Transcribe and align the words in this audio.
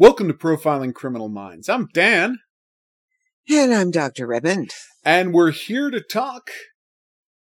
Welcome 0.00 0.28
to 0.28 0.34
Profiling 0.34 0.94
Criminal 0.94 1.28
Minds. 1.28 1.68
I'm 1.68 1.86
Dan. 1.92 2.38
And 3.50 3.74
I'm 3.74 3.90
Dr. 3.90 4.26
Redmond. 4.26 4.70
And 5.04 5.34
we're 5.34 5.50
here 5.50 5.90
to 5.90 6.00
talk 6.00 6.50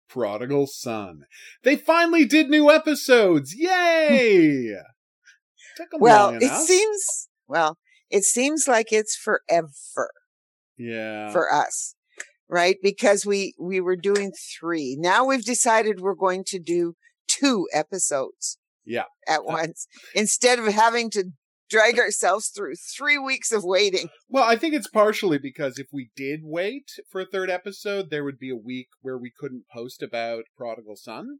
Prodigal 0.08 0.66
Son. 0.66 1.26
They 1.64 1.76
finally 1.76 2.24
did 2.24 2.48
new 2.48 2.70
episodes. 2.70 3.54
Yay! 3.54 4.70
well, 5.98 6.38
it 6.40 6.50
seems 6.50 7.28
well, 7.46 7.76
it 8.08 8.24
seems 8.24 8.66
like 8.66 8.90
it's 8.90 9.14
forever. 9.14 10.10
Yeah. 10.78 11.32
For 11.32 11.52
us. 11.52 11.94
Right? 12.48 12.78
Because 12.82 13.26
we 13.26 13.54
we 13.60 13.82
were 13.82 13.96
doing 13.96 14.32
3. 14.58 14.96
Now 14.98 15.26
we've 15.26 15.44
decided 15.44 16.00
we're 16.00 16.14
going 16.14 16.42
to 16.46 16.58
do 16.58 16.94
2 17.28 17.68
episodes. 17.74 18.56
Yeah. 18.86 19.04
At 19.28 19.40
uh, 19.40 19.44
once 19.44 19.86
instead 20.14 20.58
of 20.58 20.64
having 20.68 21.10
to 21.10 21.32
drag 21.68 21.98
ourselves 21.98 22.48
through 22.48 22.74
three 22.76 23.18
weeks 23.18 23.52
of 23.52 23.64
waiting. 23.64 24.08
Well, 24.28 24.44
I 24.44 24.56
think 24.56 24.74
it's 24.74 24.88
partially 24.88 25.38
because 25.38 25.78
if 25.78 25.88
we 25.92 26.10
did 26.16 26.40
wait 26.42 26.90
for 27.10 27.20
a 27.20 27.26
third 27.26 27.50
episode, 27.50 28.10
there 28.10 28.24
would 28.24 28.38
be 28.38 28.50
a 28.50 28.56
week 28.56 28.88
where 29.00 29.18
we 29.18 29.32
couldn't 29.36 29.64
post 29.72 30.02
about 30.02 30.44
Prodigal 30.56 30.96
Son. 30.96 31.38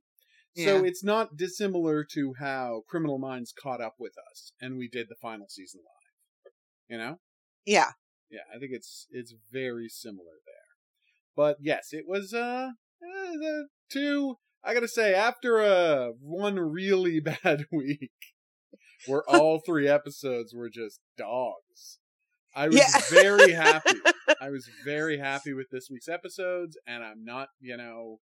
So 0.57 0.63
Yeah. 0.83 0.89
it's 0.89 1.05
not 1.05 1.37
dissimilar 1.37 2.05
to 2.13 2.35
how 2.39 2.83
Criminal 2.89 3.19
Minds 3.19 3.53
caught 3.53 3.81
up 3.81 3.97
with 3.99 4.15
us 4.31 4.53
and 4.61 4.79
we 4.79 4.89
did 4.89 5.09
the 5.09 5.17
final 5.21 5.49
season 5.49 5.83
live. 5.85 6.53
You 6.89 6.99
know? 6.99 7.21
Yeah. 7.67 7.93
Yeah, 8.31 8.41
I 8.55 8.59
think 8.59 8.73
it's 8.73 9.07
it's 9.11 9.35
very 9.53 9.89
similar 9.89 10.41
there. 10.47 10.55
But 11.37 11.59
yes, 11.61 11.89
it 11.93 12.05
was 12.09 12.33
uh, 12.33 12.71
uh 13.03 13.63
two 13.91 14.37
I 14.65 14.75
got 14.75 14.81
to 14.81 14.89
say 14.89 15.15
after 15.15 15.59
a 15.61 16.13
one 16.21 16.59
really 16.59 17.21
bad 17.45 17.67
week 17.71 18.11
where 19.07 19.23
all 19.29 19.61
three 19.65 19.89
episodes 19.89 20.55
were 20.55 20.69
just 20.69 21.01
dogs. 21.17 21.99
I 22.55 22.69
was 22.69 22.79
Yeah. 22.79 23.01
very 23.11 23.53
happy. 23.53 24.01
I 24.41 24.51
was 24.51 24.69
very 24.85 25.19
happy 25.19 25.53
with 25.53 25.71
this 25.71 25.89
week's 25.91 26.09
episodes 26.09 26.77
and 26.87 27.05
I'm 27.05 27.25
not, 27.25 27.49
you 27.61 27.77
know, 27.77 28.21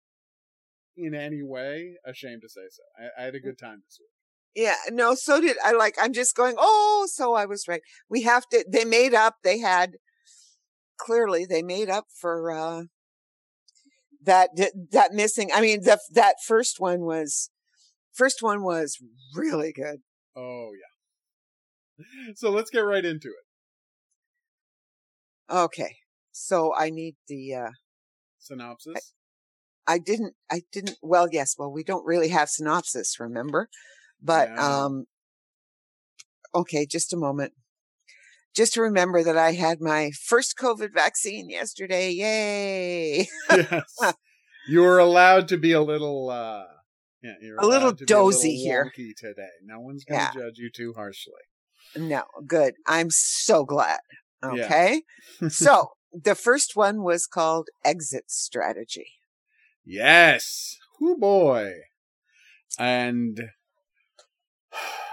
in 0.96 1.14
any 1.14 1.42
way 1.42 1.96
ashamed 2.04 2.42
to 2.42 2.48
say 2.48 2.62
so. 2.70 2.82
I, 2.98 3.22
I 3.22 3.24
had 3.26 3.34
a 3.34 3.40
good 3.40 3.58
time 3.58 3.82
this 3.86 3.98
week. 4.00 4.10
Yeah, 4.64 4.74
no, 4.90 5.14
so 5.14 5.40
did 5.40 5.56
I 5.64 5.72
like 5.72 5.94
I'm 6.00 6.12
just 6.12 6.34
going, 6.36 6.56
"Oh, 6.58 7.06
so 7.10 7.34
I 7.34 7.46
was 7.46 7.68
right." 7.68 7.82
We 8.08 8.22
have 8.22 8.48
to 8.48 8.64
they 8.68 8.84
made 8.84 9.14
up, 9.14 9.36
they 9.44 9.58
had 9.58 9.92
clearly 10.98 11.46
they 11.46 11.62
made 11.62 11.88
up 11.88 12.06
for 12.20 12.50
uh 12.50 12.82
that 14.24 14.50
that 14.92 15.12
missing. 15.12 15.50
I 15.54 15.60
mean, 15.60 15.82
the 15.82 15.98
that 16.12 16.36
first 16.46 16.80
one 16.80 17.00
was 17.00 17.50
first 18.12 18.42
one 18.42 18.62
was 18.62 18.98
really 19.34 19.72
good. 19.72 20.00
Oh 20.36 20.70
yeah. 20.72 22.34
So 22.34 22.50
let's 22.50 22.70
get 22.70 22.80
right 22.80 23.04
into 23.04 23.28
it. 23.28 23.44
Okay. 25.54 25.96
So 26.32 26.74
I 26.74 26.90
need 26.90 27.16
the 27.28 27.54
uh 27.54 27.70
Synopsis. 28.38 29.14
I 29.86 29.98
didn't 29.98 30.34
I 30.50 30.62
didn't 30.72 30.98
well, 31.02 31.28
yes, 31.30 31.56
well, 31.58 31.70
we 31.70 31.82
don't 31.84 32.06
really 32.06 32.28
have 32.28 32.48
synopsis, 32.48 33.18
remember? 33.18 33.68
But 34.22 34.48
Yeah. 34.48 34.84
um 34.84 35.06
okay, 36.54 36.86
just 36.86 37.12
a 37.12 37.16
moment. 37.16 37.52
Just 38.54 38.74
to 38.74 38.82
remember 38.82 39.22
that 39.22 39.36
I 39.36 39.52
had 39.52 39.80
my 39.80 40.10
first 40.10 40.56
COVID 40.56 40.92
vaccine 40.92 41.50
yesterday. 41.50 42.10
Yay. 42.10 43.28
yes. 43.50 44.14
You 44.68 44.80
were 44.80 44.98
allowed 44.98 45.48
to 45.48 45.56
be 45.56 45.72
a 45.72 45.82
little 45.82 46.30
uh 46.30 46.64
yeah, 47.22 47.34
you're 47.40 47.58
A 47.58 47.66
little 47.66 47.90
to 47.94 48.04
be 48.04 48.12
a 48.12 48.16
little 48.16 48.30
dozy 48.32 48.56
here. 48.56 48.92
today. 49.16 49.48
No 49.64 49.80
one's 49.80 50.04
gonna 50.04 50.30
Yeah. 50.34 50.40
judge 50.42 50.58
you 50.58 50.70
too 50.70 50.92
harshly. 50.94 51.32
No, 51.96 52.24
good. 52.46 52.74
I'm 52.86 53.10
so 53.10 53.64
glad. 53.64 54.00
Yeah. 54.42 54.48
Okay. 54.64 55.02
so 55.48 55.92
the 56.12 56.34
first 56.34 56.76
one 56.76 57.02
was 57.02 57.26
called 57.26 57.68
Exit 57.84 58.30
Strategy. 58.30 59.12
Yes. 59.84 60.76
Whoo 61.00 61.16
boy. 61.16 61.72
And 62.78 63.50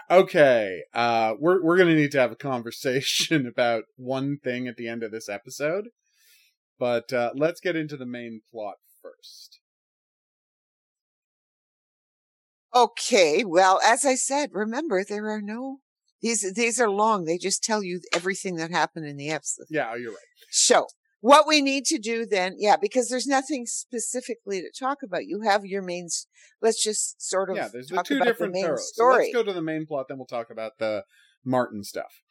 okay, 0.09 0.84
uh 0.94 1.34
we're 1.39 1.62
we're 1.63 1.78
gonna 1.78 1.95
need 1.95 2.12
to 2.12 2.19
have 2.19 2.31
a 2.31 2.35
conversation 2.35 3.45
about 3.53 3.84
one 3.95 4.38
thing 4.44 4.68
at 4.68 4.78
the 4.78 4.88
end 4.88 5.03
of 5.03 5.12
this 5.12 5.28
episode. 5.29 5.89
But 6.79 7.12
uh 7.12 7.31
let's 7.35 7.59
get 7.59 7.75
into 7.75 7.97
the 7.97 8.06
main 8.06 8.41
plot 8.51 8.75
first. 9.01 9.59
Okay. 12.83 13.43
Well, 13.43 13.79
as 13.85 14.05
I 14.05 14.15
said, 14.15 14.49
remember 14.53 15.03
there 15.03 15.29
are 15.29 15.41
no 15.41 15.79
these 16.21 16.53
these 16.53 16.79
are 16.79 16.89
long. 16.89 17.25
They 17.25 17.38
just 17.38 17.63
tell 17.63 17.83
you 17.83 18.01
everything 18.13 18.55
that 18.55 18.71
happened 18.71 19.05
in 19.05 19.17
the 19.17 19.29
episode. 19.29 19.65
Yeah, 19.69 19.95
you're 19.95 20.11
right. 20.11 20.19
So 20.49 20.88
what 21.21 21.47
we 21.47 21.61
need 21.61 21.85
to 21.85 21.97
do 21.97 22.25
then, 22.25 22.55
yeah, 22.57 22.75
because 22.75 23.09
there's 23.09 23.27
nothing 23.27 23.65
specifically 23.65 24.61
to 24.61 24.71
talk 24.77 24.99
about. 25.03 25.25
You 25.25 25.41
have 25.41 25.65
your 25.65 25.81
main. 25.81 26.07
Let's 26.61 26.83
just 26.83 27.21
sort 27.27 27.49
of 27.49 27.55
Yeah, 27.55 27.69
there's 27.71 27.88
the 27.88 28.01
two 28.03 28.17
about 28.17 28.25
different 28.25 28.53
the 28.53 28.59
main 28.59 28.65
thoroughs. 28.67 28.91
So 28.94 29.03
story. 29.03 29.23
let's 29.25 29.33
go 29.33 29.44
to 29.44 29.53
the 29.53 29.61
main 29.61 29.85
plot, 29.85 30.07
then 30.07 30.17
we'll 30.17 30.27
talk 30.27 30.49
about 30.49 30.73
the 30.79 31.03
Martin 31.44 31.83
stuff. 31.83 32.21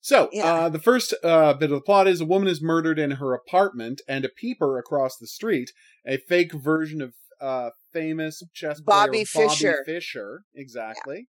So, 0.00 0.28
Yeah. 0.32 0.44
uh, 0.52 0.68
the 0.68 0.78
first 0.78 1.14
uh, 1.22 1.54
bit 1.54 1.70
of 1.70 1.76
the 1.76 1.80
plot 1.80 2.06
is 2.06 2.20
a 2.20 2.26
woman 2.26 2.46
is 2.48 2.60
murdered 2.60 2.98
in 2.98 3.12
her 3.12 3.32
apartment, 3.32 4.02
and 4.06 4.22
a 4.26 4.28
peeper 4.28 4.76
across 4.78 5.16
the 5.16 5.26
street, 5.26 5.70
a 6.06 6.18
fake 6.18 6.52
version 6.52 7.00
of 7.00 7.14
uh, 7.40 7.70
famous 7.92 8.42
chess 8.52 8.80
player 8.80 9.06
Bobby 9.06 9.24
Fischer. 9.24 10.42
Exactly. 10.54 11.28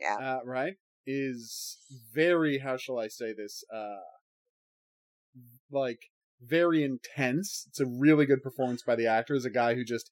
Yeah. 0.00 0.16
Uh, 0.16 0.40
right, 0.44 0.74
is 1.06 1.78
very 2.12 2.58
how 2.58 2.76
shall 2.76 2.98
I 2.98 3.08
say 3.08 3.32
this? 3.32 3.62
Uh, 3.74 4.00
like 5.70 5.98
very 6.42 6.82
intense. 6.82 7.64
It's 7.68 7.80
a 7.80 7.86
really 7.86 8.26
good 8.26 8.42
performance 8.42 8.82
by 8.82 8.96
the 8.96 9.06
actor. 9.06 9.34
Is 9.34 9.44
a 9.44 9.50
guy 9.50 9.74
who 9.74 9.84
just 9.84 10.10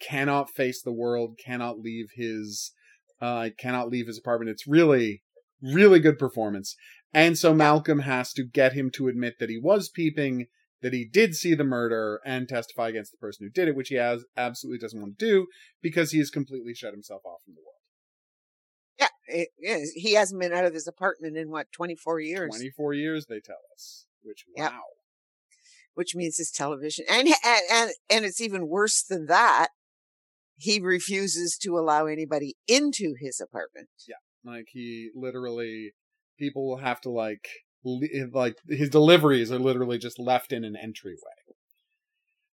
cannot 0.00 0.50
face 0.50 0.82
the 0.82 0.92
world, 0.92 1.38
cannot 1.44 1.78
leave 1.78 2.06
his, 2.14 2.72
uh, 3.20 3.50
cannot 3.58 3.88
leave 3.88 4.06
his 4.06 4.18
apartment. 4.18 4.50
It's 4.50 4.66
really, 4.66 5.22
really 5.62 6.00
good 6.00 6.18
performance. 6.18 6.76
And 7.12 7.38
so 7.38 7.54
Malcolm 7.54 8.00
has 8.00 8.32
to 8.32 8.44
get 8.44 8.72
him 8.72 8.90
to 8.94 9.08
admit 9.08 9.34
that 9.38 9.48
he 9.48 9.58
was 9.58 9.88
peeping, 9.88 10.46
that 10.84 10.92
he 10.92 11.06
did 11.06 11.34
see 11.34 11.54
the 11.54 11.64
murder, 11.64 12.20
and 12.26 12.46
testify 12.46 12.90
against 12.90 13.10
the 13.10 13.16
person 13.16 13.46
who 13.46 13.50
did 13.50 13.68
it, 13.68 13.74
which 13.74 13.88
he 13.88 13.94
has 13.94 14.22
absolutely 14.36 14.78
doesn't 14.78 15.00
want 15.00 15.18
to 15.18 15.26
do 15.26 15.46
because 15.80 16.10
he 16.10 16.18
has 16.18 16.28
completely 16.28 16.74
shut 16.74 16.92
himself 16.92 17.22
off 17.24 17.40
from 17.42 17.54
the 17.54 17.62
world. 17.62 19.08
yeah, 19.58 19.78
it. 19.78 19.88
He 19.94 20.12
hasn't 20.12 20.38
been 20.38 20.52
out 20.52 20.66
of 20.66 20.74
his 20.74 20.86
apartment 20.86 21.38
in 21.38 21.50
what 21.50 21.72
24 21.72 22.20
years, 22.20 22.50
24 22.50 22.92
years, 22.92 23.24
they 23.26 23.40
tell 23.40 23.56
us. 23.72 24.04
Which, 24.22 24.44
wow. 24.56 24.82
which 25.94 26.14
means 26.14 26.36
his 26.36 26.50
television, 26.50 27.06
and 27.10 27.28
and 27.28 27.62
and 27.72 27.90
and 28.10 28.24
it's 28.26 28.42
even 28.42 28.68
worse 28.68 29.02
than 29.02 29.24
that. 29.26 29.68
He 30.56 30.80
refuses 30.80 31.56
to 31.62 31.78
allow 31.78 32.04
anybody 32.04 32.56
into 32.68 33.14
his 33.18 33.40
apartment. 33.40 33.88
Yeah. 34.06 34.16
Like, 34.44 34.66
he 34.70 35.10
literally, 35.14 35.92
people 36.38 36.68
will 36.68 36.76
have 36.76 37.00
to, 37.00 37.10
like, 37.10 37.48
li- 37.48 37.63
like, 38.32 38.56
his 38.68 38.88
deliveries 38.90 39.52
are 39.52 39.58
literally 39.58 39.98
just 39.98 40.18
left 40.18 40.52
in 40.52 40.64
an 40.64 40.76
entryway. 40.76 41.16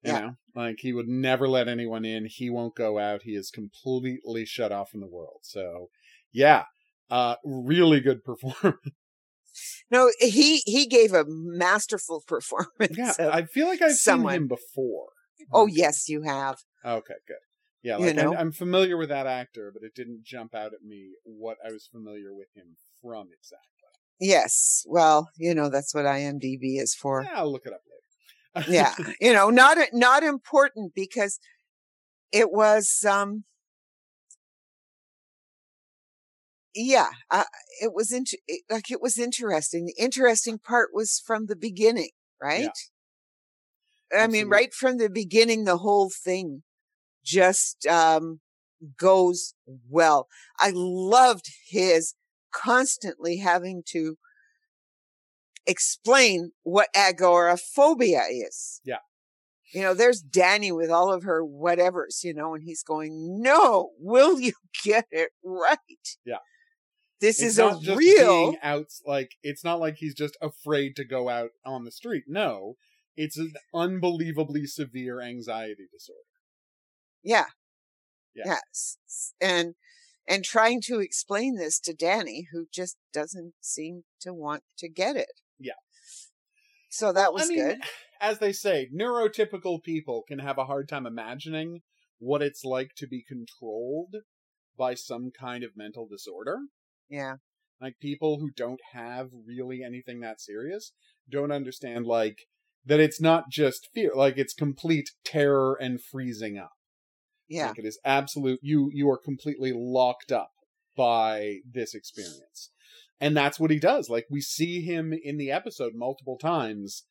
You 0.02 0.12
Yeah. 0.12 0.20
know? 0.20 0.36
Like, 0.54 0.76
he 0.80 0.92
would 0.92 1.08
never 1.08 1.48
let 1.48 1.68
anyone 1.68 2.04
in. 2.04 2.26
He 2.26 2.48
won't 2.50 2.74
go 2.76 2.98
out. 2.98 3.22
He 3.22 3.34
is 3.34 3.50
completely 3.50 4.44
shut 4.44 4.72
off 4.72 4.90
from 4.90 5.00
the 5.00 5.06
world. 5.08 5.40
So, 5.42 5.88
yeah. 6.32 6.64
Uh, 7.10 7.36
really 7.44 8.00
good 8.00 8.24
performance. 8.24 8.78
No, 9.90 10.10
he 10.18 10.58
he 10.66 10.86
gave 10.86 11.14
a 11.14 11.24
masterful 11.26 12.22
performance. 12.26 12.94
Yeah, 12.98 13.14
I 13.32 13.44
feel 13.44 13.66
like 13.68 13.80
I've 13.80 13.92
someone. 13.94 14.32
seen 14.32 14.42
him 14.42 14.48
before. 14.48 15.06
oh 15.52 15.64
yes, 15.66 16.08
you 16.10 16.22
have. 16.22 16.58
Okay, 16.84 17.14
good. 17.26 17.36
Yeah, 17.82 17.96
You 17.98 18.06
like 18.06 18.16
know? 18.16 18.32
I'm, 18.32 18.38
I'm 18.38 18.52
familiar 18.52 18.96
with 18.98 19.08
that 19.08 19.26
actor, 19.26 19.70
but 19.72 19.82
it 19.82 19.94
didn't 19.94 20.24
jump 20.24 20.54
out 20.54 20.74
at 20.74 20.82
me 20.82 21.12
what 21.24 21.56
I 21.66 21.72
was 21.72 21.86
familiar 21.90 22.34
with 22.34 22.48
him 22.54 22.76
from 23.00 23.28
exactly. 23.32 23.75
Yes. 24.18 24.84
Well, 24.86 25.30
you 25.36 25.54
know 25.54 25.68
that's 25.68 25.94
what 25.94 26.04
IMDb 26.04 26.80
is 26.80 26.94
for. 26.94 27.22
Yeah, 27.22 27.40
I'll 27.40 27.52
look 27.52 27.66
it 27.66 27.72
up 27.72 27.80
later. 28.54 28.70
yeah 28.70 28.94
you 29.20 29.32
know 29.34 29.50
not 29.50 29.76
not 29.92 30.22
important 30.22 30.94
because 30.94 31.38
it 32.32 32.50
was 32.50 33.04
um 33.06 33.44
yeah 36.74 37.08
uh, 37.30 37.44
it 37.82 37.92
was 37.94 38.12
inter- 38.12 38.38
it, 38.48 38.62
like 38.70 38.90
it 38.90 39.02
was 39.02 39.18
interesting 39.18 39.84
the 39.86 39.94
interesting 40.02 40.58
part 40.58 40.88
was 40.92 41.22
from 41.24 41.46
the 41.46 41.56
beginning 41.56 42.10
right 42.42 42.70
Yeah. 44.12 44.22
i 44.22 44.26
mean 44.26 44.48
right 44.48 44.72
from 44.72 44.98
the 44.98 45.10
beginning 45.10 45.64
the 45.64 45.78
whole 45.78 46.10
thing 46.10 46.62
just 47.24 47.86
um 47.86 48.40
goes 48.98 49.54
well 49.88 50.28
i 50.60 50.70
loved 50.74 51.46
his 51.68 52.14
constantly 52.56 53.38
having 53.38 53.82
to 53.88 54.16
explain 55.66 56.52
what 56.62 56.88
agoraphobia 56.94 58.22
is. 58.30 58.80
Yeah. 58.84 58.98
You 59.74 59.82
know, 59.82 59.94
there's 59.94 60.22
Dani 60.22 60.74
with 60.74 60.90
all 60.90 61.12
of 61.12 61.24
her 61.24 61.42
whatevers, 61.44 62.22
you 62.22 62.32
know, 62.32 62.54
and 62.54 62.62
he's 62.62 62.82
going, 62.82 63.42
no, 63.42 63.90
will 63.98 64.40
you 64.40 64.52
get 64.84 65.06
it 65.10 65.30
right? 65.44 65.78
Yeah. 66.24 66.36
This 67.20 67.40
It's 67.42 67.52
is 67.52 67.58
a 67.58 67.96
real. 67.96 68.50
being 68.50 68.58
out 68.62 68.86
like 69.06 69.30
it's 69.42 69.64
not 69.64 69.80
like 69.80 69.96
he's 69.98 70.14
just 70.14 70.36
afraid 70.42 70.96
to 70.96 71.04
go 71.04 71.28
out 71.30 71.50
on 71.64 71.84
the 71.84 71.90
street. 71.90 72.24
No, 72.28 72.76
it's 73.16 73.38
an 73.38 73.54
unbelievably 73.74 74.66
severe 74.66 75.20
anxiety 75.22 75.86
disorder. 75.90 76.20
Yeah. 77.24 77.46
Yeah. 78.34 78.44
Yes. 78.74 78.98
And 79.40 79.74
and 80.28 80.44
trying 80.44 80.80
to 80.82 81.00
explain 81.00 81.56
this 81.56 81.78
to 81.80 81.94
Dani, 81.94 82.44
who 82.52 82.66
just 82.72 82.96
doesn't 83.12 83.54
seem 83.60 84.02
to 84.20 84.32
want 84.34 84.62
to 84.78 84.88
get 84.88 85.16
it. 85.16 85.40
Yeah. 85.58 85.72
So 86.88 87.12
that 87.12 87.32
was 87.32 87.44
I 87.44 87.46
mean, 87.48 87.58
good. 87.58 87.78
As 88.20 88.38
they 88.38 88.52
say, 88.52 88.88
neurotypical 88.94 89.82
people 89.82 90.24
can 90.26 90.38
have 90.38 90.58
a 90.58 90.64
hard 90.64 90.88
time 90.88 91.06
imagining 91.06 91.82
what 92.18 92.42
it's 92.42 92.64
like 92.64 92.92
to 92.96 93.06
be 93.06 93.22
controlled 93.26 94.16
by 94.76 94.94
some 94.94 95.30
kind 95.38 95.62
of 95.62 95.76
mental 95.76 96.06
disorder. 96.08 96.58
Yeah. 97.08 97.34
Like 97.80 97.98
people 98.00 98.38
who 98.40 98.50
don't 98.50 98.80
have 98.92 99.28
really 99.46 99.82
anything 99.82 100.20
that 100.20 100.40
serious 100.40 100.92
don't 101.30 101.52
understand 101.52 102.06
like 102.06 102.38
that 102.86 103.00
it's 103.00 103.20
not 103.20 103.50
just 103.50 103.88
fear, 103.92 104.12
like 104.14 104.38
it's 104.38 104.54
complete 104.54 105.10
terror 105.24 105.76
and 105.80 106.00
freezing 106.00 106.56
up. 106.56 106.72
Yeah. 107.48 107.68
Like 107.68 107.78
it 107.78 107.84
is 107.84 107.98
absolute 108.04 108.60
you 108.62 108.90
you 108.92 109.08
are 109.10 109.18
completely 109.18 109.72
locked 109.74 110.32
up 110.32 110.50
by 110.96 111.58
this 111.70 111.94
experience. 111.94 112.70
And 113.20 113.36
that's 113.36 113.58
what 113.58 113.70
he 113.70 113.78
does. 113.78 114.08
Like 114.10 114.26
we 114.30 114.40
see 114.40 114.82
him 114.82 115.12
in 115.12 115.38
the 115.38 115.50
episode 115.50 115.92
multiple 115.94 116.36
times 116.38 117.04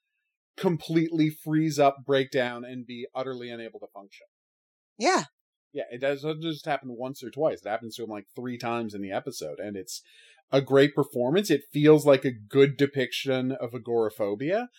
completely 0.58 1.30
freeze 1.30 1.80
up, 1.80 1.98
break 2.06 2.32
down, 2.32 2.64
and 2.64 2.86
be 2.86 3.08
utterly 3.14 3.50
unable 3.50 3.80
to 3.80 3.88
function. 3.94 4.28
Yeah. 4.98 5.26
Yeah, 5.74 5.84
it 5.92 6.00
does 6.00 6.24
it 6.24 6.28
doesn't 6.28 6.42
just 6.42 6.66
happen 6.66 6.96
once 6.98 7.22
or 7.24 7.30
twice. 7.30 7.62
It 7.66 7.70
happens 7.70 7.96
to 7.96 8.04
him 8.04 8.10
like 8.10 8.28
three 8.36 8.58
times 8.58 8.94
in 8.94 9.02
the 9.02 9.12
episode, 9.12 9.60
and 9.60 9.76
it's 9.76 10.02
a 10.52 10.62
great 10.62 10.96
performance. 10.96 11.50
It 11.50 11.64
feels 11.74 12.06
like 12.06 12.24
a 12.24 12.32
good 12.32 12.78
depiction 12.78 13.52
of 13.52 13.74
agoraphobia. 13.74 14.70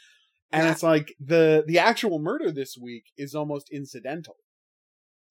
And 0.52 0.64
Yeah. 0.64 0.72
it's 0.72 0.82
like 0.82 1.14
the 1.20 1.64
the 1.66 1.78
actual 1.78 2.18
murder 2.18 2.50
this 2.50 2.76
week 2.80 3.06
is 3.18 3.34
almost 3.34 3.68
incidental. 3.70 4.36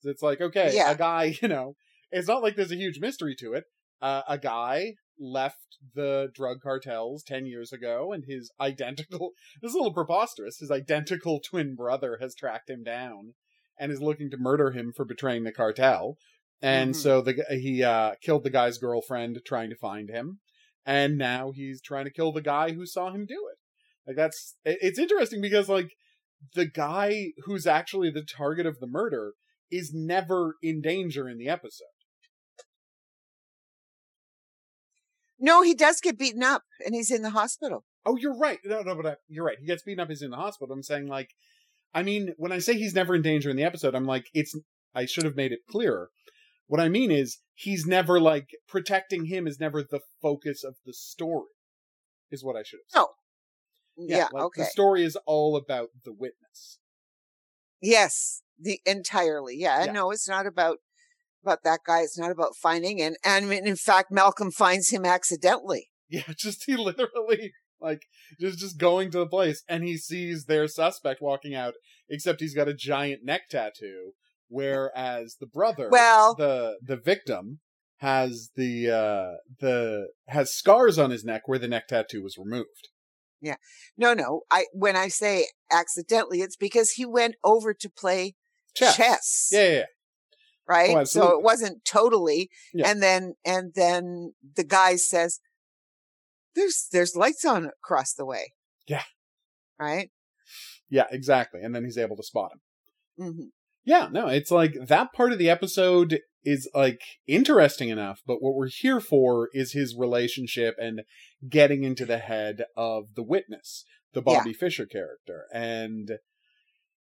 It's 0.06 0.22
like, 0.22 0.42
okay, 0.42 0.74
Yeah. 0.74 0.92
a 0.92 0.96
guy, 0.96 1.36
you 1.42 1.48
know, 1.48 1.76
it's 2.12 2.28
not 2.28 2.44
like 2.44 2.56
there's 2.56 2.72
a 2.72 2.76
huge 2.78 3.00
mystery 3.00 3.36
to 3.40 3.54
it. 3.54 3.66
Uh, 4.02 4.22
a 4.28 4.38
guy 4.38 4.94
left 5.20 5.78
the 5.94 6.30
drug 6.34 6.62
cartels 6.62 7.24
10 7.24 7.46
years 7.46 7.72
ago, 7.72 8.12
and 8.12 8.26
his 8.28 8.52
identical, 8.60 9.32
this 9.62 9.70
is 9.70 9.76
a 9.76 9.78
little 9.78 9.94
preposterous, 9.94 10.58
his 10.58 10.72
identical 10.72 11.40
twin 11.40 11.76
brother 11.76 12.18
has 12.20 12.36
tracked 12.36 12.70
him 12.70 12.84
down 12.84 13.34
and 13.80 13.92
is 13.92 14.02
looking 14.02 14.30
to 14.32 14.38
murder 14.38 14.72
him 14.72 14.92
for 14.96 15.06
betraying 15.06 15.44
the 15.44 15.52
cartel. 15.52 16.18
And 16.62 16.92
Mhm. 16.92 17.00
so 17.02 17.22
the 17.22 17.46
he 17.50 17.84
uh, 17.84 18.16
killed 18.22 18.44
the 18.44 18.50
guy's 18.50 18.78
girlfriend 18.78 19.40
trying 19.46 19.70
to 19.70 19.76
find 19.76 20.10
him, 20.10 20.40
and 20.86 21.18
now 21.18 21.52
he's 21.52 21.82
trying 21.82 22.06
to 22.06 22.12
kill 22.12 22.32
the 22.32 22.42
guy 22.42 22.72
who 22.72 22.86
saw 22.86 23.12
him 23.12 23.26
do 23.26 23.50
it. 23.52 23.58
Like 24.08 24.16
that's 24.16 24.56
it's 24.64 25.00
interesting 25.00 25.42
because 25.42 25.68
like 25.68 25.92
the 26.54 26.66
guy 26.66 27.34
who's 27.44 27.68
actually 27.68 28.10
the 28.10 28.24
target 28.24 28.66
of 28.66 28.80
the 28.80 28.88
murder 28.88 29.34
is 29.76 29.92
never 29.94 30.56
in 30.62 30.82
danger 30.82 31.28
in 31.28 31.38
the 31.38 31.50
episode. 31.50 31.86
No, 35.40 35.62
he 35.62 35.76
does 35.76 36.00
get 36.02 36.18
beaten 36.18 36.44
up 36.44 36.64
and 36.86 36.96
he's 36.96 37.12
in 37.12 37.22
the 37.22 37.32
hospital. 37.32 37.84
Oh, 38.06 38.18
you're 38.18 38.38
right. 38.38 38.60
No, 38.64 38.82
no, 38.82 38.96
but 38.96 39.06
I, 39.06 39.16
you're 39.28 39.46
right. 39.46 39.58
He 39.60 39.66
gets 39.66 39.84
beaten 39.84 40.00
up. 40.00 40.10
He's 40.10 40.22
in 40.22 40.32
the 40.32 40.38
hospital. 40.38 40.74
I'm 40.74 40.84
saying 40.84 41.08
like, 41.08 41.32
I 41.94 42.04
mean, 42.04 42.34
when 42.38 42.52
I 42.52 42.60
say 42.60 42.74
he's 42.76 42.96
never 42.96 43.16
in 43.16 43.22
danger 43.22 43.50
in 43.50 43.56
the 43.56 43.64
episode, 43.64 43.96
I'm 43.96 44.06
like, 44.06 44.30
it's. 44.34 44.58
I 44.94 45.06
should 45.06 45.26
have 45.26 45.36
made 45.36 45.52
it 45.52 45.60
clearer. 45.70 46.10
What 46.68 46.80
I 46.80 46.88
mean 46.88 47.12
is, 47.12 47.40
he's 47.54 47.86
never 47.86 48.20
like 48.20 48.50
protecting 48.68 49.26
him 49.26 49.46
is 49.46 49.60
never 49.60 49.84
the 49.84 50.00
focus 50.22 50.64
of 50.64 50.76
the 50.86 50.94
story. 50.94 51.50
Is 52.32 52.44
what 52.44 52.56
I 52.56 52.64
should 52.64 52.80
have 52.80 52.90
said. 52.90 53.00
Oh, 53.02 53.10
Yeah, 53.98 54.28
like, 54.32 54.44
okay. 54.44 54.62
The 54.62 54.68
story 54.68 55.04
is 55.04 55.18
all 55.26 55.56
about 55.58 55.90
the 56.04 56.14
witness. 56.14 56.80
Yes, 57.82 58.42
the 58.60 58.80
entirely. 58.86 59.56
Yeah, 59.58 59.86
Yeah. 59.86 59.92
no, 59.92 60.12
it's 60.12 60.28
not 60.28 60.46
about 60.46 60.78
about 61.44 61.64
that 61.64 61.82
guy. 61.86 62.02
It's 62.02 62.18
not 62.18 62.32
about 62.32 62.56
finding 62.56 63.02
and 63.02 63.18
and 63.24 63.52
in 63.52 63.76
fact, 63.76 64.12
Malcolm 64.12 64.52
finds 64.52 64.90
him 64.90 65.06
accidentally. 65.06 65.90
Yeah, 66.10 66.24
just 66.38 66.64
he 66.66 66.76
literally 66.76 67.54
like 67.80 68.04
just 68.40 68.60
just 68.60 68.78
going 68.80 69.12
to 69.12 69.20
the 69.20 69.28
place 69.28 69.64
and 69.68 69.84
he 69.84 69.98
sees 69.98 70.46
their 70.46 70.68
suspect 70.68 71.22
walking 71.22 71.54
out, 71.54 71.74
except 72.10 72.40
he's 72.42 72.56
got 72.56 72.68
a 72.68 72.74
giant 72.74 73.24
neck 73.24 73.50
tattoo, 73.50 74.14
whereas 74.48 75.38
the 75.40 75.48
brother, 75.48 75.90
Well- 75.92 76.36
the 76.36 76.78
the 76.82 76.98
victim 76.98 77.60
has 78.00 78.50
the 78.56 78.90
uh 78.90 79.38
the 79.60 80.08
has 80.28 80.54
scars 80.54 80.98
on 81.00 81.12
his 81.12 81.24
neck 81.24 81.44
where 81.48 81.60
the 81.60 81.68
neck 81.68 81.88
tattoo 81.88 82.22
was 82.24 82.38
removed. 82.38 82.90
No, 83.98 84.14
no. 84.14 84.42
I 84.52 84.66
when 84.74 84.96
I 84.96 85.08
say 85.08 85.48
accidentally, 85.72 86.42
it's 86.42 86.56
because 86.56 86.92
he 86.92 87.06
went 87.06 87.36
over 87.44 87.74
to 87.74 87.90
play 87.90 88.36
Chess. 88.76 88.96
chess. 88.98 89.50
Yeah, 89.52 89.64
yeah, 89.64 89.74
yeah. 89.74 89.84
right? 90.68 90.98
Oh, 90.98 91.04
so 91.04 91.32
it 91.38 91.44
wasn't 91.44 91.86
totally. 91.86 92.50
Yeah. 92.74 92.90
And 92.90 93.02
then 93.02 93.36
and 93.46 93.74
then 93.76 94.34
the 94.56 94.64
guy 94.64 94.96
says, 94.96 95.40
"There's 96.56 96.88
there's 96.92 97.16
lights 97.16 97.46
on 97.46 97.66
across 97.66 98.14
the 98.14 98.26
way." 98.26 98.54
Yeah. 98.88 99.04
Right. 99.80 100.12
Yeah, 100.90 101.06
exactly. 101.12 101.62
And 101.62 101.74
then 101.76 101.84
he's 101.84 101.98
able 101.98 102.16
to 102.18 102.24
spot 102.24 102.52
him. 103.18 103.34
hmm 103.34 103.44
Yeah, 103.86 104.10
no, 104.12 104.28
it's 104.28 104.50
like 104.52 104.74
that 104.88 105.14
part 105.14 105.32
of 105.32 105.38
the 105.38 105.50
episode 105.50 106.20
is 106.44 106.68
like 106.74 107.02
interesting 107.28 107.90
enough, 107.90 108.22
but 108.26 108.42
what 108.42 108.56
we're 108.56 108.68
here 108.70 109.00
for 109.00 109.50
is 109.54 109.74
his 109.74 109.96
relationship 109.98 110.76
and 110.80 111.04
getting 111.48 111.84
into 111.84 112.06
the 112.06 112.18
head 112.18 112.64
of 112.76 113.14
the 113.16 113.24
witness, 113.24 113.86
the 114.14 114.22
Yeah. 114.26 114.38
Bobby 114.40 114.54
Fischer 114.54 114.86
character. 114.88 115.46
And 115.54 116.18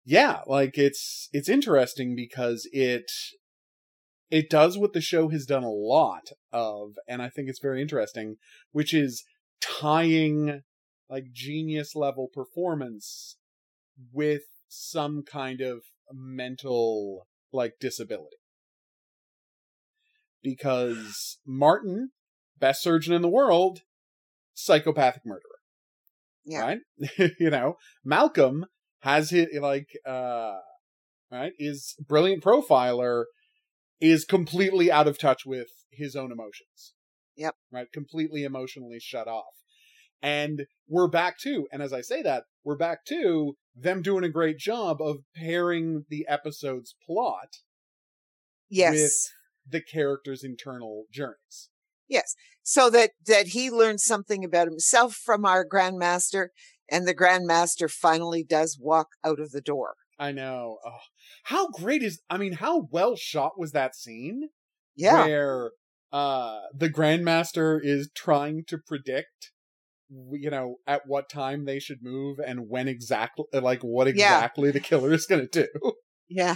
yeah, 0.03 0.41
like 0.47 0.77
it's 0.77 1.29
it's 1.31 1.47
interesting 1.47 2.15
because 2.15 2.67
it 2.71 3.11
it 4.31 4.49
does 4.49 4.77
what 4.77 4.93
the 4.93 5.01
show 5.01 5.29
has 5.29 5.45
done 5.45 5.63
a 5.63 5.69
lot 5.69 6.29
of 6.51 6.93
and 7.07 7.21
I 7.21 7.29
think 7.29 7.49
it's 7.49 7.61
very 7.61 7.81
interesting, 7.81 8.37
which 8.71 8.93
is 8.93 9.23
tying 9.61 10.61
like 11.09 11.25
genius 11.31 11.95
level 11.95 12.29
performance 12.33 13.37
with 14.11 14.41
some 14.67 15.23
kind 15.23 15.61
of 15.61 15.83
mental 16.11 17.27
like 17.51 17.73
disability. 17.79 18.37
Because 20.41 21.39
martin 21.45 22.09
best 22.59 22.81
surgeon 22.81 23.13
in 23.13 23.21
the 23.21 23.29
world 23.29 23.81
psychopathic 24.53 25.23
murderer. 25.25 25.41
Yeah. 26.45 26.61
right? 26.61 26.79
You 27.39 27.49
know 27.49 27.77
malcolm 28.03 28.65
has 28.99 29.29
his 29.29 29.47
like 29.59 29.87
uh 30.05 30.57
right 31.31 31.53
is 31.57 31.95
brilliant 32.07 32.43
profiler 32.43 33.25
is 33.99 34.25
completely 34.25 34.91
out 34.91 35.07
of 35.07 35.17
touch 35.17 35.45
with 35.45 35.69
his 35.91 36.15
own 36.15 36.31
emotions. 36.31 36.93
Yep. 37.37 37.55
right? 37.71 37.87
Completely 37.91 38.43
emotionally 38.43 38.99
shut 38.99 39.27
off. 39.27 39.55
And 40.21 40.65
we're 40.87 41.07
back 41.07 41.37
to 41.39 41.67
and 41.71 41.81
as 41.81 41.93
i 41.93 42.01
say 42.01 42.21
that 42.21 42.43
we're 42.63 42.77
back 42.77 43.05
to 43.05 43.55
them 43.75 44.01
doing 44.01 44.23
a 44.23 44.29
great 44.29 44.57
job 44.57 45.01
of 45.01 45.23
pairing 45.35 46.05
the 46.09 46.25
episode's 46.27 46.95
plot 47.05 47.57
Yes. 48.73 48.93
With 48.93 49.71
the 49.71 49.81
characters' 49.81 50.43
internal 50.43 51.05
journeys. 51.11 51.69
Yes. 52.07 52.35
So 52.63 52.89
that 52.89 53.11
that 53.27 53.47
he 53.47 53.69
learns 53.69 54.03
something 54.03 54.43
about 54.43 54.67
himself 54.67 55.13
from 55.13 55.45
our 55.45 55.63
grandmaster, 55.63 56.47
and 56.89 57.07
the 57.07 57.13
grandmaster 57.13 57.89
finally 57.89 58.43
does 58.43 58.79
walk 58.79 59.09
out 59.23 59.39
of 59.39 59.51
the 59.51 59.61
door. 59.61 59.95
I 60.17 60.31
know. 60.31 60.79
Oh, 60.83 60.99
how 61.43 61.67
great 61.69 62.01
is 62.01 62.21
I 62.31 62.37
mean, 62.37 62.53
how 62.53 62.87
well 62.91 63.15
shot 63.15 63.59
was 63.59 63.73
that 63.73 63.95
scene? 63.95 64.49
Yeah. 64.95 65.23
Where 65.23 65.71
uh 66.11 66.61
the 66.73 66.89
Grandmaster 66.89 67.79
is 67.81 68.09
trying 68.15 68.63
to 68.69 68.79
predict 68.79 69.51
you 70.31 70.49
know 70.49 70.75
at 70.87 71.01
what 71.07 71.29
time 71.29 71.65
they 71.65 71.79
should 71.79 72.03
move 72.03 72.39
and 72.39 72.69
when 72.69 72.87
exactly 72.87 73.45
like 73.53 73.81
what 73.81 74.07
Yeah. 74.07 74.35
exactly 74.37 74.71
the 74.71 74.79
killer 74.79 75.13
is 75.13 75.25
going 75.25 75.47
to 75.47 75.63
do. 75.63 75.91
Yeah. 76.29 76.55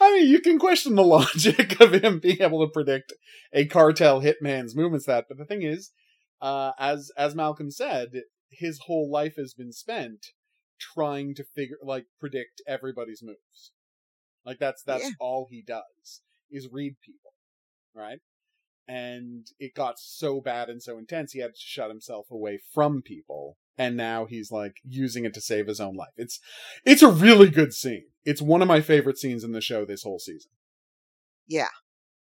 I 0.00 0.12
mean, 0.12 0.28
you 0.28 0.40
can 0.40 0.58
question 0.58 0.94
the 0.94 1.02
logic 1.18 1.80
of 1.80 1.92
him 1.92 2.18
being 2.20 2.40
able 2.40 2.64
to 2.66 2.72
predict 2.72 3.12
a 3.52 3.66
cartel 3.66 4.22
hitman's 4.22 4.74
movements. 4.74 5.04
That, 5.06 5.26
but 5.28 5.36
the 5.38 5.44
thing 5.44 5.62
is, 5.62 5.90
uh, 6.40 6.72
as 6.78 7.10
as 7.16 7.34
Malcolm 7.34 7.70
said, 7.70 8.08
his 8.50 8.80
whole 8.86 9.10
life 9.10 9.34
has 9.36 9.52
been 9.54 9.72
spent 9.72 10.28
trying 10.80 11.34
to 11.34 11.44
figure, 11.44 11.76
like, 11.82 12.06
predict 12.20 12.62
everybody's 12.66 13.22
moves. 13.22 13.72
Like 14.46 14.58
that's 14.58 14.82
that's 14.82 15.04
Yeah. 15.04 15.10
all 15.20 15.46
he 15.50 15.62
does 15.66 16.22
is 16.50 16.68
read 16.72 16.94
people, 17.04 17.32
right? 17.94 18.20
And 18.88 19.46
it 19.58 19.74
got 19.74 19.98
so 19.98 20.40
bad 20.40 20.70
and 20.70 20.82
so 20.82 20.96
intense, 20.96 21.32
he 21.32 21.40
had 21.40 21.54
to 21.54 21.60
shut 21.60 21.90
himself 21.90 22.30
away 22.30 22.58
from 22.72 23.02
people. 23.02 23.58
And 23.76 23.96
now 23.96 24.24
he's 24.24 24.50
like 24.50 24.76
using 24.82 25.24
it 25.24 25.34
to 25.34 25.40
save 25.40 25.66
his 25.66 25.80
own 25.80 25.94
life. 25.94 26.14
It's 26.16 26.40
it's 26.84 27.02
a 27.02 27.10
really 27.10 27.50
good 27.50 27.72
scene. 27.74 28.06
It's 28.24 28.42
one 28.42 28.62
of 28.62 28.68
my 28.68 28.80
favorite 28.80 29.18
scenes 29.18 29.44
in 29.44 29.52
the 29.52 29.60
show 29.60 29.84
this 29.84 30.02
whole 30.02 30.18
season. 30.18 30.50
Yeah. 31.46 31.68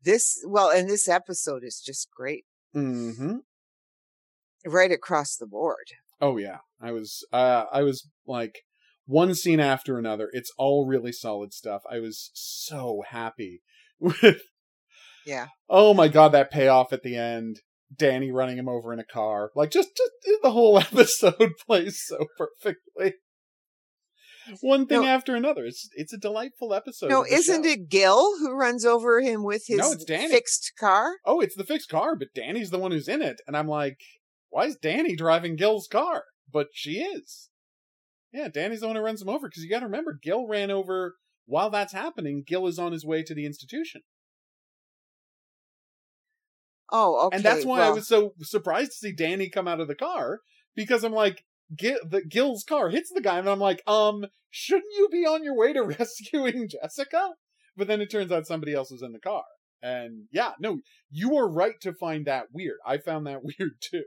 This 0.02 0.44
well, 0.46 0.70
and 0.70 0.88
this 0.88 1.08
episode 1.08 1.62
is 1.64 1.80
just 1.84 2.08
great. 2.14 2.44
Mm-hmm. 2.74 3.36
right 4.66 4.92
across 4.92 5.36
the 5.36 5.46
board. 5.46 5.86
Oh 6.20 6.36
yeah, 6.36 6.58
I 6.80 6.92
was 6.92 7.26
uh, 7.32 7.64
I 7.72 7.82
was 7.82 8.08
like 8.26 8.58
one 9.06 9.34
scene 9.34 9.60
after 9.60 9.98
another. 9.98 10.28
It's 10.32 10.52
all 10.58 10.86
really 10.86 11.12
solid 11.12 11.54
stuff. 11.54 11.82
I 11.90 12.00
was 12.00 12.30
so 12.34 13.02
happy 13.08 13.62
with. 14.00 14.42
Yeah. 15.26 15.48
Oh 15.68 15.92
my 15.92 16.08
god, 16.08 16.32
that 16.32 16.50
payoff 16.50 16.92
at 16.92 17.02
the 17.02 17.16
end. 17.16 17.60
Dani 17.94 18.32
running 18.32 18.58
him 18.58 18.68
over 18.68 18.92
in 18.92 18.98
a 18.98 19.04
car. 19.04 19.50
Like 19.54 19.70
just 19.70 19.90
just 19.96 20.10
the 20.42 20.50
whole 20.50 20.78
episode 20.80 21.52
plays 21.66 22.00
so 22.04 22.18
perfectly. 22.38 23.14
One 24.60 24.86
thing 24.86 25.00
No. 25.02 25.06
after 25.08 25.34
another. 25.34 25.64
It's 25.64 25.88
it's 25.94 26.12
a 26.12 26.18
delightful 26.18 26.72
episode. 26.72 27.10
No, 27.10 27.24
isn't 27.24 27.64
show. 27.64 27.70
it 27.70 27.88
Gil 27.88 28.38
who 28.38 28.52
runs 28.52 28.84
over 28.84 29.20
him 29.20 29.42
with 29.44 29.64
his 29.66 29.78
No, 29.78 29.90
it's 29.92 30.04
Dani. 30.04 30.28
fixed 30.28 30.72
car? 30.78 31.16
Oh, 31.24 31.40
it's 31.40 31.56
the 31.56 31.64
fixed 31.64 31.88
car, 31.88 32.14
but 32.16 32.28
Dani's 32.36 32.70
the 32.70 32.78
one 32.78 32.92
who's 32.92 33.08
in 33.08 33.22
it. 33.22 33.40
And 33.48 33.56
I'm 33.56 33.66
like, 33.68 33.98
why 34.50 34.66
is 34.66 34.78
Dani 34.80 35.16
driving 35.16 35.56
Gil's 35.56 35.88
car? 35.88 36.22
But 36.52 36.68
she 36.72 37.00
is. 37.00 37.50
Yeah, 38.32 38.48
Dani's 38.48 38.80
the 38.80 38.86
one 38.86 38.94
who 38.96 39.02
runs 39.02 39.20
him 39.22 39.28
over 39.28 39.48
because 39.48 39.64
you 39.64 39.70
got 39.70 39.80
to 39.80 39.86
remember, 39.86 40.16
Gil 40.22 40.46
ran 40.46 40.70
over 40.70 41.16
while 41.46 41.70
that's 41.70 41.92
happening. 41.92 42.44
Gil 42.46 42.66
is 42.68 42.78
on 42.78 42.92
his 42.92 43.04
way 43.04 43.22
to 43.24 43.34
the 43.34 43.46
institution, 43.46 44.02
Oh, 46.92 47.26
okay. 47.26 47.36
and 47.36 47.44
that's 47.44 47.64
why 47.64 47.80
I 47.82 47.90
was 47.90 48.06
so 48.06 48.32
surprised 48.42 48.92
to 48.92 48.96
see 48.98 49.12
Dani 49.14 49.50
come 49.50 49.66
out 49.66 49.80
of 49.80 49.88
the 49.88 49.94
car 49.94 50.40
because 50.74 51.02
I'm 51.04 51.12
like, 51.12 51.44
Gil, 51.76 51.96
the 52.08 52.22
Gil's 52.22 52.62
car 52.62 52.90
hits 52.90 53.10
the 53.12 53.20
guy, 53.20 53.38
and 53.38 53.48
I'm 53.50 53.58
like, 53.58 53.82
um, 53.88 54.26
shouldn't 54.50 54.92
you 54.96 55.08
be 55.10 55.26
on 55.26 55.42
your 55.42 55.56
way 55.56 55.72
to 55.72 55.82
rescuing 55.98 56.68
Jessica? 56.68 57.30
But 57.76 57.88
then 57.88 58.00
it 58.00 58.10
turns 58.10 58.30
out 58.30 58.46
somebody 58.46 58.72
else 58.72 58.90
was 58.90 59.02
in 59.02 59.12
the 59.12 59.18
car. 59.18 59.42
And 59.82 60.24
yeah, 60.32 60.52
no, 60.60 60.78
you 61.10 61.36
are 61.36 61.48
right 61.48 61.74
to 61.80 61.92
find 61.92 62.26
that 62.26 62.46
weird. 62.52 62.78
I 62.86 62.98
found 62.98 63.26
that 63.26 63.42
weird 63.58 63.72
too. 63.80 64.04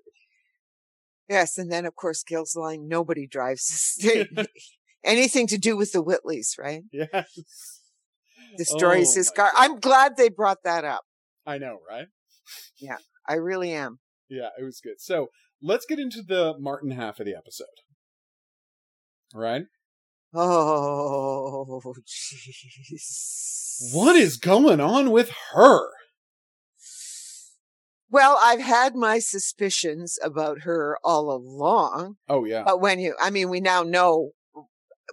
Yes, 1.27 1.57
and 1.57 1.71
then 1.71 1.85
of 1.85 1.95
course 1.95 2.23
Gil's 2.23 2.55
line, 2.55 2.87
nobody 2.87 3.27
drives 3.27 3.99
anything 5.03 5.45
to 5.47 5.57
do 5.57 5.77
with 5.77 5.91
the 5.91 6.03
Whitlys, 6.03 6.57
right? 6.57 6.83
Yes. 6.91 7.81
Destroys 8.57 9.13
Oh, 9.15 9.19
his 9.19 9.29
car. 9.29 9.51
God. 9.53 9.61
I'm 9.63 9.79
glad 9.79 10.17
they 10.17 10.29
brought 10.29 10.63
that 10.63 10.83
up. 10.85 11.03
I 11.45 11.57
know, 11.59 11.77
right? 11.87 12.07
I 13.27 13.35
really 13.35 13.71
am. 13.71 13.99
Yeah, 14.29 14.49
it 14.59 14.63
was 14.63 14.79
good. 14.81 14.99
So 14.99 15.27
let's 15.61 15.85
get 15.85 15.99
into 15.99 16.21
the 16.21 16.55
Martin 16.59 16.91
half 16.91 17.19
of 17.19 17.25
the 17.25 17.35
episode. 17.35 17.67
All 19.35 19.41
right? 19.41 19.63
Oh, 20.33 21.81
jeez. 22.07 23.93
What 23.93 24.15
is 24.15 24.37
going 24.37 24.79
on 24.79 25.11
with 25.11 25.31
her? 25.53 25.89
Well, 28.11 28.37
I've 28.41 28.59
had 28.61 28.95
my 28.95 29.19
suspicions 29.19 30.17
about 30.23 30.61
her 30.61 30.97
all 31.03 31.31
along, 31.31 32.15
Oh, 32.27 32.43
yeah. 32.45 32.63
but 32.65 32.81
when 32.81 32.99
you, 32.99 33.15
I 33.21 33.29
mean, 33.29 33.49
we 33.49 33.59
now 33.59 33.83
know 33.83 34.31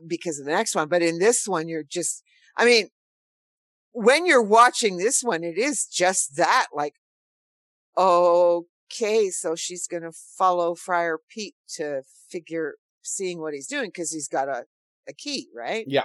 because 0.06 0.38
of 0.38 0.46
the 0.46 0.52
next 0.52 0.74
one, 0.74 0.88
but 0.88 1.02
in 1.02 1.18
this 1.18 1.46
one, 1.46 1.68
you're 1.68 1.82
just, 1.82 2.22
I 2.56 2.64
mean, 2.64 2.88
when 3.92 4.24
you're 4.26 4.42
watching 4.42 4.96
this 4.96 5.22
one, 5.22 5.44
it 5.44 5.58
is 5.58 5.86
just 5.86 6.36
that, 6.36 6.68
like, 6.74 6.94
okay, 7.96 9.30
so 9.30 9.54
she's 9.54 9.86
going 9.86 10.02
to 10.02 10.12
follow 10.12 10.74
Friar 10.74 11.18
Pete 11.28 11.54
to 11.76 12.02
figure, 12.30 12.74
seeing 13.02 13.40
what 13.40 13.54
he's 13.54 13.66
doing 13.66 13.88
because 13.88 14.12
he's 14.12 14.28
got 14.28 14.48
a, 14.48 14.64
a 15.08 15.12
key, 15.12 15.48
right? 15.54 15.84
Yep. 15.88 16.04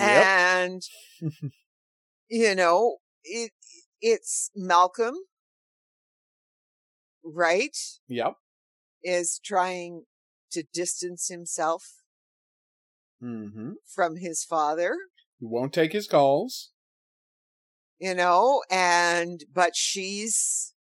And, 0.00 0.82
you 2.28 2.54
know, 2.54 2.96
it, 3.24 3.52
it's 4.00 4.50
Malcolm, 4.56 5.14
right? 7.24 7.76
Yep. 8.08 8.34
Is 9.02 9.40
trying 9.44 10.04
to 10.52 10.64
distance 10.72 11.28
himself 11.28 12.02
Mm-hmm. 13.22 13.72
from 13.94 14.16
his 14.16 14.44
father, 14.44 14.94
He 15.40 15.46
won't 15.46 15.72
take 15.72 15.92
his 15.94 16.06
calls. 16.06 16.72
You 17.98 18.14
know, 18.14 18.62
and, 18.70 19.44
but 19.52 19.74
she's, 19.74 20.74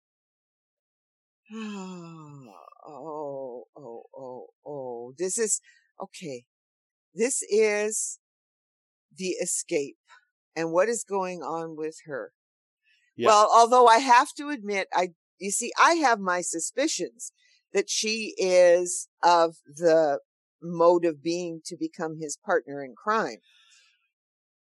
oh, 1.53 2.53
oh, 2.87 3.63
oh, 3.77 4.47
oh, 4.65 5.13
this 5.17 5.37
is, 5.37 5.61
okay. 6.01 6.45
This 7.13 7.43
is 7.43 8.19
the 9.15 9.29
escape 9.41 9.97
and 10.55 10.71
what 10.71 10.89
is 10.89 11.03
going 11.03 11.41
on 11.41 11.75
with 11.77 11.97
her. 12.05 12.31
Yeah. 13.15 13.27
Well, 13.27 13.49
although 13.53 13.85
I 13.85 13.99
have 13.99 14.33
to 14.37 14.49
admit, 14.49 14.87
I, 14.93 15.09
you 15.39 15.51
see, 15.51 15.71
I 15.79 15.93
have 15.95 16.19
my 16.19 16.41
suspicions 16.41 17.31
that 17.73 17.89
she 17.89 18.33
is 18.37 19.07
of 19.23 19.57
the 19.67 20.19
mode 20.61 21.05
of 21.05 21.21
being 21.21 21.61
to 21.65 21.75
become 21.77 22.17
his 22.19 22.37
partner 22.43 22.83
in 22.83 22.95
crime. 22.95 23.37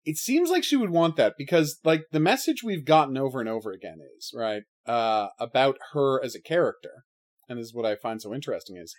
It 0.05 0.17
seems 0.17 0.49
like 0.49 0.63
she 0.63 0.75
would 0.75 0.89
want 0.89 1.17
that 1.17 1.33
because, 1.37 1.79
like, 1.83 2.03
the 2.11 2.19
message 2.19 2.63
we've 2.63 2.85
gotten 2.85 3.17
over 3.17 3.39
and 3.39 3.49
over 3.49 3.71
again 3.71 3.97
is, 4.17 4.31
right, 4.33 4.63
uh, 4.85 5.27
about 5.39 5.77
her 5.93 6.23
as 6.23 6.35
a 6.35 6.41
character. 6.41 7.03
And 7.47 7.59
this 7.59 7.67
is 7.67 7.73
what 7.73 7.85
I 7.85 7.95
find 7.95 8.21
so 8.21 8.33
interesting 8.33 8.77
is 8.77 8.95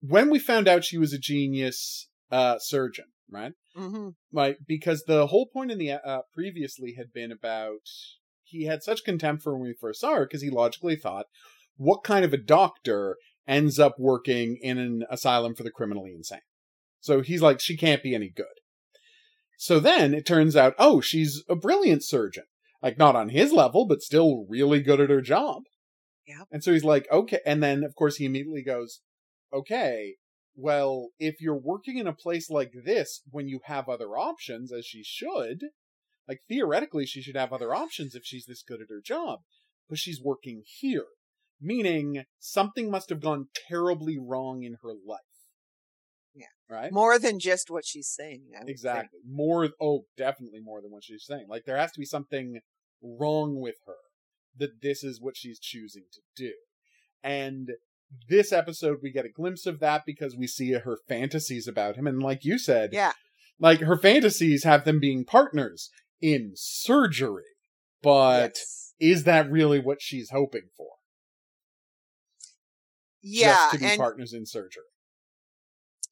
when 0.00 0.30
we 0.30 0.38
found 0.38 0.68
out 0.68 0.84
she 0.84 0.98
was 0.98 1.12
a 1.12 1.18
genius 1.18 2.08
uh, 2.30 2.58
surgeon, 2.58 3.06
right? 3.30 3.52
hmm 3.74 4.10
like 4.32 4.58
because 4.66 5.04
the 5.06 5.26
whole 5.28 5.46
point 5.52 5.70
in 5.70 5.78
the 5.78 5.92
uh, 5.92 6.20
previously 6.32 6.94
had 6.96 7.12
been 7.12 7.32
about 7.32 7.80
he 8.42 8.64
had 8.66 8.82
such 8.82 9.04
contempt 9.04 9.42
for 9.42 9.56
when 9.56 9.68
we 9.68 9.74
first 9.80 10.00
saw 10.00 10.14
her 10.14 10.26
because 10.26 10.42
he 10.42 10.50
logically 10.50 10.96
thought 10.96 11.26
what 11.76 12.04
kind 12.04 12.24
of 12.24 12.32
a 12.32 12.38
doctor 12.38 13.16
ends 13.48 13.78
up 13.78 13.96
working 13.98 14.58
in 14.62 14.78
an 14.78 15.04
asylum 15.10 15.54
for 15.54 15.64
the 15.64 15.70
criminally 15.70 16.12
insane 16.14 16.40
so 17.00 17.20
he's 17.20 17.42
like 17.42 17.60
she 17.60 17.76
can't 17.76 18.02
be 18.02 18.14
any 18.14 18.30
good 18.30 18.46
so 19.58 19.78
then 19.80 20.14
it 20.14 20.26
turns 20.26 20.56
out 20.56 20.74
oh 20.78 21.00
she's 21.00 21.42
a 21.48 21.56
brilliant 21.56 22.04
surgeon 22.04 22.44
like 22.82 22.98
not 22.98 23.16
on 23.16 23.30
his 23.30 23.52
level 23.52 23.86
but 23.86 24.02
still 24.02 24.46
really 24.48 24.80
good 24.80 25.00
at 25.00 25.10
her 25.10 25.20
job 25.22 25.62
Yeah. 26.26 26.42
and 26.52 26.62
so 26.62 26.72
he's 26.72 26.84
like 26.84 27.06
okay 27.10 27.40
and 27.46 27.62
then 27.62 27.84
of 27.84 27.94
course 27.94 28.16
he 28.16 28.24
immediately 28.26 28.62
goes 28.62 29.00
okay 29.52 30.14
well, 30.56 31.08
if 31.18 31.40
you're 31.40 31.58
working 31.58 31.98
in 31.98 32.06
a 32.06 32.12
place 32.12 32.48
like 32.48 32.72
this 32.84 33.22
when 33.30 33.48
you 33.48 33.60
have 33.64 33.88
other 33.88 34.16
options, 34.16 34.72
as 34.72 34.86
she 34.86 35.02
should, 35.02 35.64
like 36.28 36.40
theoretically, 36.48 37.06
she 37.06 37.22
should 37.22 37.36
have 37.36 37.52
other 37.52 37.74
options 37.74 38.14
if 38.14 38.22
she's 38.24 38.46
this 38.46 38.62
good 38.62 38.80
at 38.80 38.88
her 38.88 39.00
job, 39.04 39.40
but 39.88 39.98
she's 39.98 40.22
working 40.22 40.62
here, 40.64 41.06
meaning 41.60 42.24
something 42.38 42.90
must 42.90 43.08
have 43.10 43.20
gone 43.20 43.48
terribly 43.68 44.16
wrong 44.18 44.62
in 44.62 44.76
her 44.82 44.92
life. 45.06 45.20
Right? 46.70 46.90
More 46.92 47.18
than 47.18 47.38
just 47.38 47.70
what 47.70 47.84
she's 47.84 48.08
saying. 48.08 48.44
Would 48.48 48.58
think. 48.58 48.70
Exactly. 48.70 49.20
More, 49.28 49.68
oh, 49.80 50.06
definitely 50.16 50.60
more 50.60 50.80
than 50.80 50.90
what 50.90 51.04
she's 51.04 51.24
saying. 51.26 51.46
Like, 51.48 51.64
there 51.66 51.76
has 51.76 51.92
to 51.92 52.00
be 52.00 52.06
something 52.06 52.60
wrong 53.02 53.60
with 53.60 53.76
her 53.86 53.96
that 54.56 54.80
this 54.80 55.04
is 55.04 55.20
what 55.20 55.36
she's 55.36 55.58
choosing 55.58 56.04
to 56.12 56.20
do. 56.36 56.52
And 57.22 57.72
this 58.28 58.52
episode, 58.52 58.98
we 59.02 59.10
get 59.12 59.26
a 59.26 59.30
glimpse 59.30 59.66
of 59.66 59.80
that 59.80 60.02
because 60.06 60.36
we 60.36 60.46
see 60.46 60.72
her 60.72 60.98
fantasies 61.08 61.68
about 61.68 61.96
him. 61.96 62.06
And 62.06 62.22
like 62.22 62.44
you 62.44 62.58
said, 62.58 62.92
Yeah. 62.92 63.12
like 63.58 63.80
her 63.80 63.96
fantasies 63.98 64.64
have 64.64 64.84
them 64.84 65.00
being 65.00 65.24
partners 65.24 65.90
in 66.20 66.52
surgery. 66.54 67.44
But 68.02 68.54
Yes. 68.56 68.94
is 69.00 69.24
that 69.24 69.50
really 69.50 69.80
what 69.80 70.00
she's 70.00 70.30
hoping 70.30 70.68
for? 70.76 70.92
Yeah. 73.22 73.54
Just 73.54 73.72
to 73.72 73.78
be 73.78 73.86
and 73.86 73.98
partners 73.98 74.32
in 74.32 74.46
surgery. 74.46 74.82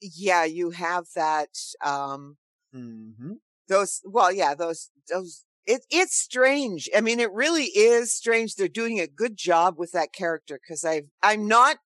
Yeah, 0.03 0.45
you 0.45 0.71
have 0.71 1.07
that, 1.15 1.49
um, 1.85 2.37
Mm-hmm. 2.75 3.33
those, 3.69 4.01
well, 4.05 4.33
yeah, 4.33 4.55
those, 4.55 4.91
those, 5.11 5.45
it, 5.67 5.83
it's 5.91 6.17
strange. 6.17 6.89
I 6.97 7.03
mean, 7.03 7.21
it 7.21 7.31
really 7.33 7.65
is 7.67 8.15
strange. 8.15 8.55
They're 8.55 8.67
doing 8.67 8.99
a 8.99 9.07
good 9.07 9.37
job 9.37 9.75
with 9.77 9.93
that 9.93 10.13
character 10.15 10.59
because 10.59 10.83
I, 10.85 11.03
I'm 11.23 11.47
not 11.47 11.77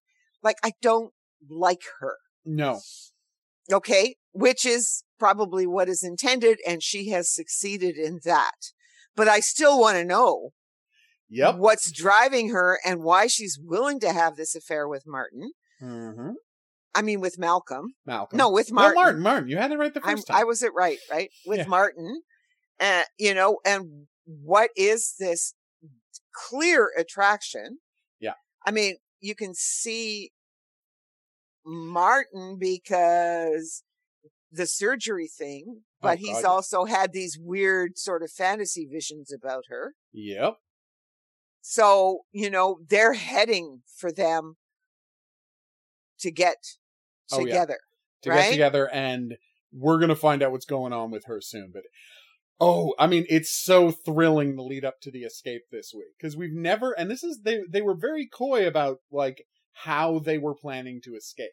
like, 0.41 0.55
I 0.63 0.71
don't 0.81 1.11
like 1.49 1.81
her. 1.99 2.15
No. 2.45 2.79
Okay. 3.71 4.15
Which 4.31 4.65
is 4.65 5.03
probably 5.19 5.67
what 5.67 5.89
is 5.89 6.03
intended. 6.03 6.59
And 6.65 6.81
she 6.81 7.09
has 7.09 7.29
succeeded 7.29 7.97
in 7.97 8.21
that. 8.23 8.71
But 9.15 9.27
I 9.27 9.41
still 9.41 9.77
want 9.79 9.97
to 9.97 10.05
know 10.05 10.51
Yep. 11.29 11.57
what's 11.57 11.91
driving 11.91 12.51
her 12.51 12.79
and 12.85 13.03
why 13.03 13.27
she's 13.27 13.59
willing 13.61 13.99
to 13.99 14.13
have 14.13 14.37
this 14.37 14.55
affair 14.55 14.87
with 14.87 15.03
Martin. 15.05 15.51
Mm-hmm. 15.81 16.31
I 16.95 17.01
mean, 17.01 17.19
with 17.19 17.37
Malcolm. 17.37 17.93
Malcolm. 18.05 18.37
No, 18.37 18.49
with 18.49 18.71
No, 18.71 18.75
Martin. 18.75 18.95
Martin. 18.95 19.21
Martin. 19.21 19.49
You 19.49 19.57
had 19.57 19.71
it 19.71 19.77
right 19.77 19.93
the 19.93 20.01
1st 20.01 20.07
I'm, 20.07 20.17
time. 20.23 20.37
I 20.37 20.43
was 20.43 20.63
it 20.63 20.73
right, 20.73 20.97
right? 21.11 21.29
With 21.45 21.59
Yeah. 21.59 21.67
Martin. 21.67 22.21
And, 22.79 23.05
you 23.17 23.33
know, 23.33 23.59
and 23.65 24.07
what 24.25 24.71
is 24.75 25.15
this 25.19 25.53
clear 26.33 26.91
attraction? 26.97 27.79
Yeah. 28.19 28.33
I 28.65 28.71
mean, 28.71 28.97
you 29.19 29.35
can 29.35 29.53
see 29.53 30.31
Martin 31.65 32.57
because 32.59 33.83
the 34.51 34.65
surgery 34.65 35.27
thing, 35.27 35.65
oh, 35.67 35.81
but 36.01 36.17
Oh, 36.17 36.21
he's 36.21 36.41
God, 36.41 36.45
also 36.45 36.85
had 36.85 37.13
these 37.13 37.37
weird 37.39 37.97
sort 37.97 38.23
of 38.23 38.31
fantasy 38.31 38.87
visions 38.89 39.31
about 39.33 39.65
her. 39.69 39.93
Yep. 40.13 40.55
So, 41.61 42.21
you 42.31 42.49
know, 42.49 42.79
they're 42.87 43.13
heading 43.13 43.81
for 43.97 44.11
them 44.11 44.55
to 46.19 46.31
get 46.31 46.57
Oh, 47.31 47.39
yeah. 47.39 47.45
together. 47.45 47.77
to 48.23 48.29
right? 48.29 48.43
get 48.43 48.51
together 48.51 48.89
and 48.91 49.35
we're 49.71 49.99
gonna 49.99 50.15
find 50.15 50.41
out 50.41 50.51
what's 50.51 50.65
going 50.65 50.93
on 50.93 51.11
with 51.11 51.25
her 51.25 51.39
soon 51.41 51.71
but 51.73 51.83
oh 52.59 52.95
i 52.97 53.05
mean 53.05 53.25
it's 53.29 53.51
so 53.51 53.91
thrilling 53.91 54.55
the 54.55 54.63
lead 54.63 54.83
up 54.85 54.95
to 55.01 55.11
the 55.11 55.23
escape 55.23 55.63
this 55.71 55.91
week 55.95 56.07
because 56.17 56.35
we've 56.37 56.53
never 56.53 56.93
and 56.93 57.11
this 57.11 57.23
is 57.23 57.41
they 57.43 57.59
they 57.69 57.81
were 57.81 57.95
very 57.95 58.27
coy 58.27 58.65
about 58.67 58.97
like 59.11 59.43
how 59.83 60.19
they 60.19 60.37
were 60.37 60.55
planning 60.55 60.99
to 61.03 61.15
escape 61.15 61.51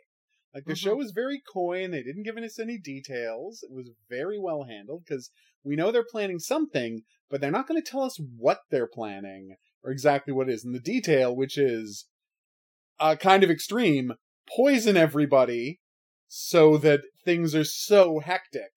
like 0.55 0.65
the 0.65 0.73
Mhm. 0.73 0.77
show 0.79 0.95
was 0.95 1.11
very 1.11 1.43
coy 1.53 1.83
and 1.85 1.93
they 1.93 2.03
didn't 2.03 2.23
give 2.23 2.37
us 2.39 2.59
any 2.59 2.79
details 2.79 3.63
it 3.63 3.73
was 3.73 3.91
very 4.09 4.39
well 4.39 4.63
handled 4.65 5.03
because 5.05 5.31
we 5.65 5.77
know 5.77 5.91
they're 5.91 6.05
planning 6.09 6.39
something 6.39 7.03
but 7.29 7.41
they're 7.41 7.51
not 7.51 7.67
going 7.67 7.83
to 7.83 7.91
tell 7.91 8.03
us 8.03 8.19
what 8.39 8.61
they're 8.71 8.87
planning 8.87 9.57
or 9.83 9.91
exactly 9.91 10.33
what 10.33 10.49
it 10.49 10.53
is 10.53 10.65
and 10.65 10.75
the 10.75 10.81
detail 10.81 11.35
which 11.35 11.59
is 11.59 12.07
uh, 13.01 13.17
kind 13.17 13.43
of 13.43 13.51
extreme 13.51 14.15
poison 14.47 14.97
everybody 14.97 15.81
so 16.29 16.77
that 16.79 17.01
things 17.25 17.55
are 17.55 17.65
so 17.65 18.19
hectic 18.21 18.71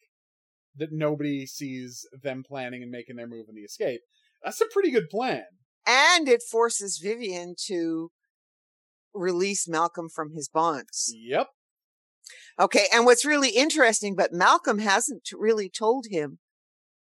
that 0.76 0.92
nobody 0.92 1.46
sees 1.46 2.06
them 2.22 2.44
planning 2.48 2.84
and 2.84 2.92
making 2.92 3.16
their 3.16 3.28
move 3.28 3.48
in 3.50 3.56
the 3.56 3.62
escape. 3.62 4.02
That's 4.44 4.62
a 4.62 4.68
pretty 4.72 4.92
good 4.92 5.10
plan. 5.10 5.44
And 5.88 6.28
it 6.30 6.44
forces 6.44 7.00
Vivian 7.02 7.56
to 7.66 8.12
release 9.14 9.68
Malcolm 9.68 10.10
from 10.10 10.32
his 10.32 10.48
bonds. 10.48 11.14
Yep. 11.18 11.48
Okay. 12.60 12.86
And 12.94 13.06
what's 13.06 13.26
really 13.26 13.50
interesting, 13.50 14.16
but 14.16 14.34
Malcolm 14.34 14.80
hasn't 14.80 15.30
really 15.34 15.70
told 15.70 16.06
him, 16.10 16.40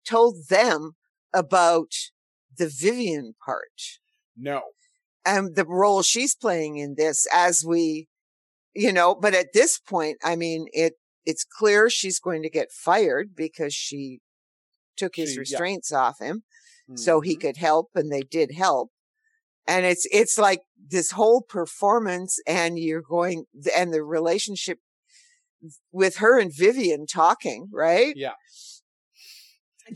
told 0.05 0.49
them 0.49 0.93
about 1.33 1.91
the 2.57 2.67
Vivian 2.67 3.35
part 3.45 3.99
No. 4.35 4.61
and 5.25 5.55
the 5.55 5.65
role 5.65 6.01
she's 6.01 6.35
playing 6.35 6.77
in 6.77 6.95
this 6.97 7.27
as 7.33 7.63
we, 7.65 8.07
you 8.73 8.93
know, 8.93 9.15
but 9.15 9.33
at 9.33 9.53
this 9.53 9.77
point, 9.79 10.17
I 10.23 10.35
mean, 10.35 10.67
it, 10.71 10.93
it's 11.25 11.43
clear 11.43 11.89
she's 11.89 12.19
going 12.19 12.43
to 12.43 12.49
get 12.49 12.71
fired 12.71 13.35
because 13.35 13.73
she 13.73 14.19
took 14.97 15.15
his 15.15 15.29
She- 15.29 15.35
yeah. 15.35 15.39
restraints 15.41 15.91
off 15.91 16.19
him 16.19 16.43
so 16.95 17.21
he 17.21 17.33
mm-hmm. 17.33 17.41
could 17.41 17.57
help 17.57 17.89
and 17.95 18.11
they 18.11 18.21
did 18.21 18.51
help 18.51 18.91
and 19.67 19.85
it's 19.85 20.07
it's 20.11 20.37
like 20.37 20.61
this 20.89 21.11
whole 21.11 21.41
performance 21.41 22.39
and 22.47 22.77
you're 22.77 23.01
going 23.01 23.45
and 23.75 23.93
the 23.93 24.03
relationship 24.03 24.79
with 25.91 26.17
her 26.17 26.39
and 26.39 26.51
Vivian 26.55 27.05
talking 27.05 27.69
right 27.71 28.13
Yeah. 28.15 28.33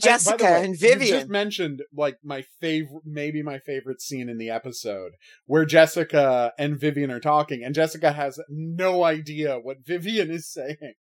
Jessica 0.00 0.44
way, 0.44 0.64
and 0.64 0.74
You 0.74 0.88
Vivian 0.88 1.18
just 1.20 1.28
mentioned 1.30 1.82
like 1.94 2.16
my 2.22 2.44
favorite, 2.60 3.02
maybe 3.04 3.42
my 3.42 3.58
favorite 3.58 4.00
scene 4.00 4.28
in 4.28 4.38
the 4.38 4.50
episode 4.50 5.12
where 5.46 5.64
Jessica 5.64 6.52
and 6.58 6.78
Vivian 6.78 7.10
are 7.10 7.20
talking, 7.20 7.62
and 7.64 7.74
Jessica 7.74 8.12
has 8.12 8.40
no 8.48 9.04
idea 9.04 9.58
what 9.58 9.78
Vivian 9.86 10.30
is 10.30 10.50
saying 10.52 10.94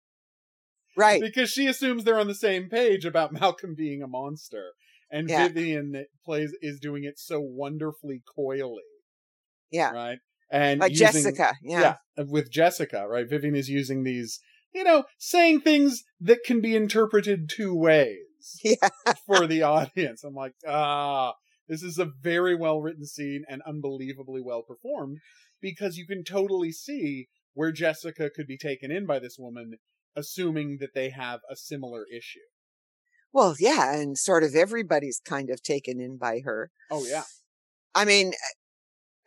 right 0.97 1.21
because 1.21 1.49
she 1.49 1.67
assumes 1.67 2.03
they're 2.03 2.19
on 2.19 2.27
the 2.27 2.35
same 2.35 2.69
page 2.69 3.05
about 3.05 3.31
Malcolm 3.39 3.75
being 3.75 4.01
a 4.01 4.07
monster, 4.07 4.71
and 5.11 5.29
Yeah. 5.29 5.47
Vivian 5.47 6.05
plays 6.23 6.53
is 6.61 6.79
doing 6.79 7.03
it 7.03 7.17
so 7.19 7.39
wonderfully 7.41 8.21
coyly, 8.35 8.83
yeah 9.71 9.91
right? 9.91 10.19
And 10.51 10.79
like 10.79 10.91
using- 10.91 11.07
Jessica 11.07 11.55
yeah. 11.63 11.95
with 12.17 12.51
Jessica, 12.51 13.07
right? 13.07 13.27
Vivian 13.27 13.55
is 13.55 13.67
using 13.67 14.03
these, 14.03 14.39
you 14.73 14.83
know, 14.83 15.05
saying 15.17 15.61
things 15.61 16.03
that 16.21 16.43
can 16.45 16.61
be 16.61 16.75
interpreted 16.75 17.49
two 17.49 17.75
ways 17.75 18.19
Yeah. 18.63 18.89
for 19.25 19.47
the 19.47 19.61
audience. 19.63 20.23
I'm 20.23 20.33
like, 20.35 20.53
ah, 20.67 21.33
this 21.67 21.81
is 21.83 21.97
a 21.97 22.05
very 22.21 22.55
well 22.55 22.81
written 22.81 23.05
scene 23.05 23.43
and 23.49 23.61
unbelievably 23.63 24.41
well 24.41 24.61
performed 24.63 25.19
because 25.61 25.97
you 25.97 26.05
can 26.05 26.23
totally 26.23 26.71
see 26.71 27.27
where 27.53 27.71
Jessica 27.71 28.29
could 28.29 28.47
be 28.47 28.57
taken 28.57 28.91
in 28.91 29.05
by 29.05 29.19
this 29.19 29.37
woman, 29.39 29.75
assuming 30.15 30.77
that 30.79 30.93
they 30.93 31.09
have 31.09 31.39
a 31.49 31.55
similar 31.55 32.05
issue. 32.11 32.39
well 33.33 33.55
yeah 33.59 33.93
and 33.95 34.17
sort 34.17 34.43
of 34.43 34.55
everybody's 34.55 35.19
kind 35.25 35.49
of 35.49 35.61
taken 35.61 35.99
in 35.99 36.17
by 36.17 36.39
her 36.43 36.71
Oh 36.91 37.05
yeah, 37.05 37.23
I 37.93 38.05
mean 38.05 38.33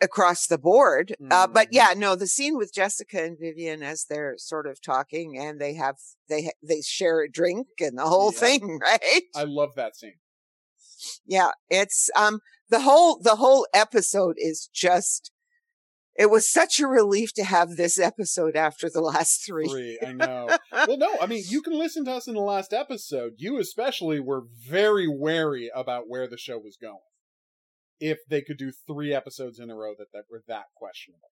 across 0.00 0.46
the 0.46 0.58
board 0.58 1.14
uh, 1.30 1.46
but 1.46 1.66
Mhm. 1.68 1.72
yeah 1.72 1.94
no 1.96 2.14
the 2.14 2.26
scene 2.26 2.56
with 2.56 2.72
Jessica 2.72 3.22
and 3.24 3.38
Vivian 3.38 3.82
as 3.82 4.04
they're 4.08 4.36
sort 4.38 4.66
of 4.66 4.80
talking 4.80 5.36
and 5.38 5.60
they 5.60 5.74
have 5.74 5.96
they 6.28 6.44
ha- 6.44 6.50
they 6.62 6.80
share 6.82 7.20
a 7.22 7.30
drink 7.30 7.66
and 7.80 7.98
the 7.98 8.06
whole 8.06 8.32
Yeah. 8.32 8.38
thing 8.40 8.78
right 8.82 9.22
I 9.34 9.44
love 9.44 9.70
that 9.76 9.96
scene. 9.96 10.18
yeah 11.26 11.50
it's 11.68 12.10
um 12.16 12.40
the 12.70 12.80
whole 12.80 13.18
the 13.20 13.36
whole 13.36 13.66
episode 13.74 14.36
is 14.38 14.68
just 14.72 15.32
it 16.16 16.30
was 16.30 16.50
such 16.50 16.80
a 16.80 16.86
relief 16.88 17.32
to 17.34 17.44
have 17.44 17.76
this 17.76 17.96
episode 17.98 18.56
after 18.56 18.90
the 18.90 19.00
last 19.00 19.46
three, 19.46 19.68
Three, 19.68 20.00
I 20.04 20.10
know. 20.12 20.48
well, 20.72 20.96
no, 20.98 21.16
I 21.20 21.26
mean, 21.26 21.44
you 21.46 21.62
can 21.66 21.78
listen 21.78 22.04
to 22.06 22.10
us 22.12 22.26
in 22.26 22.34
the 22.34 22.40
last 22.40 22.72
episode. 22.72 23.34
You 23.36 23.60
especially 23.60 24.18
were 24.18 24.42
very 24.68 25.06
wary 25.06 25.70
about 25.72 26.08
where 26.08 26.26
the 26.26 26.36
show 26.36 26.58
was 26.58 26.76
going. 26.76 26.98
If 28.00 28.18
they 28.28 28.42
could 28.42 28.58
do 28.58 28.70
three 28.86 29.12
episodes 29.14 29.58
in 29.58 29.70
a 29.70 29.74
row 29.74 29.94
that, 29.98 30.08
that 30.12 30.24
were 30.30 30.42
that 30.48 30.66
questionable. 30.76 31.30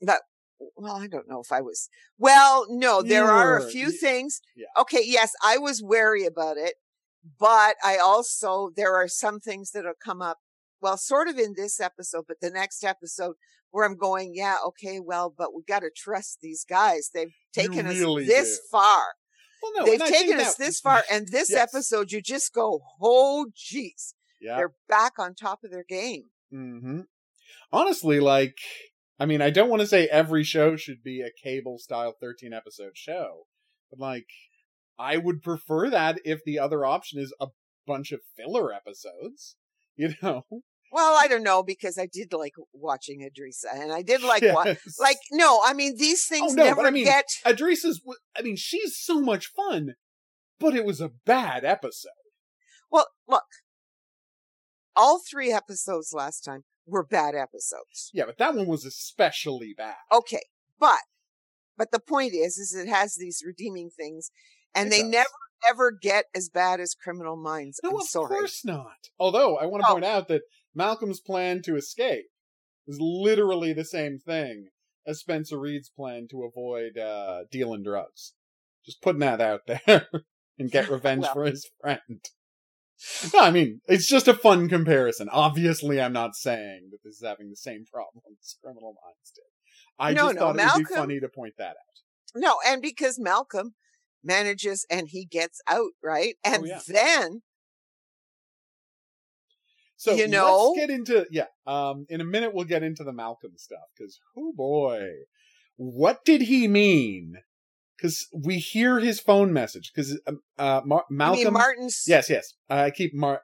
That 0.00 0.22
well 0.76 0.96
i 0.96 1.06
don't 1.06 1.26
know 1.26 1.40
if 1.40 1.50
i 1.50 1.62
was 1.62 1.88
well 2.18 2.66
no 2.68 3.00
there 3.00 3.24
You 3.24 3.30
are 3.30 3.56
a 3.56 3.66
few 3.70 3.90
things 3.90 4.40
yeah. 4.54 4.66
okay 4.78 5.00
yes 5.02 5.32
i 5.42 5.56
was 5.56 5.82
wary 5.82 6.26
about 6.26 6.58
it 6.58 6.74
but 7.38 7.76
i 7.82 7.96
also 7.96 8.70
there 8.76 8.94
are 8.94 9.08
some 9.08 9.40
things 9.40 9.70
that'll 9.70 9.94
come 10.04 10.20
up 10.20 10.36
well 10.82 10.98
sort 10.98 11.28
of 11.28 11.38
in 11.38 11.54
this 11.56 11.80
episode 11.80 12.24
but 12.28 12.36
the 12.42 12.50
next 12.50 12.84
episode 12.84 13.36
where 13.70 13.86
i'm 13.86 13.96
going 13.96 14.32
yeah 14.34 14.56
okay 14.66 15.00
well 15.00 15.32
but 15.34 15.54
we 15.54 15.62
got 15.66 15.78
to 15.80 15.90
trust 15.96 16.40
these 16.42 16.62
guys 16.68 17.08
they've 17.14 17.32
taken 17.54 17.86
really 17.86 18.24
us 18.24 18.28
this 18.28 18.58
do. 18.58 18.62
far 18.70 19.02
Well, 19.62 19.72
no, 19.78 19.84
they've 19.86 19.94
and 19.94 20.02
I 20.02 20.10
think 20.10 20.26
taken 20.26 20.40
us 20.40 20.56
that- 20.56 20.64
this 20.66 20.80
far 20.80 21.02
and 21.10 21.26
this 21.28 21.48
Yes. 21.56 21.74
episode 21.74 22.12
you 22.12 22.20
just 22.20 22.52
go 22.52 22.82
oh 23.00 23.46
jeez 23.56 24.12
Yeah. 24.40 24.56
they're 24.56 24.72
back 24.88 25.18
on 25.18 25.34
top 25.34 25.64
of 25.64 25.70
their 25.70 25.84
game 25.88 26.24
hmm 26.50 27.00
Honestly, 27.72 28.20
like, 28.20 28.58
I 29.18 29.26
mean, 29.26 29.42
I 29.42 29.50
don't 29.50 29.68
want 29.68 29.80
to 29.80 29.86
say 29.86 30.06
every 30.06 30.44
show 30.44 30.76
should 30.76 31.02
be 31.02 31.20
a 31.20 31.30
cable 31.30 31.78
style 31.78 32.14
13 32.20 32.52
episode 32.52 32.92
show, 32.96 33.46
but 33.90 33.98
like, 33.98 34.26
I 34.98 35.16
would 35.16 35.42
prefer 35.42 35.90
that 35.90 36.20
if 36.24 36.44
the 36.44 36.58
other 36.58 36.84
option 36.84 37.18
is 37.20 37.34
a 37.40 37.48
bunch 37.86 38.12
of 38.12 38.20
filler 38.36 38.72
episodes, 38.72 39.56
you 39.96 40.14
know? 40.22 40.44
well 40.92 41.16
i 41.18 41.28
don't 41.28 41.44
know 41.44 41.62
because 41.62 41.96
i 41.98 42.06
did 42.12 42.32
like 42.32 42.54
watching 42.72 43.20
adrisa 43.20 43.72
and 43.72 43.92
i 43.92 44.02
did 44.02 44.22
like 44.32 44.42
wa- 44.42 44.64
Yes. 44.66 44.96
like 44.98 45.18
no 45.30 45.60
i 45.64 45.72
mean 45.72 45.96
these 45.96 46.26
things 46.26 46.50
Oh, 46.52 46.54
no, 46.56 46.62
but 46.64 46.68
never 46.76 46.86
I 46.88 46.90
mean- 46.90 47.04
get 47.04 47.26
Adrisa's, 47.46 48.00
w- 48.00 48.18
I 48.36 48.42
mean, 48.42 48.56
she's 48.56 48.96
so 48.98 49.20
much 49.20 49.46
fun, 49.46 49.94
but 50.58 50.74
it 50.74 50.84
was 50.84 51.00
a 51.00 51.10
bad 51.24 51.64
episode. 51.64 52.10
well 52.90 53.06
look 53.28 53.44
all 55.00 55.20
three 55.30 55.52
episodes 55.52 56.12
last 56.12 56.40
time 56.44 56.64
were 56.86 57.04
bad 57.04 57.34
episodes 57.34 58.10
Yeah, 58.12 58.24
but 58.26 58.38
that 58.38 58.54
one 58.54 58.66
was 58.66 58.84
especially 58.84 59.74
bad. 59.76 59.96
okay 60.12 60.42
but 60.78 61.00
but 61.76 61.90
the 61.92 62.00
point 62.00 62.32
is 62.34 62.58
is 62.58 62.74
it 62.74 62.88
has 62.88 63.16
these 63.16 63.42
redeeming 63.46 63.90
things 63.90 64.30
and 64.74 64.88
It 64.88 64.90
they 64.90 65.02
does. 65.02 65.10
never 65.10 65.28
ever 65.70 65.92
get 65.92 66.24
as 66.34 66.48
bad 66.48 66.80
as 66.80 66.94
criminal 66.94 67.36
minds 67.36 67.80
No, 67.82 67.90
i'm 67.90 67.96
of 67.96 68.02
sorry 68.04 68.28
course 68.28 68.64
not. 68.64 69.08
Although 69.18 69.56
I 69.56 69.66
want 69.66 69.82
to 69.84 69.88
Oh. 69.90 69.92
point 69.94 70.04
out 70.04 70.28
that 70.28 70.42
Malcolm's 70.74 71.20
plan 71.20 71.60
to 71.62 71.76
escape 71.76 72.26
is 72.86 72.98
literally 73.00 73.72
the 73.72 73.84
same 73.84 74.18
thing 74.18 74.68
as 75.06 75.20
Spencer 75.20 75.58
Reid's 75.58 75.90
plan 75.90 76.28
to 76.30 76.44
avoid 76.44 76.96
uh, 76.98 77.44
dealing 77.50 77.82
drugs. 77.82 78.32
Just 78.86 79.02
putting 79.02 79.20
that 79.20 79.40
out 79.40 79.62
there 79.66 80.08
and 80.58 80.70
get 80.70 80.88
revenge 80.90 81.22
Well. 81.22 81.34
for 81.34 81.44
his 81.44 81.68
friend. 81.80 82.20
No, 83.32 83.40
I 83.40 83.50
mean, 83.50 83.80
it's 83.88 84.06
just 84.06 84.28
a 84.28 84.34
fun 84.34 84.68
comparison. 84.68 85.28
Obviously, 85.30 86.00
I'm 86.00 86.12
not 86.12 86.34
saying 86.36 86.88
that 86.90 86.98
this 87.04 87.16
is 87.16 87.24
having 87.26 87.48
the 87.50 87.56
same 87.56 87.84
problems 87.90 88.56
Criminal 88.62 88.94
Minds 89.04 89.32
did. 89.34 89.44
I 89.98 90.12
No, 90.12 90.26
just 90.28 90.34
no, 90.34 90.40
thought 90.40 90.58
it 90.58 90.74
would 90.76 90.88
be 90.88 90.94
funny 90.94 91.20
to 91.20 91.28
point 91.28 91.54
that 91.58 91.76
out. 91.76 92.34
no 92.34 92.56
and 92.66 92.80
because 92.82 93.18
malcolm 93.18 93.74
manages 94.22 94.86
and 94.90 95.08
he 95.08 95.24
gets 95.24 95.60
out 95.66 95.90
right 96.02 96.36
and 96.44 96.62
Oh, 96.62 96.66
yeah. 96.66 96.80
then 96.86 97.42
So 99.96 100.14
You 100.14 100.28
know? 100.28 100.70
let's 100.74 100.80
get 100.86 100.90
into 100.90 101.26
yeah. 101.30 101.46
Um, 101.66 102.06
in 102.08 102.20
a 102.20 102.24
minute 102.24 102.54
we'll 102.54 102.64
get 102.64 102.82
into 102.82 103.04
the 103.04 103.12
Malcolm 103.12 103.52
stuff 103.56 103.88
because 103.96 104.18
oh 104.36 104.52
boy, 104.56 105.06
what 105.76 106.24
did 106.24 106.42
he 106.42 106.68
mean? 106.68 107.34
Because 108.00 108.26
we 108.32 108.58
hear 108.58 108.98
his 108.98 109.20
phone 109.20 109.52
message 109.52 109.92
because 109.94 110.18
um, 110.26 110.40
uh, 110.58 110.80
Mar- 110.84 111.04
Malcolm. 111.10 111.44
mean, 111.44 111.52
martin's 111.52 112.04
yes, 112.06 112.30
yes. 112.30 112.54
I 112.68 112.90
keep 112.90 113.14
Mar. 113.14 113.42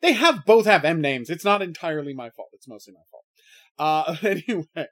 They 0.00 0.12
have 0.14 0.44
both 0.44 0.66
have 0.66 0.84
M 0.84 1.00
names. 1.00 1.30
It's 1.30 1.44
not 1.44 1.62
entirely 1.62 2.12
my 2.12 2.30
fault. 2.30 2.48
It's 2.52 2.66
mostly 2.66 2.94
my 2.94 3.00
fault. 3.10 3.24
Uh, 3.78 4.16
anyway, 4.26 4.88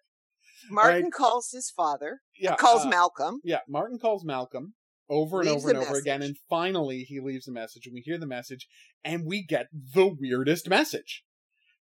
martin 0.70 1.04
right. 1.04 1.12
calls 1.12 1.50
his 1.52 1.70
father 1.70 2.20
yeah. 2.38 2.54
calls 2.56 2.86
uh, 2.86 2.88
malcolm 2.88 3.40
yeah, 3.44 3.60
Martin 3.68 3.98
calls 3.98 4.24
Malcolm 4.24 4.74
over 5.08 5.40
and 5.40 5.50
Leaves 5.50 5.64
over 5.64 5.74
and 5.74 5.78
over 5.78 5.98
again, 5.98 6.22
and 6.22 6.36
finally 6.48 7.00
he 7.00 7.18
leaves 7.20 7.48
a 7.48 7.52
message, 7.52 7.86
and 7.86 7.92
we 7.94 8.00
hear 8.00 8.16
the 8.16 8.26
message, 8.26 8.68
and 9.04 9.26
we 9.26 9.42
get 9.44 9.66
the 9.72 10.06
weirdest 10.06 10.68
message. 10.68 11.24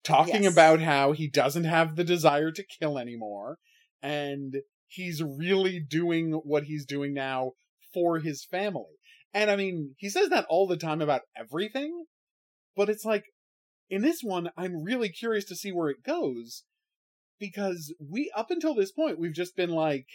talking 0.03 0.45
Yes. 0.45 0.53
about 0.53 0.81
how 0.81 1.13
he 1.13 1.29
doesn't 1.29 1.65
have 1.65 1.97
the 1.97 2.05
desire 2.05 2.51
to 2.53 2.65
kill 2.65 2.99
anymore 2.99 3.59
and 4.01 4.63
he's 4.89 5.23
really 5.23 5.81
doing 5.81 6.33
what 6.33 6.65
he's 6.65 6.85
doing 6.85 7.15
now 7.15 7.53
for 7.93 8.19
his 8.19 8.45
family. 8.45 8.99
And 9.33 9.51
I 9.51 9.57
mean, 9.57 9.95
he 9.99 10.09
says 10.09 10.31
that 10.31 10.47
all 10.49 10.67
the 10.67 10.77
time 10.77 11.01
about 11.01 11.23
everything, 11.37 12.07
but 12.75 12.89
it's 12.89 13.05
like 13.05 13.25
in 13.91 14.03
this 14.03 14.21
one 14.23 14.51
I'm 14.57 14.83
really 14.83 15.11
curious 15.11 15.45
to 15.47 15.57
see 15.57 15.71
where 15.71 15.91
it 15.91 16.03
goes 16.03 16.65
because 17.39 17.95
we 18.01 18.33
up 18.35 18.51
until 18.51 18.75
this 18.75 18.93
point 18.93 19.19
we've 19.19 19.35
just 19.35 19.57
been 19.57 19.71
like 19.71 20.07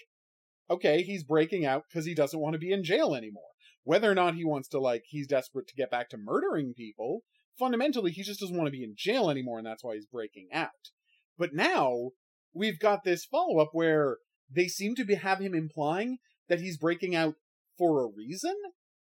okay, 0.70 1.04
he's 1.04 1.24
breaking 1.24 1.66
out 1.66 1.84
cuz 1.94 2.06
he 2.06 2.16
doesn't 2.16 2.40
want 2.40 2.54
to 2.54 2.60
be 2.60 2.72
in 2.72 2.84
jail 2.84 3.14
anymore. 3.14 3.52
Whether 3.84 4.10
or 4.10 4.16
not 4.16 4.36
he 4.36 4.46
wants 4.46 4.68
to 4.70 4.80
like 4.80 5.04
he's 5.08 5.28
desperate 5.28 5.68
to 5.68 5.76
get 5.76 5.92
back 5.92 6.10
to 6.10 6.18
murdering 6.18 6.74
people, 6.74 7.24
fundamentally 7.58 8.12
he 8.12 8.24
just 8.24 8.40
doesn't 8.40 8.58
want 8.58 8.68
to 8.68 8.72
be 8.72 8.84
in 8.84 8.96
jail 8.98 9.30
anymore 9.30 9.60
and 9.60 9.68
that's 9.68 9.84
why 9.84 9.96
he's 9.96 10.08
breaking 10.08 10.48
out. 10.52 10.90
But 11.38 11.54
now 11.54 12.12
we've 12.54 12.80
got 12.80 13.04
this 13.04 13.26
follow 13.26 13.60
up 13.60 13.70
where 13.74 14.18
they 14.54 14.68
seem 14.68 14.96
to 14.96 15.06
be 15.06 15.16
have 15.16 15.40
him 15.40 15.54
implying 15.54 16.18
that 16.50 16.60
he's 16.60 16.78
breaking 16.78 17.16
out 17.16 17.36
for 17.78 18.04
a 18.04 18.08
reason 18.08 18.56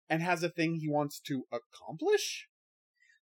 and 0.09 0.23
has 0.23 0.43
a 0.43 0.49
thing 0.49 0.77
he 0.77 0.89
wants 0.89 1.21
to 1.21 1.45
accomplish. 1.53 2.47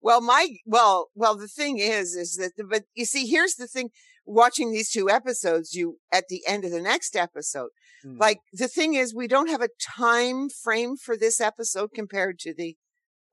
Well, 0.02 0.22
my 0.22 0.58
well, 0.66 1.08
well, 1.16 1.36
the 1.36 1.48
thing 1.48 1.78
is, 1.80 2.16
is 2.16 2.36
that, 2.38 2.52
but 2.70 2.84
you 2.94 3.06
see, 3.06 3.26
here's 3.28 3.56
the 3.56 3.68
thing: 3.68 3.90
watching 4.26 4.72
these 4.72 4.92
two 4.92 5.10
episodes, 5.10 5.74
you 5.74 5.98
at 6.14 6.26
the 6.30 6.42
end 6.48 6.64
of 6.64 6.72
the 6.72 6.82
next 6.82 7.16
episode, 7.16 7.70
Hmm. 8.04 8.18
like 8.20 8.40
the 8.54 8.68
thing 8.68 8.94
is, 8.94 9.16
we 9.16 9.28
don't 9.28 9.50
have 9.50 9.62
a 9.62 9.70
time 9.98 10.50
frame 10.50 10.96
for 10.98 11.18
this 11.18 11.42
episode 11.42 11.90
compared 11.96 12.38
to 12.40 12.54
the 12.54 12.76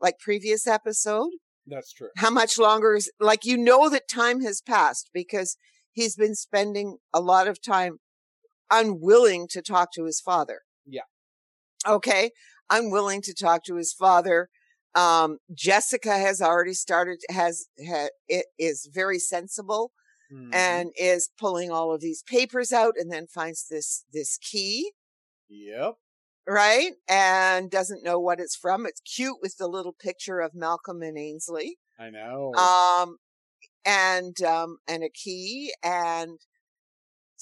like 0.01 0.19
previous 0.19 0.67
episode. 0.67 1.31
that's 1.67 1.93
true. 1.93 2.09
How 2.17 2.31
much 2.31 2.59
longer 2.59 2.95
is 2.95 3.11
like 3.21 3.45
you 3.45 3.57
know 3.59 3.89
that 3.91 4.09
time 4.09 4.41
has 4.43 4.61
passed 4.63 5.11
because 5.13 5.57
he's 5.93 6.17
been 6.17 6.35
spending 6.35 6.97
a 7.13 7.21
lot 7.21 7.47
of 7.49 7.61
time 7.63 7.99
unwilling 8.73 9.49
to 9.51 9.63
talk 9.63 9.93
to 9.95 10.07
his 10.07 10.21
father. 10.21 10.63
Yeah. 10.87 11.03
Okay, 11.87 12.31
unwilling 12.71 13.23
to 13.23 13.35
talk 13.35 13.65
to 13.65 13.77
his 13.77 13.93
father 13.93 14.49
um 14.95 15.39
jessica 15.55 16.19
has 16.19 16.43
already 16.43 16.75
started 16.75 17.19
has 17.31 17.67
ha, 17.89 18.09
it 18.29 18.45
is 18.59 18.91
very 18.93 19.19
sensible 19.19 19.91
Mhm. 20.31 20.51
and 20.55 20.93
is 20.99 21.31
pulling 21.39 21.71
all 21.71 21.95
of 21.95 22.03
these 22.03 22.23
papers 22.25 22.73
out 22.73 22.95
and 22.99 23.11
then 23.11 23.27
finds 23.27 23.69
this 23.69 24.05
this 24.13 24.37
key 24.39 24.93
yep. 25.49 25.97
right 26.47 26.93
and 27.09 27.71
doesn't 27.71 28.03
know 28.05 28.19
what 28.19 28.41
it's 28.41 28.57
from 28.57 28.87
it's 28.87 29.01
cute 29.01 29.39
with 29.41 29.57
the 29.59 29.69
little 29.69 29.93
picture 29.95 30.41
of 30.41 30.55
malcolm 30.55 31.03
and 31.03 31.17
ainsley 31.19 31.79
I 31.99 32.11
know. 32.11 32.53
um 32.55 33.19
and 33.85 34.41
um 34.43 34.79
and 34.89 35.05
a 35.05 35.11
key 35.11 35.75
and 35.83 36.39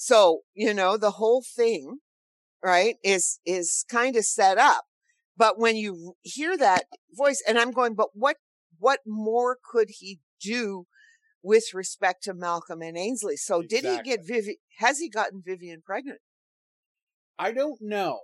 so 0.03 0.39
you 0.55 0.73
know 0.73 0.97
the 0.97 1.11
whole 1.11 1.43
thing 1.55 1.99
right 2.63 2.95
is 3.03 3.39
is 3.45 3.85
kind 3.87 4.15
of 4.15 4.25
set 4.25 4.57
up 4.57 4.85
but 5.37 5.59
when 5.59 5.75
you 5.75 6.15
hear 6.21 6.57
that 6.57 6.85
voice 7.15 7.43
and 7.47 7.59
i'm 7.59 7.69
going 7.69 7.93
but 7.93 8.09
what 8.13 8.37
what 8.79 9.01
more 9.05 9.59
could 9.63 9.89
he 9.99 10.19
do 10.41 10.85
with 11.43 11.65
respect 11.75 12.23
to 12.23 12.33
malcolm 12.33 12.81
and 12.81 12.97
ainsley 12.97 13.37
so 13.37 13.61
did 13.61 13.83
he 13.83 14.01
get 14.01 14.21
Exactly. 14.21 14.23
vivian 14.27 14.55
has 14.79 14.97
he 14.97 15.07
gotten 15.07 15.43
vivian 15.45 15.83
pregnant 15.85 16.17
I 17.37 17.51
don't 17.51 17.79
know. 17.79 18.19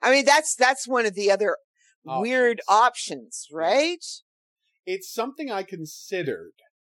i 0.00 0.12
mean 0.12 0.24
that's 0.24 0.54
that's 0.54 0.86
one 0.86 1.06
of 1.06 1.14
the 1.16 1.28
other 1.28 1.56
weird 2.04 2.60
Options. 2.68 3.46
options 3.46 3.46
right 3.52 4.04
It's 4.86 5.12
something 5.12 5.50
I 5.50 5.64
considered, 5.64 6.52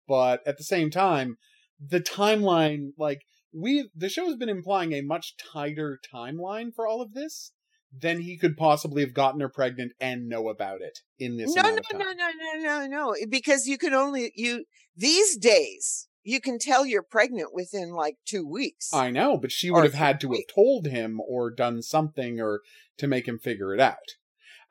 but 0.06 0.40
at 0.46 0.56
the 0.56 0.62
same 0.62 0.90
time, 0.92 1.38
the 1.84 1.98
timeline, 2.00 2.90
like 2.96 3.22
we, 3.52 3.90
the 3.94 4.08
show 4.08 4.26
has 4.26 4.36
been 4.36 4.48
implying 4.48 4.92
a 4.92 5.02
much 5.02 5.34
tighter 5.52 5.98
timeline 6.12 6.74
for 6.74 6.86
all 6.86 7.02
of 7.02 7.14
this 7.14 7.52
than 7.96 8.20
he 8.20 8.38
could 8.38 8.56
possibly 8.56 9.02
have 9.02 9.14
gotten 9.14 9.40
her 9.40 9.48
pregnant 9.48 9.92
and 10.00 10.28
know 10.28 10.48
about 10.48 10.80
it 10.80 11.00
in 11.18 11.36
this 11.36 11.54
no, 11.54 11.62
no, 11.62 11.70
no, 11.70 11.98
no, 11.98 12.12
no, 12.12 12.62
no, 12.62 12.86
no. 12.86 13.16
Because 13.28 13.66
you 13.66 13.78
can 13.78 13.94
only 13.94 14.32
you 14.36 14.64
these 14.96 15.36
days 15.36 16.08
you 16.22 16.40
can 16.40 16.58
tell 16.58 16.84
you're 16.84 17.02
pregnant 17.02 17.54
within 17.54 17.90
like 17.90 18.16
two 18.26 18.46
weeks. 18.46 18.92
I 18.92 19.10
know, 19.10 19.36
but 19.36 19.52
she 19.52 19.70
would 19.70 19.84
have 19.84 19.94
had 19.94 20.20
to 20.20 20.28
three 20.28 20.44
have 20.48 20.54
told 20.54 20.86
him 20.86 21.20
or 21.20 21.50
done 21.50 21.82
something 21.82 22.40
or 22.40 22.60
to 22.98 23.06
make 23.06 23.26
him 23.26 23.38
figure 23.38 23.74
it 23.74 23.80
out. 23.80 23.96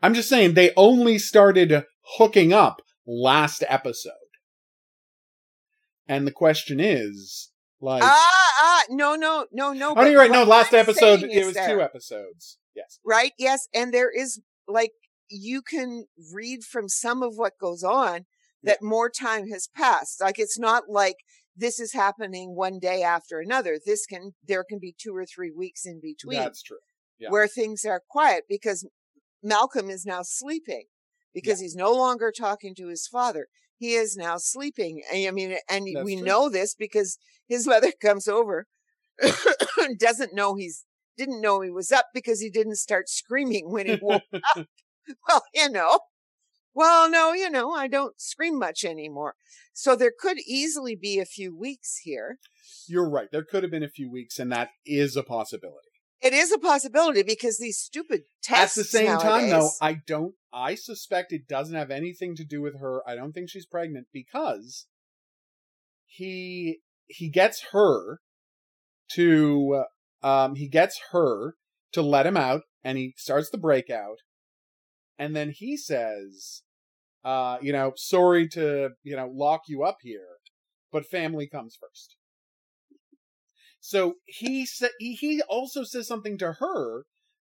I'm 0.02 0.14
just 0.14 0.30
saying 0.30 0.54
they 0.54 0.72
only 0.78 1.18
started 1.18 1.84
hooking 2.18 2.54
up 2.54 2.82
last 3.06 3.64
episode. 3.68 4.14
And 6.08 6.26
the 6.26 6.32
question 6.32 6.80
is, 6.80 7.52
like, 7.82 8.04
ah, 8.04 8.30
ah, 8.62 8.84
no, 8.90 9.16
no, 9.16 9.46
no, 9.52 9.74
no. 9.74 9.94
oh, 9.96 10.06
you're 10.06 10.20
right. 10.20 10.32
No, 10.32 10.44
last 10.44 10.74
I'm 10.74 10.80
episode 10.80 11.24
it 11.24 11.46
was 11.46 11.54
there, 11.54 11.76
two 11.76 11.82
episodes. 11.82 12.58
Yes, 12.76 13.00
right? 13.06 13.32
Yes, 13.38 13.68
and 13.74 13.94
there 13.94 14.12
is 14.12 14.42
like 14.68 14.92
you 15.30 15.62
can 15.62 16.06
read 16.34 16.64
from 16.64 16.90
some 16.90 17.24
of 17.24 17.36
what 17.36 17.54
goes 17.60 17.84
on 17.84 18.26
that 18.64 18.82
more 18.82 19.10
time 19.10 19.48
has 19.50 19.68
passed. 19.68 20.22
Like 20.22 20.40
it's 20.40 20.60
not 20.60 20.84
like 20.90 21.18
this 21.56 21.80
is 21.80 21.94
happening 21.94 22.56
one 22.56 22.80
day 22.80 23.04
after 23.04 23.40
another. 23.40 23.78
This 23.84 24.06
can 24.06 24.34
there 24.46 24.64
can 24.64 24.80
be 24.80 24.96
two 24.98 25.16
or 25.16 25.26
three 25.26 25.52
weeks 25.52 25.86
in 25.86 26.00
between. 26.02 26.40
that's 26.40 26.64
true. 26.64 26.78
yeah. 27.20 27.30
where 27.30 27.48
things 27.48 27.86
are 27.86 28.02
quiet 28.10 28.44
because 28.50 28.88
Malcolm 29.44 29.90
is 29.90 30.06
now 30.06 30.22
sleeping 30.22 30.86
because 31.34 31.60
he's 31.60 31.76
no 31.76 31.94
longer 31.94 32.32
talking 32.36 32.76
to 32.76 32.88
his 32.88 33.08
father. 33.08 33.48
He 33.80 33.94
is 33.94 34.18
now 34.18 34.38
sleeping. 34.38 35.02
I 35.12 35.32
mean, 35.32 35.58
and 35.70 35.88
That's 35.96 36.06
we 36.06 36.18
true. 36.18 36.26
know 36.26 36.50
this 36.50 36.76
because 36.76 37.18
his 37.48 37.66
mother 37.74 37.92
comes 38.00 38.28
over 38.28 38.68
doesn't 39.98 40.34
know 40.34 40.56
he's 40.56 40.86
didn't 41.18 41.42
know 41.42 41.62
he 41.62 41.70
was 41.70 41.92
up 41.92 42.06
because 42.14 42.40
he 42.40 42.50
didn't 42.50 42.76
start 42.76 43.10
screaming 43.10 43.72
when 43.72 43.88
he 43.88 43.98
woke 44.02 44.24
up. 44.56 44.68
Well, 45.28 45.44
you 45.56 45.70
know. 45.72 46.00
Well, 46.76 47.10
no, 47.10 47.34
you 47.34 47.50
know, 47.50 47.72
I 47.72 47.88
don't 47.88 48.22
scream 48.22 48.60
much 48.60 48.84
anymore. 48.86 49.34
So 49.74 49.96
there 49.96 50.14
could 50.18 50.38
easily 50.48 50.96
be 50.96 51.18
a 51.18 51.26
few 51.26 51.58
weeks 51.58 52.02
here. 52.04 52.38
You're 52.88 53.10
right. 53.10 53.28
There 53.32 53.44
could 53.44 53.64
have 53.64 53.72
been 53.72 53.82
a 53.82 53.90
few 53.90 54.12
weeks, 54.12 54.38
and 54.38 54.52
that 54.52 54.70
is 54.86 55.16
a 55.16 55.24
possibility. 55.24 55.90
It 56.22 56.34
is 56.34 56.52
a 56.52 56.60
possibility 56.60 57.24
because 57.24 57.58
these 57.58 57.80
stupid 57.80 58.22
tests. 58.44 58.78
At 58.78 58.82
the 58.82 58.88
same 58.88 59.18
time, 59.18 59.50
though, 59.50 59.72
I 59.82 59.94
don't. 60.06 60.36
I 60.52 60.76
suspect 60.76 61.32
it 61.32 61.48
doesn't 61.48 61.76
have 61.76 61.92
anything 61.92 62.36
to 62.36 62.44
do 62.46 62.62
with 62.62 62.80
her. 62.80 63.08
I 63.08 63.16
don't 63.16 63.34
think 63.34 63.50
she's 63.50 63.66
pregnant 63.66 64.08
because 64.12 64.88
he 66.06 66.80
he 67.08 67.30
gets 67.30 67.68
her 67.72 68.20
to 69.12 69.86
um 70.24 70.56
he 70.56 70.68
gets 70.68 71.00
her 71.12 71.56
to 71.92 72.02
let 72.02 72.26
him 72.26 72.38
out, 72.38 72.64
and 72.84 72.98
he 72.98 73.14
starts 73.18 73.50
the 73.50 73.58
breakout, 73.58 74.20
and 75.18 75.36
then 75.36 75.52
he 75.56 75.76
says, 75.78 76.64
uh, 77.24 77.58
you 77.62 77.72
know, 77.72 77.94
sorry 77.96 78.48
to 78.50 78.92
you 79.04 79.16
know 79.16 79.28
lock 79.32 79.62
you 79.68 79.84
up 79.84 79.98
here, 80.02 80.38
but 80.92 81.06
family 81.06 81.48
comes 81.48 81.78
first. 81.80 82.16
So 83.80 84.16
he 84.26 84.66
sa- 84.66 84.88
he 85.00 85.14
he 85.14 85.42
also 85.44 85.84
says 85.84 86.08
something 86.08 86.38
to 86.40 86.54
her 86.54 87.06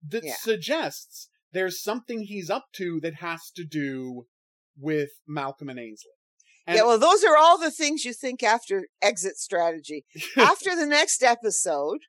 that 0.06 0.24
Yeah. 0.24 0.34
suggests 0.34 1.29
there's 1.52 1.82
something 1.82 2.20
he's 2.20 2.50
up 2.50 2.66
to 2.74 3.00
that 3.00 3.16
has 3.16 3.50
to 3.56 3.64
do 3.64 4.26
with 4.78 5.10
Malcolm 5.26 5.68
and 5.68 5.78
Ainsley. 5.78 6.12
And 6.66 6.76
yeah, 6.76 6.84
well, 6.84 6.98
those 6.98 7.24
are 7.24 7.36
all 7.36 7.58
the 7.58 7.70
things 7.70 8.04
you 8.04 8.12
think 8.12 8.42
after 8.42 8.86
exit 9.02 9.36
strategy. 9.36 10.04
after 10.36 10.76
the 10.76 10.86
next 10.86 11.22
episode, 11.22 12.00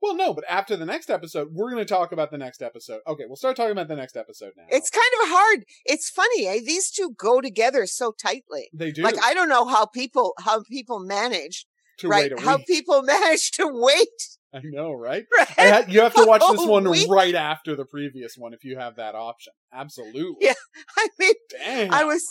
well, 0.00 0.14
no, 0.14 0.32
but 0.32 0.44
after 0.48 0.76
the 0.76 0.86
next 0.86 1.10
episode, 1.10 1.48
we're 1.52 1.70
going 1.70 1.84
to 1.84 1.94
talk 1.94 2.12
about 2.12 2.30
the 2.30 2.38
next 2.38 2.62
episode. 2.62 3.00
Okay, 3.06 3.24
we'll 3.26 3.36
start 3.36 3.56
talking 3.56 3.72
about 3.72 3.88
the 3.88 3.96
next 3.96 4.16
episode 4.16 4.52
now. 4.56 4.64
it's 4.68 4.90
kind 4.90 5.04
of 5.22 5.28
hard. 5.28 5.64
It's 5.84 6.08
funny, 6.08 6.46
eh? 6.46 6.60
These 6.64 6.90
two 6.90 7.14
go 7.18 7.40
together 7.40 7.86
so 7.86 8.12
tightly. 8.12 8.68
they 8.72 8.92
do 8.92 9.02
Like 9.02 9.16
I 9.22 9.34
don't 9.34 9.48
know 9.48 9.66
how 9.66 9.86
people 9.86 10.34
how 10.38 10.62
people 10.62 11.00
manage 11.00 11.66
to 11.98 12.08
right 12.08 12.30
wait 12.30 12.40
how 12.44 12.58
people 12.58 13.02
manage 13.04 13.50
to 13.52 13.68
wait. 13.72 14.37
I 14.54 14.60
know, 14.64 14.92
right? 14.92 15.24
Right? 15.38 15.48
Ha- 15.72 15.84
you 15.88 16.00
have 16.00 16.14
to 16.14 16.24
watch 16.24 16.42
this 16.50 16.66
one 16.66 16.88
week? 16.88 17.08
right 17.10 17.34
after 17.34 17.76
the 17.76 17.84
previous 17.84 18.34
one 18.36 18.54
if 18.54 18.64
you 18.64 18.78
have 18.78 18.96
that 18.96 19.14
option. 19.14 19.52
Absolutely. 19.72 20.36
Yeah. 20.46 20.54
I 20.96 21.08
mean, 21.18 21.34
Damn. 21.50 21.92
I 21.92 22.04
was, 22.04 22.24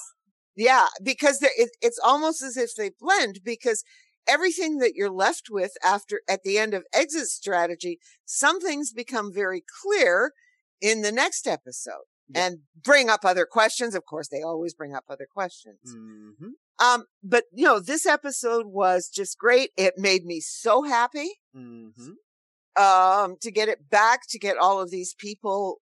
yeah, 0.56 0.88
because 1.04 1.40
there, 1.40 1.52
it, 1.58 1.70
it's 1.82 2.00
almost 2.04 2.42
as 2.42 2.58
if 2.58 2.72
they 2.76 2.92
blend 3.00 3.42
because 3.44 3.84
everything 4.28 4.78
that 4.80 4.94
you're 4.96 5.12
left 5.12 5.48
with 5.50 5.72
after 5.84 6.22
at 6.30 6.42
the 6.44 6.58
end 6.58 6.74
of 6.74 6.84
exit 6.94 7.28
strategy, 7.28 8.00
some 8.26 8.60
things 8.60 8.92
become 8.94 9.32
very 9.34 9.64
clear 9.84 10.32
in 10.82 11.02
the 11.02 11.12
next 11.12 11.48
episode 11.48 12.06
Yeah. 12.30 12.46
and 12.48 12.58
bring 12.84 13.10
up 13.10 13.22
other 13.24 13.46
questions. 13.46 13.94
Of 13.96 14.06
course, 14.06 14.28
they 14.30 14.42
always 14.42 14.74
bring 14.74 14.94
up 14.96 15.06
other 15.10 15.28
questions. 15.32 15.80
Mhm. 15.96 16.52
Um, 16.80 17.06
but 17.24 17.46
you 17.52 17.66
know, 17.66 17.80
this 17.80 18.06
episode 18.06 18.68
was 18.68 19.10
just 19.10 19.38
great. 19.38 19.72
It 19.78 19.96
made 19.98 20.26
me 20.26 20.40
so 20.42 20.84
happy 20.84 21.32
Mhm. 21.56 22.16
um 22.76 23.38
to 23.42 23.52
get 23.52 23.68
it 23.70 23.90
back 23.90 24.22
to 24.30 24.38
get 24.38 24.58
all 24.58 24.80
of 24.80 24.92
these 24.92 25.16
people 25.18 25.82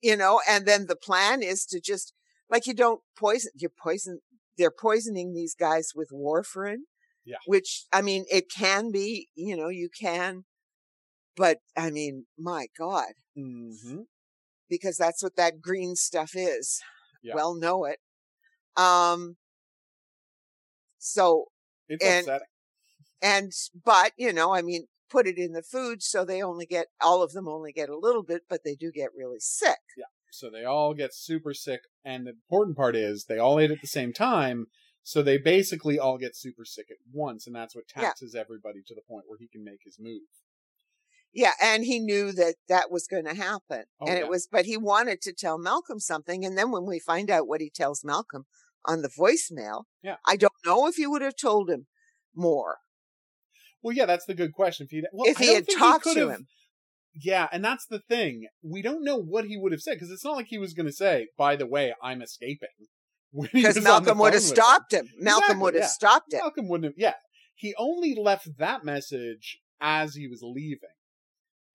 you 0.00 0.16
know 0.16 0.40
and 0.48 0.64
then 0.66 0.86
the 0.86 0.94
plan 0.94 1.42
is 1.42 1.66
to 1.66 1.80
just 1.80 2.12
like 2.48 2.66
you 2.68 2.74
don't 2.74 3.00
poison 3.18 3.50
you 3.56 3.68
poison 3.68 4.20
they're 4.56 4.70
poisoning 4.70 5.34
these 5.34 5.54
guys 5.56 5.90
with 5.96 6.10
warfarin. 6.12 6.82
Yeah. 7.24 7.38
Which 7.46 7.86
I 7.92 8.02
mean, 8.02 8.24
it 8.30 8.48
can 8.50 8.92
be, 8.92 9.28
you 9.34 9.56
know, 9.56 9.68
you 9.68 9.88
can, 9.88 10.44
but 11.36 11.58
I 11.76 11.90
mean, 11.90 12.26
my 12.38 12.66
God, 12.78 13.14
Mm-hmm. 13.36 14.02
because 14.68 14.96
that's 14.96 15.22
what 15.24 15.34
that 15.36 15.60
green 15.60 15.96
stuff 15.96 16.32
is. 16.36 16.80
Yeah. 17.22 17.34
Well, 17.34 17.54
know 17.56 17.84
it. 17.84 17.98
Um. 18.76 19.36
So 21.04 21.50
It's 21.86 22.02
And- 22.04 22.20
upsetting. 22.26 22.48
and 23.20 23.52
but 23.84 24.12
you 24.16 24.32
know, 24.32 24.54
I 24.54 24.62
mean, 24.62 24.88
put 25.10 25.26
it 25.26 25.36
in 25.38 25.52
the 25.52 25.62
food 25.62 26.02
so 26.02 26.24
they 26.24 26.42
only 26.42 26.64
get 26.66 26.86
all 27.00 27.22
of 27.22 27.32
them 27.32 27.46
only 27.46 27.72
get 27.72 27.90
a 27.90 27.98
little 27.98 28.22
bit, 28.22 28.44
but 28.48 28.64
they 28.64 28.74
do 28.74 28.90
get 28.90 29.10
really 29.14 29.38
sick. 29.38 29.80
Yeah. 29.98 30.06
So 30.32 30.48
they 30.50 30.64
all 30.64 30.94
get 30.94 31.14
super 31.14 31.52
sick, 31.54 31.82
and 32.04 32.26
the 32.26 32.30
important 32.30 32.76
part 32.76 32.96
is 32.96 33.26
they 33.26 33.38
all 33.38 33.60
ate 33.60 33.70
at 33.70 33.82
the 33.82 33.86
same 33.86 34.12
time. 34.14 34.66
So 35.02 35.22
they 35.22 35.36
basically 35.36 35.98
all 35.98 36.16
get 36.16 36.34
super 36.34 36.64
sick 36.64 36.86
at 36.90 36.96
once, 37.12 37.46
and 37.46 37.54
that's 37.54 37.74
what 37.76 37.84
Yeah. 37.94 38.04
taxes 38.04 38.34
everybody 38.34 38.82
to 38.86 38.94
the 38.94 39.02
point 39.02 39.28
where 39.28 39.38
he 39.38 39.46
can 39.46 39.62
make 39.62 39.82
his 39.84 39.98
move. 40.00 40.22
Yeah, 41.34 41.52
and 41.60 41.84
he 41.84 41.98
knew 42.00 42.32
that 42.32 42.54
that 42.68 42.90
was 42.90 43.06
going 43.06 43.26
to 43.26 43.34
happen. 43.34 43.84
Oh, 44.00 44.06
and 44.06 44.16
yeah. 44.16 44.24
it 44.24 44.28
was, 44.30 44.46
but 44.46 44.64
he 44.64 44.76
wanted 44.78 45.20
to 45.22 45.32
tell 45.34 45.58
Malcolm 45.58 46.00
something. 46.00 46.44
And 46.44 46.56
then 46.56 46.70
when 46.70 46.86
we 46.86 46.98
find 46.98 47.30
out 47.30 47.46
what 47.46 47.60
he 47.60 47.68
tells 47.68 48.02
Malcolm 48.04 48.46
on 48.86 49.02
the 49.02 49.08
voicemail, 49.08 49.84
Yeah. 50.02 50.16
I 50.26 50.36
don't 50.36 50.52
know 50.64 50.86
if 50.86 50.98
you 50.98 51.10
would 51.10 51.22
have 51.22 51.36
told 51.36 51.70
him 51.70 51.86
more 52.34 52.78
Well, 53.82 53.94
yeah, 53.96 54.06
that's 54.06 54.24
the 54.26 54.34
good 54.34 54.52
question. 54.52 54.84
If 54.86 54.90
he 54.90 55.02
well, 55.12 55.30
if 55.30 55.38
he 55.38 55.54
had 55.54 55.66
talked 55.68 56.04
could 56.04 56.14
to 56.16 56.28
him. 56.30 56.46
Yeah, 57.14 57.48
and 57.52 57.64
that's 57.64 57.86
the 57.86 58.00
thing. 58.00 58.46
We 58.62 58.82
don't 58.82 59.04
know 59.04 59.16
what 59.16 59.44
he 59.46 59.56
would 59.56 59.70
have 59.72 59.80
said 59.82 59.94
because 59.94 60.10
it's 60.10 60.24
not 60.24 60.34
like 60.36 60.46
he 60.48 60.58
was 60.58 60.74
going 60.74 60.86
to 60.86 60.92
say, 60.92 61.28
"By 61.38 61.54
the 61.54 61.66
way, 61.66 61.94
I'm 62.02 62.22
escaping." 62.22 62.68
he 63.32 63.48
Because 63.52 63.76
was 63.76 63.86
on 63.86 64.04
the 64.04 64.14
Malcolm 64.14 64.18
would 64.18 64.32
have 64.34 64.42
with 64.42 64.50
him. 64.50 64.56
stopped 64.56 64.92
him. 64.92 65.08
Malcolm 65.18 65.42
Exactly, 65.44 65.62
would 65.62 65.74
have 65.74 65.82
yeah. 65.82 65.86
stopped 65.88 66.32
it. 66.32 66.38
Malcolm 66.38 66.68
wouldn't 66.68 66.86
have. 66.86 66.94
Yeah, 66.98 67.14
he 67.54 67.74
only 67.78 68.14
left 68.16 68.48
that 68.58 68.84
message 68.84 69.58
as 69.80 70.14
he 70.16 70.26
was 70.26 70.40
leaving, 70.42 70.93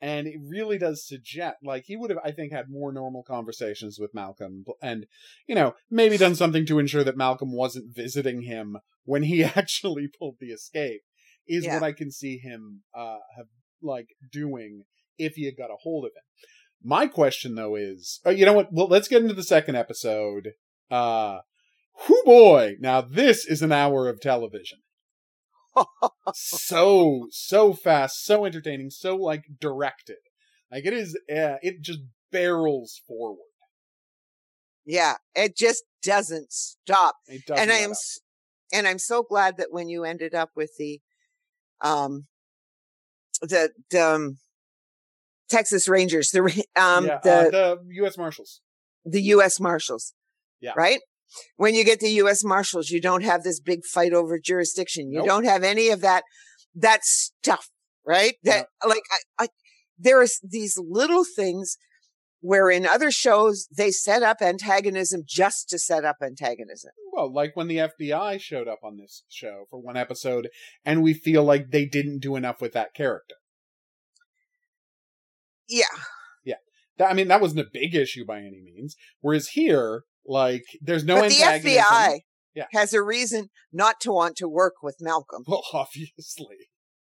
and 0.02 0.28
it 0.28 0.40
really 0.48 0.78
does 0.78 1.06
suggest 1.06 1.58
like 1.64 1.84
he 1.86 1.96
would 1.98 2.10
have, 2.10 2.20
I 2.24 2.32
think, 2.32 2.52
had 2.52 2.70
more 2.70 2.92
normal 2.92 3.24
conversations 3.24 3.98
with 4.00 4.14
Malcolm, 4.14 4.66
and 4.82 5.06
you 5.48 5.56
know 5.56 5.76
maybe 5.90 6.18
done 6.18 6.36
something 6.36 6.66
to 6.68 6.80
ensure 6.80 7.04
that 7.04 7.18
Malcolm 7.18 7.52
wasn't 7.54 7.96
visiting 7.96 8.42
him 8.44 8.78
when 9.06 9.24
he 9.24 9.44
actually 9.56 10.08
pulled 10.08 10.36
the 10.40 10.48
escape. 10.52 11.02
Is 11.48 11.66
Yeah. 11.66 11.76
what 11.76 11.84
I 11.84 11.94
can 11.94 12.12
see 12.12 12.38
him 12.38 12.84
uh, 12.96 13.18
have 13.36 13.48
like 13.82 14.10
doing 14.32 14.84
if 15.18 15.34
he 15.34 15.46
had 15.46 15.58
got 15.58 15.72
a 15.72 15.78
hold 15.82 16.06
of 16.06 16.12
him. 16.12 16.24
My 16.84 17.08
question 17.08 17.56
though 17.56 17.76
is, 17.76 18.20
uh, 18.26 18.30
you 18.30 18.46
know 18.46 18.54
what? 18.54 18.72
Well, 18.72 18.88
let's 18.88 19.08
get 19.08 19.22
into 19.22 19.34
the 19.34 19.44
second 19.44 19.76
episode. 19.76 20.50
Uh, 20.92 21.40
whoo 22.08 22.22
boy! 22.24 22.76
Now 22.80 23.02
this 23.02 23.46
is 23.46 23.62
an 23.62 23.72
hour 23.72 24.08
of 24.08 24.22
television. 24.22 24.80
So 26.34 27.28
so 27.32 27.74
fast, 27.74 28.24
so 28.26 28.46
entertaining, 28.46 28.90
so 28.90 29.16
like 29.16 29.44
directed. 29.60 30.18
Like 30.72 30.86
it 30.86 30.94
is, 30.94 31.16
uh, 31.30 31.58
it 31.62 31.82
just 31.82 32.00
barrels 32.32 33.02
forward. 33.08 33.48
yeah, 34.86 35.16
it 35.36 35.56
just 35.58 35.84
doesn't 36.04 36.52
stop. 36.52 37.16
It 37.28 37.46
doesn't 37.46 37.64
and 37.64 37.72
I 37.72 37.78
am, 37.78 37.92
up. 37.92 37.98
and 38.74 38.88
I'm 38.88 39.00
so 39.00 39.24
glad 39.24 39.58
that 39.58 39.72
when 39.72 39.90
you 39.90 40.04
ended 40.04 40.36
up 40.36 40.52
with 40.56 40.72
the, 40.78 41.02
um, 41.82 42.28
the, 43.42 43.72
the 43.90 44.00
um, 44.00 44.38
Texas 45.50 45.88
Rangers, 45.88 46.30
the 46.30 46.42
um, 46.76 47.06
yeah, 47.08 47.20
the 47.24 47.32
uh, 47.32 47.50
the 47.50 47.78
U.S. 47.92 48.18
Marshals. 48.18 48.62
the 49.06 49.22
U.S. 49.24 49.60
Marshals. 49.60 50.14
Yeah. 50.62 50.74
Right? 50.76 51.00
When 51.58 51.76
you 51.76 51.84
get 51.84 52.00
the 52.00 52.10
U.S. 52.12 52.44
Marshals, 52.44 52.90
you 52.90 53.00
don't 53.02 53.24
have 53.24 53.44
this 53.44 53.60
big 53.60 53.86
fight 53.86 54.14
over 54.14 54.40
jurisdiction. 54.40 55.12
You 55.12 55.20
Nope. 55.20 55.28
don't 55.28 55.46
have 55.46 55.64
any 55.64 55.90
of 55.90 56.02
that, 56.02 56.24
that 56.76 57.04
stuff, 57.04 57.70
right? 58.06 58.36
That, 58.44 58.68
like, 58.88 59.04
I, 59.40 59.44
I, 59.46 59.48
there 59.98 60.22
is 60.22 60.40
these 60.44 60.78
little 60.78 61.24
things 61.24 61.78
where 62.42 62.70
in 62.70 62.86
other 62.86 63.12
shows, 63.12 63.68
they 63.76 63.92
set 63.92 64.24
up 64.24 64.38
antagonism 64.42 65.24
just 65.28 65.70
to 65.70 65.78
set 65.78 66.06
up 66.06 66.18
antagonism. 66.24 66.92
Well, 67.12 67.32
like 67.34 67.56
when 67.56 67.68
the 67.68 67.78
FBI 67.78 68.40
showed 68.40 68.68
up 68.68 68.80
on 68.84 68.98
this 68.98 69.24
show 69.28 69.66
for 69.70 69.80
one 69.80 69.98
episode, 69.98 70.48
and 70.86 71.04
we 71.04 71.14
feel 71.14 71.44
like 71.44 71.72
they 71.72 71.86
didn't 71.86 72.20
do 72.20 72.36
enough 72.38 72.62
with 72.62 72.72
that 72.74 72.94
character. 72.94 73.36
Yeah. 75.68 75.84
That, 77.00 77.10
I 77.10 77.14
mean, 77.14 77.30
that 77.30 77.42
wasn't 77.42 77.62
a 77.62 77.70
big 77.72 77.96
issue 77.96 78.26
by 78.26 78.40
any 78.40 78.62
means. 78.62 78.96
Whereas 79.22 79.50
here, 79.50 80.04
like, 80.30 80.64
there's 80.82 81.04
no 81.04 81.16
but 81.22 81.30
the. 81.30 81.36
FBI 81.36 82.20
Yeah. 82.56 82.66
has 82.74 82.94
a 82.94 83.02
reason 83.02 83.50
not 83.74 84.00
to 84.02 84.12
want 84.12 84.36
to 84.38 84.48
work 84.48 84.76
with 84.82 84.98
Malcolm. 85.02 85.44
Well, 85.48 85.64
obviously, 85.74 86.58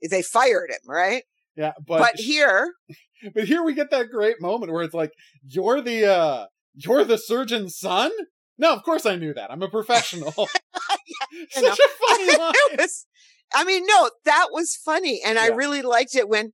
They 0.09 0.21
fired 0.21 0.71
him, 0.71 0.79
right? 0.87 1.23
yeah. 1.55 1.73
But 1.85 1.99
but 1.99 2.15
here, 2.15 2.73
but 3.35 3.45
here 3.45 3.63
we 3.63 3.73
get 3.73 3.91
that 3.91 4.09
great 4.09 4.41
moment 4.41 4.71
where 4.71 4.83
it's 4.83 4.93
like, 4.93 5.11
"You're 5.47 5.81
the 5.81 6.05
uh, 6.05 6.45
you're 6.73 7.03
the 7.05 7.17
surgeon's 7.17 7.77
son." 7.77 8.11
No, 8.57 8.73
of 8.73 8.83
course 8.83 9.05
I 9.05 9.15
knew 9.15 9.33
that. 9.33 9.51
I'm 9.51 9.63
a 9.63 9.69
professional. 9.69 10.31
Such 11.51 11.63
know. 11.63 11.69
a 11.71 12.07
funny 12.07 12.37
line. 12.37 12.53
was, 12.77 13.07
I 13.53 13.63
mean, 13.63 13.83
no, 13.87 14.11
that 14.25 14.47
was 14.51 14.75
funny. 14.75 15.19
And 15.25 15.39
I 15.39 15.47
really 15.47 15.81
liked 15.81 16.13
it 16.15 16.29
when, 16.29 16.51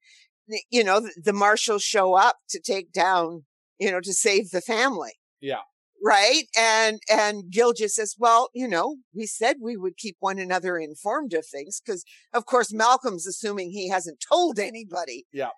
you 0.69 0.84
know, 0.86 1.01
the, 1.01 1.12
the 1.21 1.34
marshals 1.34 1.84
show 1.84 2.13
up 2.13 2.38
to 2.51 2.62
take 2.62 2.93
down, 2.93 3.43
you 3.77 3.91
know, 3.91 3.99
to 3.99 4.13
save 4.13 4.51
the 4.51 4.62
family. 4.62 5.12
Yeah. 5.41 5.62
Right. 6.03 6.43
And, 6.57 6.99
and 7.12 7.51
Gil 7.51 7.73
just 7.73 7.95
says, 7.95 8.15
well, 8.17 8.49
you 8.53 8.67
know, 8.67 8.97
we 9.15 9.25
said 9.25 9.57
we 9.62 9.75
would 9.75 9.97
keep 9.97 10.17
one 10.19 10.39
another 10.39 10.77
informed 10.77 11.33
of 11.33 11.45
things 11.45 11.81
because 11.83 12.03
of 12.33 12.45
course 12.45 12.71
Malcolm's 12.73 13.25
assuming 13.25 13.71
he 13.71 13.89
hasn't 13.89 14.23
told 14.29 14.60
anybody. 14.60 15.25
Yeah. 15.31 15.49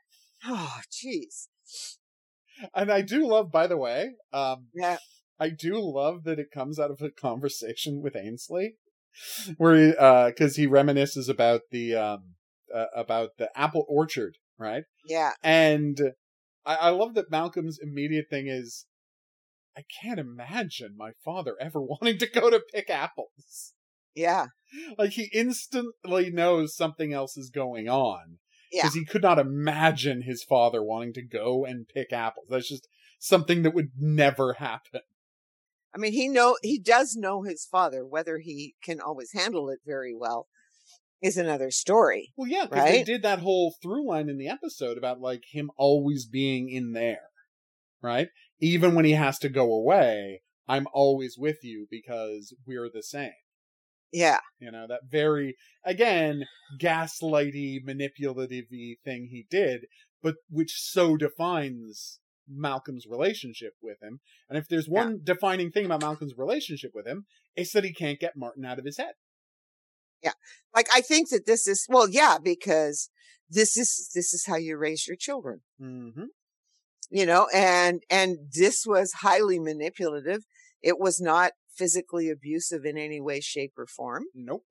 Oh, 0.45 0.80
jeez. 0.91 1.47
And 2.73 2.91
I 2.91 3.02
do 3.02 3.28
love, 3.28 3.52
by 3.52 3.67
the 3.67 3.78
way, 3.78 4.12
um, 4.34 4.67
Yeah. 4.73 4.97
I 5.39 5.49
do 5.49 5.80
love 5.80 6.23
that 6.25 6.39
it 6.39 6.52
comes 6.52 6.80
out 6.80 6.91
of 6.91 7.02
a 7.02 7.10
conversation 7.10 8.02
with 8.02 8.15
Ainsley, 8.15 8.75
where 9.58 9.75
he, 9.75 9.95
uh, 9.97 10.28
because 10.28 10.58
he 10.58 10.67
reminisces 10.67 11.30
about 11.30 11.62
the 11.71 11.95
um, 11.95 12.36
uh, 12.73 12.88
about 12.93 13.30
the 13.38 13.49
apple 13.58 13.86
orchard, 13.88 14.36
right? 14.58 14.84
Yeah. 15.06 15.32
And 15.41 15.97
I, 16.65 16.75
I 16.75 16.89
love 16.89 17.13
that 17.13 17.32
Malcolm's 17.32 17.80
immediate 17.82 18.25
thing 18.30 18.47
is, 18.47 18.86
I 19.80 19.84
can't 20.02 20.20
imagine 20.20 20.96
my 20.98 21.12
father 21.24 21.56
ever 21.60 21.82
wanting 21.82 22.18
to 22.20 22.30
go 22.30 22.50
to 22.50 22.62
pick 22.74 22.89
apples. 22.89 23.74
Yeah. 24.13 24.48
Like 24.98 25.12
he 25.12 25.30
instantly 25.34 26.30
knows 26.30 26.76
something 26.76 27.13
else 27.13 27.38
is 27.38 27.50
going 27.50 27.88
on. 27.88 28.39
Yeah. 28.72 28.84
Because 28.84 28.96
he 28.96 29.06
could 29.06 29.24
not 29.24 29.39
imagine 29.39 30.24
his 30.24 30.44
father 30.44 30.84
wanting 30.84 31.13
to 31.13 31.22
go 31.22 31.65
and 31.65 31.88
pick 31.88 32.12
apples. 32.12 32.48
That's 32.50 32.70
just 32.70 32.88
something 33.18 33.63
that 33.63 33.74
would 33.74 33.92
never 33.98 34.54
happen. 34.54 35.02
I 35.96 35.98
mean, 35.98 36.13
he 36.13 36.28
know, 36.28 36.58
he 36.62 36.78
does 36.78 37.15
know 37.15 37.44
his 37.44 37.65
father, 37.65 38.06
whether 38.06 38.38
he 38.39 38.76
can 38.84 39.00
always 39.00 39.32
handle 39.32 39.70
it 39.70 39.80
very 39.86 40.13
well 40.13 40.48
is 41.22 41.38
another 41.38 41.72
story. 41.72 42.32
Well, 42.38 42.48
yeah, 42.48 42.65
because 42.65 42.86
they 42.86 43.04
did 43.04 43.24
that 43.24 43.39
whole 43.39 43.76
through 43.82 44.08
line 44.08 44.30
in 44.30 44.38
the 44.38 44.48
episode 44.48 44.98
about 44.98 45.20
like 45.20 45.44
him 45.52 45.72
always 45.78 46.26
being 46.26 46.70
in 46.70 46.94
there, 46.94 47.30
right? 48.02 48.30
Even 48.60 48.95
when 48.95 49.06
he 49.06 49.13
has 49.13 49.39
to 49.39 49.50
go 49.50 49.74
away, 49.74 50.41
I'm 50.67 50.88
always 50.93 51.36
with 51.38 51.63
you 51.63 51.88
because 51.89 52.54
we're 52.65 52.89
the 52.93 53.04
same. 53.04 53.32
Yeah. 54.12 54.39
You 54.60 54.72
know, 54.72 54.86
that 54.88 55.02
very, 55.10 55.56
again, 55.86 56.45
gaslighty, 56.82 57.84
manipulative 57.84 58.65
thing 59.04 59.28
he 59.32 59.45
did, 59.50 59.86
but 60.22 60.36
which 60.50 60.74
so 60.78 61.15
defines 61.15 62.19
Malcolm's 62.48 63.06
relationship 63.08 63.74
with 63.82 64.02
him. 64.02 64.19
And 64.50 64.58
if 64.58 64.67
there's 64.67 64.88
one 64.88 65.19
defining 65.24 65.72
thing 65.72 65.86
about 65.86 66.02
Malcolm's 66.02 66.34
relationship 66.38 66.91
with 66.93 67.06
him, 67.06 67.26
it's 67.56 67.72
that 67.74 67.84
he 67.84 67.93
can't 67.93 68.19
get 68.19 68.36
Martin 68.36 68.65
out 68.65 68.80
of 68.80 68.86
his 68.86 68.98
head. 68.98 69.13
Yeah. 70.24 70.34
Like, 70.76 70.88
I 70.93 71.02
think 71.02 71.30
that 71.30 71.45
this 71.45 71.67
is, 71.67 71.86
well, 71.88 72.10
yeah, 72.10 72.38
because 72.43 73.10
this 73.50 73.78
is, 73.78 74.10
this 74.13 74.34
is 74.34 74.45
how 74.45 74.56
you 74.56 74.78
raise 74.78 75.08
your 75.08 75.17
children, 75.17 75.62
Mm-hmm. 75.82 76.26
You 77.10 77.26
know, 77.26 77.48
and, 77.54 78.04
and 78.10 78.38
this 78.54 78.86
was 78.86 79.12
highly 79.22 79.60
manipulative. 79.60 80.45
It 80.82 81.00
was 81.00 81.19
not 81.19 81.54
physically 81.76 82.30
abusive 82.30 82.86
in 82.86 82.98
any 82.98 83.19
way, 83.22 83.39
shape 83.39 83.74
or 83.78 83.88
form, 83.88 84.26
Nope. 84.36 84.63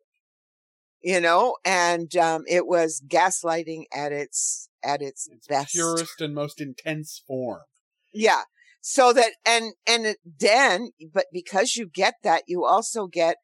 you 1.03 1.21
know, 1.21 1.57
and, 1.65 2.15
um, 2.17 2.45
it 2.49 2.67
was 2.67 3.03
gaslighting 3.07 3.85
at 3.95 4.13
its, 4.13 4.69
at 4.85 5.03
its 5.03 5.29
It's 5.33 5.47
best. 5.47 5.73
purest 5.73 6.21
and 6.21 6.35
most 6.35 6.61
intense 6.61 7.23
form. 7.27 7.63
Yeah. 8.13 8.43
So 8.81 9.13
that, 9.13 9.33
and, 9.45 9.73
and 9.87 10.17
then, 10.25 10.91
but 11.13 11.27
because 11.33 11.77
you 11.77 11.89
get 11.93 12.15
that, 12.23 12.45
you 12.47 12.65
also 12.65 13.07
get 13.07 13.37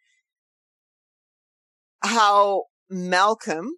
how 2.03 2.65
Malcolm 2.89 3.73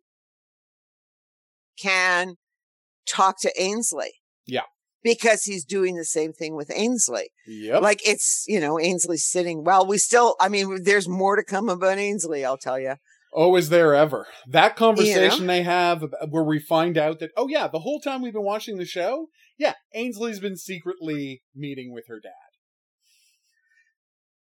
can 1.80 2.36
talk 3.08 3.40
to 3.40 3.52
Ainsley. 3.60 4.14
Because 5.06 5.44
he's 5.44 5.64
doing 5.64 5.96
the 5.96 6.04
same 6.04 6.32
thing 6.32 6.56
with 6.56 6.70
Ainsley. 6.74 7.30
Yep. 7.46 7.82
Like 7.82 8.06
it's, 8.06 8.44
you 8.46 8.60
know, 8.60 8.78
Ainsley's 8.78 9.24
sitting. 9.24 9.64
Well, 9.64 9.86
we 9.86 9.98
still, 9.98 10.34
I 10.40 10.48
mean, 10.48 10.82
there's 10.82 11.08
more 11.08 11.36
to 11.36 11.44
come 11.44 11.68
about 11.68 11.98
Ainsley, 11.98 12.44
I'll 12.44 12.58
tell 12.58 12.78
you. 12.78 12.96
Oh, 13.32 13.54
is 13.56 13.68
there 13.68 13.94
ever? 13.94 14.26
That 14.48 14.76
conversation 14.76 15.46
they 15.46 15.62
have 15.62 16.04
where 16.30 16.44
we 16.44 16.58
find 16.58 16.96
out 16.98 17.20
that, 17.20 17.30
oh 17.36 17.48
yeah, 17.48 17.68
the 17.68 17.80
whole 17.80 18.00
time 18.00 18.22
we've 18.22 18.32
been 18.32 18.42
watching 18.42 18.78
the 18.78 18.86
show, 18.86 19.28
yeah, 19.58 19.74
Ainsley's 19.94 20.40
been 20.40 20.56
secretly 20.56 21.42
meeting 21.54 21.92
with 21.92 22.06
her 22.08 22.18
dad. 22.20 22.32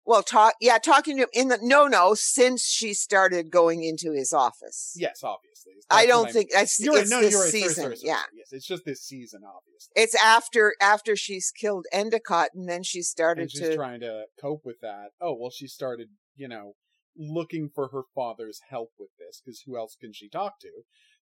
Well, 0.06 0.22
talk, 0.22 0.54
yeah, 0.60 0.76
talking 0.78 1.16
to 1.16 1.22
him 1.22 1.28
in 1.32 1.48
the, 1.48 1.58
no, 1.62 1.86
no, 1.86 2.12
since 2.14 2.62
she 2.62 2.92
started 2.92 3.50
going 3.50 3.82
into 3.82 4.12
his 4.12 4.32
office. 4.34 4.92
Yes, 4.96 5.20
obviously. 5.24 5.72
I 5.90 6.04
don't 6.06 6.30
think 6.30 6.50
that's 6.52 6.78
You're 6.78 6.94
right. 6.94 7.02
it's 7.02 7.10
No, 7.10 7.20
this 7.20 7.32
you're 7.32 7.40
right. 7.42 7.50
Sorry, 7.50 7.62
season. 7.62 7.84
sorry, 7.84 7.96
sorry, 7.96 8.08
yeah. 8.08 8.22
Yes, 8.36 8.48
it's 8.52 8.66
just 8.66 8.84
this 8.84 9.02
season, 9.02 9.42
obviously. 9.46 9.92
It's 9.96 10.14
after, 10.22 10.74
after 10.80 11.16
she's 11.16 11.50
killed 11.50 11.86
Endicott 11.90 12.50
and 12.54 12.68
then 12.68 12.82
she 12.82 13.00
started 13.00 13.42
and 13.42 13.50
she's 13.50 13.60
to, 13.60 13.74
trying 13.76 14.00
to 14.00 14.24
cope 14.38 14.62
with 14.64 14.80
that. 14.82 15.08
Oh, 15.22 15.36
well, 15.40 15.50
she 15.50 15.66
started, 15.66 16.08
you 16.36 16.48
know, 16.48 16.74
looking 17.16 17.70
for 17.74 17.88
her 17.88 18.02
father's 18.14 18.60
help 18.68 18.90
with 18.98 19.10
this 19.18 19.40
because 19.42 19.62
who 19.64 19.78
else 19.78 19.96
can 19.98 20.12
she 20.12 20.28
talk 20.28 20.60
to? 20.60 20.70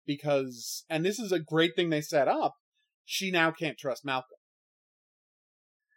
Because, 0.07 0.85
and 0.89 1.05
this 1.05 1.19
is 1.19 1.31
a 1.31 1.39
great 1.39 1.75
thing 1.75 1.91
they 1.91 2.01
set 2.01 2.27
up. 2.27 2.55
She 3.05 3.29
now 3.29 3.51
can't 3.51 3.77
trust 3.77 4.03
Malcolm. 4.03 4.37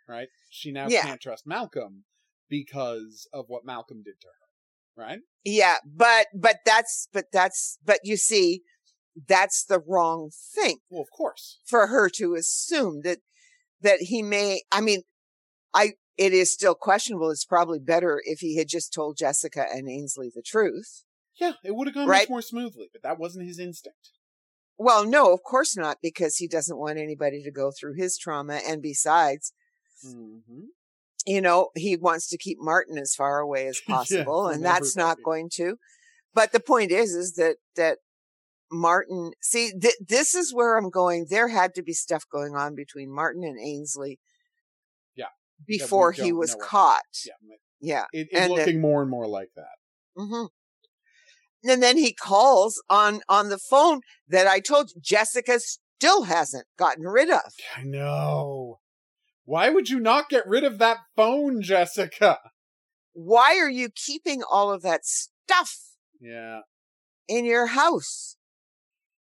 Right? 0.07 0.29
She 0.51 0.71
now 0.71 0.89
Yeah. 0.89 1.03
can't 1.03 1.21
trust 1.21 1.47
Malcolm 1.47 2.05
because 2.49 3.29
of 3.33 3.47
what 3.49 3.65
Malcolm 3.65 4.03
did 4.05 4.21
to 4.21 4.27
her. 4.29 5.03
Right? 5.07 5.21
yeah, 5.45 5.77
but, 5.85 6.27
but 6.35 6.59
that's, 6.65 7.09
but 7.13 7.27
that's, 7.33 7.79
but 7.85 7.99
you 8.05 8.17
see, 8.17 8.63
that's 9.29 9.65
the 9.65 9.81
wrong 9.85 10.31
thing. 10.55 10.79
Well, 10.89 11.03
of 11.03 11.09
course. 11.17 11.59
for 11.67 11.89
her 11.89 12.09
to 12.11 12.35
assume 12.35 13.01
that 13.03 13.19
that 13.81 14.01
he 14.03 14.23
may 14.23 14.63
i 14.73 14.81
mean 14.81 15.03
i 15.75 15.93
it 16.17 16.33
is 16.33 16.51
still 16.53 16.75
questionable 16.75 17.29
it's 17.31 17.45
probably 17.45 17.79
better 17.79 18.23
if 18.25 18.39
he 18.39 18.57
had 18.57 18.67
just 18.67 18.95
told 18.95 19.17
jessica 19.19 19.67
and 19.71 19.89
ainsley 19.91 20.31
the 20.35 20.41
truth 20.43 21.03
Yeah, 21.39 21.53
it 21.63 21.75
would 21.75 21.87
have 21.89 21.95
gone 21.95 22.09
Right. 22.09 22.23
much 22.23 22.31
more 22.31 22.41
smoothly, 22.43 22.89
but 22.93 23.03
that 23.03 23.19
wasn't 23.19 23.47
his 23.47 23.59
instinct. 23.59 24.11
well 24.79 25.05
no 25.05 25.33
of 25.35 25.43
course 25.43 25.77
not 25.77 25.99
because 26.03 26.37
he 26.37 26.49
doesn't 26.49 26.79
want 26.79 26.99
anybody 26.99 27.43
to 27.43 27.51
go 27.51 27.71
through 27.79 27.95
his 27.97 28.17
trauma 28.17 28.61
and 28.67 28.81
besides 28.81 29.53
Mm-hmm. 30.07 30.65
You 31.27 31.41
know 31.41 31.69
he 31.75 31.97
wants 31.97 32.29
to 32.29 32.39
keep 32.39 32.59
martin 32.61 32.99
as 32.99 33.15
far 33.15 33.39
away 33.39 33.67
as 33.67 33.81
possible 33.89 34.45
from 34.45 34.55
and 34.55 34.65
that's 34.65 34.97
not 34.97 35.19
going 35.25 35.49
to 35.53 35.77
but 36.35 36.53
the 36.53 36.61
point 36.61 36.91
is 36.91 37.13
is 37.15 37.35
that 37.35 37.57
that 37.77 37.99
martin 38.71 39.33
see 39.41 39.71
th- 39.73 39.95
this 40.07 40.35
is 40.35 40.53
where 40.55 40.77
i'm 40.77 40.91
going 40.91 41.27
there 41.31 41.49
had 41.49 41.75
to 41.75 41.83
be 41.83 41.93
stuff 41.93 42.25
going 42.31 42.55
on 42.57 42.75
between 42.75 43.11
martin 43.13 43.45
and 43.45 43.59
ainsley 43.61 44.19
Yeah. 45.15 45.27
before 45.67 46.13
he 46.13 46.33
was 46.33 46.55
caught 46.61 47.03
Yeah, 47.25 47.33
yeah 47.81 48.05
it, 48.13 48.29
it's 48.31 48.41
And 48.41 48.53
looking 48.53 48.81
more 48.81 49.03
and 49.03 49.11
more 49.11 49.27
like 49.27 49.51
that. 49.57 49.77
hmm 50.17 50.47
And 51.67 51.83
then 51.83 51.97
he 51.99 52.13
calls 52.13 52.83
on 52.91 53.21
on 53.29 53.49
the 53.49 53.59
phone 53.59 54.01
that 54.29 54.47
I 54.47 54.61
told 54.61 54.91
Jessica 55.01 55.59
still 55.61 56.25
hasn't 56.25 56.67
gotten 56.79 57.05
rid 57.05 57.31
of. 57.31 57.53
I 57.77 57.83
know. 57.85 58.81
Why 59.45 59.69
would 59.69 59.89
you 59.91 60.01
not 60.01 60.29
get 60.29 60.47
rid 60.47 60.65
of 60.65 60.79
that 60.79 60.99
phone, 61.17 61.61
Jessica? 61.63 62.39
Why 63.13 63.59
are 63.59 63.71
you 63.71 63.91
keeping 63.91 64.43
all 64.43 64.73
of 64.73 64.83
that 64.83 65.05
stuff 65.05 65.79
Yeah, 66.21 66.61
in 67.29 67.45
your 67.45 67.67
house? 67.67 68.37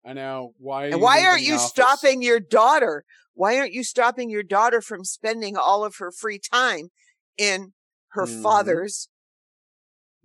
I 0.05 0.13
know. 0.13 0.53
Why? 0.57 0.85
And 0.87 1.01
why 1.01 1.25
aren't 1.25 1.41
you 1.43 1.55
office? 1.55 1.69
stopping 1.69 2.21
your 2.21 2.39
daughter? 2.39 3.03
Why 3.33 3.57
aren't 3.57 3.73
you 3.73 3.83
stopping 3.83 4.29
your 4.29 4.43
daughter 4.43 4.81
from 4.81 5.03
spending 5.05 5.57
all 5.57 5.83
of 5.83 5.95
her 5.97 6.11
free 6.11 6.39
time 6.39 6.89
in 7.37 7.73
her 8.09 8.25
Mhm. 8.25 8.41
father's 8.43 9.09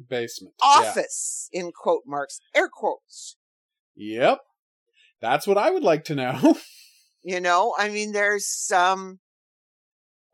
basement? 0.08 0.54
Yeah. 0.60 0.66
office? 0.90 1.48
In 1.52 1.72
quote 1.72 2.02
marks, 2.06 2.40
air 2.54 2.68
quotes. 2.68 3.36
Yep. 3.94 4.40
That's 5.20 5.46
what 5.46 5.56
I 5.58 5.70
would 5.70 5.82
like 5.82 6.04
to 6.04 6.14
know. 6.14 6.58
You 7.22 7.40
know, 7.40 7.74
I 7.76 7.88
mean, 7.88 8.12
there's 8.12 8.46
some. 8.46 9.18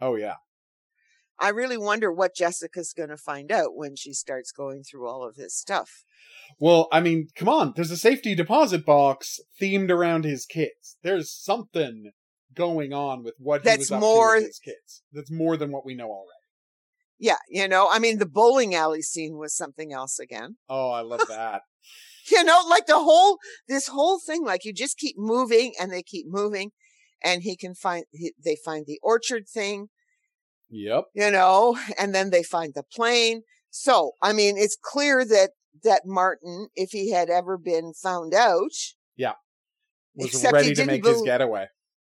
Oh 0.03 0.17
yeah. 0.17 0.35
I 1.39 1.49
really 1.49 1.79
wonder 1.79 2.13
what 2.13 2.37
Jessica's 2.37 2.93
going 2.97 3.09
to 3.09 3.17
find 3.17 3.51
out 3.51 3.75
when 3.75 3.97
she 3.97 4.13
starts 4.13 4.53
going 4.53 4.83
through 4.85 5.09
all 5.09 5.27
of 5.27 5.35
this 5.35 5.57
stuff. 5.57 6.05
Well, 6.61 6.89
I 6.93 7.01
mean, 7.01 7.29
come 7.35 7.49
on. 7.49 7.73
There's 7.75 7.91
a 7.91 7.97
safety 7.97 8.35
deposit 8.35 8.85
box 8.87 9.41
themed 9.61 9.91
around 9.91 10.25
his 10.25 10.45
kids. 10.47 10.99
There's 11.03 11.33
something 11.35 12.13
going 12.55 12.93
on 12.93 13.25
with 13.25 13.35
what 13.39 13.63
he 13.63 13.65
That's 13.65 13.79
was 13.79 13.93
up 13.93 14.01
more- 14.01 14.35
to 14.35 14.41
with 14.41 14.49
his 14.49 14.59
kids. 14.61 15.03
That's 15.13 15.31
more 15.33 15.57
than 15.57 15.73
what 15.73 15.85
we 15.87 15.95
know 15.95 16.11
already. 16.11 16.29
Yeah, 17.19 17.39
you 17.49 17.67
know, 17.67 17.89
I 17.91 17.99
mean, 17.99 18.19
the 18.19 18.27
bowling 18.27 18.75
alley 18.75 19.03
scene 19.03 19.37
was 19.39 19.57
something 19.57 19.93
else 19.93 20.19
again. 20.19 20.57
Oh, 20.69 20.91
I 20.91 21.01
love 21.01 21.23
that. 21.29 21.63
You 22.31 22.45
know, 22.45 22.61
like 22.71 22.87
the 22.87 23.01
whole, 23.01 23.39
this 23.67 23.89
whole 23.89 24.21
thing, 24.25 24.45
like 24.45 24.65
you 24.65 24.73
just 24.73 24.97
keep 24.97 25.17
moving 25.19 25.73
and 25.81 25.91
they 25.91 26.05
keep 26.05 26.27
moving 26.29 26.71
and 27.21 27.43
he 27.43 27.57
can 27.57 27.75
find, 27.75 28.05
he, 28.13 28.33
they 28.45 28.57
find 28.65 28.87
the 28.87 29.01
orchard 29.03 29.49
thing, 29.49 29.89
yep. 30.73 31.05
you 31.15 31.31
know, 31.31 31.79
and 31.99 32.13
then 32.15 32.31
they 32.31 32.43
find 32.43 32.73
the 32.75 32.83
plane. 32.83 33.43
So, 33.71 34.13
I 34.21 34.33
mean, 34.33 34.57
it's 34.59 34.77
clear 34.83 35.25
that, 35.25 35.51
that 35.85 36.03
Martin, 36.05 36.69
if 36.75 36.91
he 36.91 37.13
had 37.13 37.31
ever 37.31 37.57
been 37.57 37.93
found 37.95 38.35
out, 38.35 38.73
yeah, 39.17 39.35
Was 40.17 40.45
ready 40.53 40.75
to 40.75 40.85
make 40.85 41.05
his 41.07 41.23
getaway. 41.23 41.67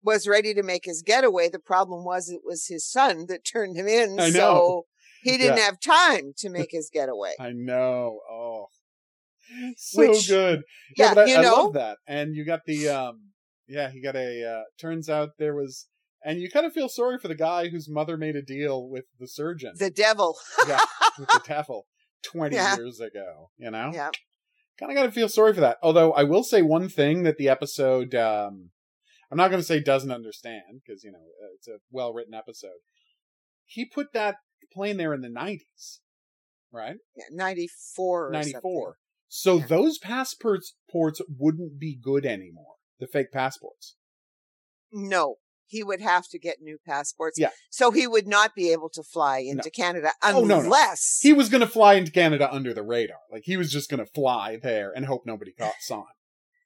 was 0.04 0.28
ready 0.28 0.54
to 0.54 0.64
make 0.64 0.86
his 0.86 1.02
getaway. 1.02 1.50
The 1.50 1.60
problem 1.60 2.06
was 2.06 2.30
it 2.30 2.42
was 2.46 2.68
his 2.68 2.88
son 2.90 3.26
that 3.30 3.44
turned 3.52 3.76
him 3.76 3.88
in. 3.88 4.20
I 4.20 4.30
know. 4.30 4.32
So 4.32 4.86
he 5.24 5.38
didn't 5.38 5.58
Yeah. 5.58 5.64
have 5.66 5.80
time 5.82 6.34
to 6.38 6.50
make 6.58 6.70
his 6.72 6.90
getaway. 6.94 7.34
I 7.40 7.52
know. 7.52 8.20
Oh, 8.32 8.68
so 9.78 10.00
Which- 10.08 10.28
good. 10.30 10.62
yeah, 10.96 11.14
but 11.14 11.28
I, 11.28 11.32
you 11.32 11.36
I 11.38 11.42
know? 11.42 11.56
love 11.64 11.74
that. 11.74 11.98
And 12.08 12.36
you 12.36 12.46
got 12.46 12.62
the 12.66 12.88
um, 12.90 13.32
yeah, 13.68 13.90
he 13.92 14.00
got 14.02 14.16
a. 14.16 14.44
uh 14.46 14.64
Turns 14.80 15.10
out 15.10 15.32
there 15.38 15.54
was, 15.56 15.88
and 16.24 16.40
you 16.40 16.50
kind 16.50 16.66
of 16.66 16.74
feel 16.74 16.90
sorry 16.90 17.18
for 17.18 17.28
the 17.28 17.36
guy 17.36 17.70
whose 17.70 17.90
mother 17.90 18.18
made 18.18 18.36
a 18.36 18.42
deal 18.42 18.88
with 18.88 19.06
the 19.20 19.28
surgeon, 19.28 19.74
The 19.78 19.90
devil. 19.90 20.38
yeah, 20.68 20.80
with 21.18 21.30
the 21.30 21.42
devil, 21.46 21.88
twenty 22.24 22.56
Yeah. 22.56 22.76
years 22.76 23.00
ago. 23.00 23.50
You 23.58 23.72
know, 23.72 23.92
Yeah. 23.94 24.12
kind 24.80 24.92
of 24.92 24.96
got 24.96 25.04
to 25.04 25.12
feel 25.12 25.30
sorry 25.30 25.54
for 25.54 25.62
that. 25.62 25.78
Although 25.82 26.14
I 26.14 26.24
will 26.24 26.44
say 26.44 26.62
one 26.62 26.90
thing 26.90 27.24
that 27.24 27.38
the 27.38 27.50
episode, 27.50 28.14
um, 28.16 28.72
I'm 29.32 29.38
not 29.38 29.50
going 29.50 29.62
to 29.62 29.68
say 29.68 29.80
doesn't 29.80 30.12
understand 30.12 30.82
because 30.86 31.04
you 31.04 31.12
know 31.12 31.20
uh, 31.20 31.54
it's 31.56 31.68
a 31.68 31.78
well 31.92 32.14
written 32.14 32.34
episode. 32.34 32.80
He 33.66 33.86
put 33.86 34.14
that 34.14 34.38
plane 34.74 34.98
there 34.98 35.14
in 35.14 35.22
the 35.22 35.30
90s, 35.30 36.00
right? 36.72 36.98
Yeah, 37.16 37.26
'94, 37.32 38.32
'94. 38.32 38.96
So 39.28 39.58
Yeah. 39.58 39.66
those 39.68 40.00
passports 40.00 40.76
ports 40.92 41.22
wouldn't 41.30 41.78
be 41.80 41.96
good 41.96 42.26
anymore. 42.26 42.76
The 43.00 43.06
fake 43.08 43.32
passports. 43.32 43.96
No, 44.92 45.36
he 45.70 45.84
would 45.84 46.02
have 46.02 46.28
to 46.30 46.40
get 46.40 46.58
new 46.62 46.78
passports. 46.86 47.40
Yeah. 47.40 47.50
So 47.70 47.92
he 47.92 48.08
would 48.08 48.28
not 48.28 48.56
be 48.56 48.72
able 48.72 48.90
to 48.90 49.04
fly 49.04 49.38
into 49.40 49.70
Canada 49.70 50.12
Oh, 50.24 50.42
no, 50.42 50.46
no. 50.46 50.60
unless 50.60 51.20
He 51.22 51.32
was 51.32 51.48
going 51.50 51.62
to 51.62 51.68
fly 51.68 51.94
into 51.94 52.12
Canada 52.12 52.52
under 52.52 52.74
the 52.74 52.84
radar. 52.84 53.20
Like 53.32 53.44
he 53.46 53.56
was 53.56 53.72
just 53.72 53.90
going 53.90 54.00
to 54.04 54.12
fly 54.12 54.58
there 54.62 54.92
and 54.96 55.06
hope 55.06 55.26
nobody 55.26 55.52
caught 55.54 55.76
him. 55.88 56.04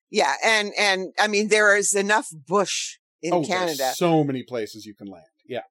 Yeah, 0.10 0.34
and 0.44 0.72
and 0.78 1.14
I 1.20 1.28
mean 1.28 1.50
there 1.50 1.76
is 1.76 1.94
enough 1.94 2.30
bush 2.48 2.98
in 3.22 3.34
oh, 3.34 3.44
Canada 3.44 3.92
so 3.96 4.24
many 4.24 4.44
places 4.44 4.86
you 4.86 4.96
can 4.96 5.08
land. 5.08 5.26
Yeah. 5.48 5.62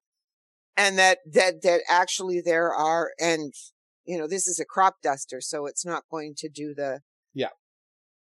and 0.75 0.97
that 0.97 1.19
that 1.31 1.61
that 1.63 1.81
actually 1.89 2.41
there 2.41 2.73
are 2.73 3.11
and 3.19 3.53
you 4.05 4.17
know 4.17 4.27
this 4.27 4.47
is 4.47 4.59
a 4.59 4.65
crop 4.65 4.95
duster 5.01 5.39
so 5.39 5.65
it's 5.65 5.85
not 5.85 6.03
going 6.11 6.33
to 6.37 6.49
do 6.49 6.73
the 6.73 6.99
Yeah. 7.33 7.49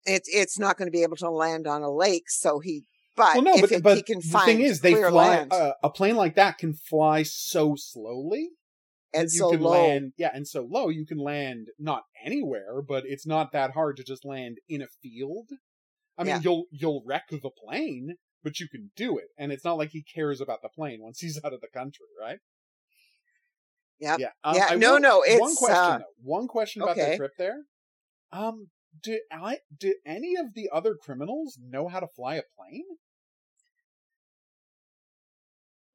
it's 0.05 0.29
it's 0.31 0.59
not 0.59 0.77
going 0.77 0.87
to 0.87 0.91
be 0.91 1.03
able 1.03 1.15
to 1.17 1.29
land 1.29 1.65
on 1.65 1.81
a 1.81 1.89
lake 1.91 2.29
so 2.29 2.59
he 2.59 2.85
but 3.15 3.35
well, 3.35 3.43
no, 3.43 3.53
if 3.55 3.61
but, 3.61 3.71
it, 3.71 3.83
but 3.83 3.97
he 3.97 4.03
can 4.03 4.19
the 4.19 4.27
find 4.27 4.45
thing 4.45 4.61
is, 4.61 4.81
they 4.81 4.93
fly. 4.95 5.09
land 5.09 5.53
Uh, 5.53 5.73
a 5.83 5.89
plane 5.89 6.15
like 6.15 6.35
that 6.35 6.57
can 6.57 6.73
fly 6.73 7.23
so 7.23 7.75
slowly 7.77 8.49
and 9.13 9.23
you 9.23 9.39
so 9.39 9.51
can 9.51 9.61
low 9.61 9.71
land. 9.71 10.13
Yeah, 10.17 10.31
and 10.33 10.47
so 10.47 10.67
low 10.69 10.89
you 10.89 11.05
can 11.05 11.17
land 11.17 11.67
not 11.77 12.03
anywhere, 12.25 12.81
but 12.81 13.03
it's 13.05 13.27
not 13.27 13.51
that 13.51 13.71
hard 13.71 13.97
to 13.97 14.03
just 14.03 14.25
land 14.25 14.57
in 14.69 14.81
a 14.81 14.87
field. 15.01 15.49
I 16.17 16.23
mean, 16.23 16.35
Yeah. 16.35 16.39
you'll 16.43 16.65
you'll 16.71 17.03
wreck 17.05 17.29
the 17.29 17.49
plane, 17.49 18.15
but 18.43 18.59
you 18.59 18.67
can 18.69 18.91
do 18.95 19.17
it, 19.17 19.27
and 19.37 19.51
it's 19.51 19.65
not 19.65 19.77
like 19.77 19.89
he 19.91 20.03
cares 20.03 20.39
about 20.41 20.61
the 20.61 20.69
plane 20.69 20.99
once 21.01 21.19
he's 21.19 21.39
out 21.43 21.53
of 21.53 21.61
the 21.61 21.67
country, 21.73 22.05
right? 22.19 22.39
Yep. 23.99 24.19
Yeah. 24.19 24.29
Um, 24.43 24.55
Yeah, 24.55 24.75
no, 24.75 24.93
will- 24.93 24.99
no, 24.99 25.23
one 25.39 25.55
question 25.55 25.77
uh, 25.77 25.97
though. 25.99 26.05
One 26.23 26.47
question 26.47 26.81
about 26.81 26.97
okay. 26.97 27.01
their 27.09 27.17
trip 27.17 27.31
there. 27.37 27.57
Um, 28.31 28.67
do 29.01 29.19
I 29.31 29.59
do 29.77 29.95
any 30.05 30.35
of 30.35 30.53
the 30.53 30.69
other 30.71 30.95
criminals 30.95 31.57
know 31.61 31.87
how 31.87 31.99
to 31.99 32.07
fly 32.07 32.35
a 32.35 32.43
plane? 32.57 32.83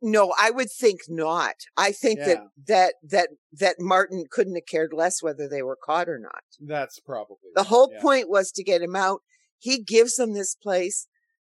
no 0.03 0.33
i 0.39 0.51
would 0.51 0.71
think 0.71 1.01
not 1.09 1.55
i 1.77 1.91
think 1.91 2.19
that 2.21 2.29
Yeah. 2.29 2.45
that 2.69 2.95
that 3.03 3.29
that 3.53 3.77
martin 3.81 4.27
couldn't 4.31 4.55
have 4.55 4.67
cared 4.71 4.93
less 4.93 5.23
whether 5.23 5.49
they 5.49 5.63
were 5.63 5.79
caught 5.83 6.07
or 6.09 6.19
not 6.19 6.43
That's 6.61 7.01
probably 7.01 7.37
the 7.55 7.63
right, 7.63 7.69
whole 7.69 7.91
yeah. 7.93 8.01
point 8.03 8.29
was 8.29 8.53
to 8.53 8.63
get 8.63 8.83
him 8.83 8.95
out 8.95 9.21
he 9.59 9.83
gives 9.83 10.17
them 10.17 10.35
this 10.35 10.55
place 10.55 11.09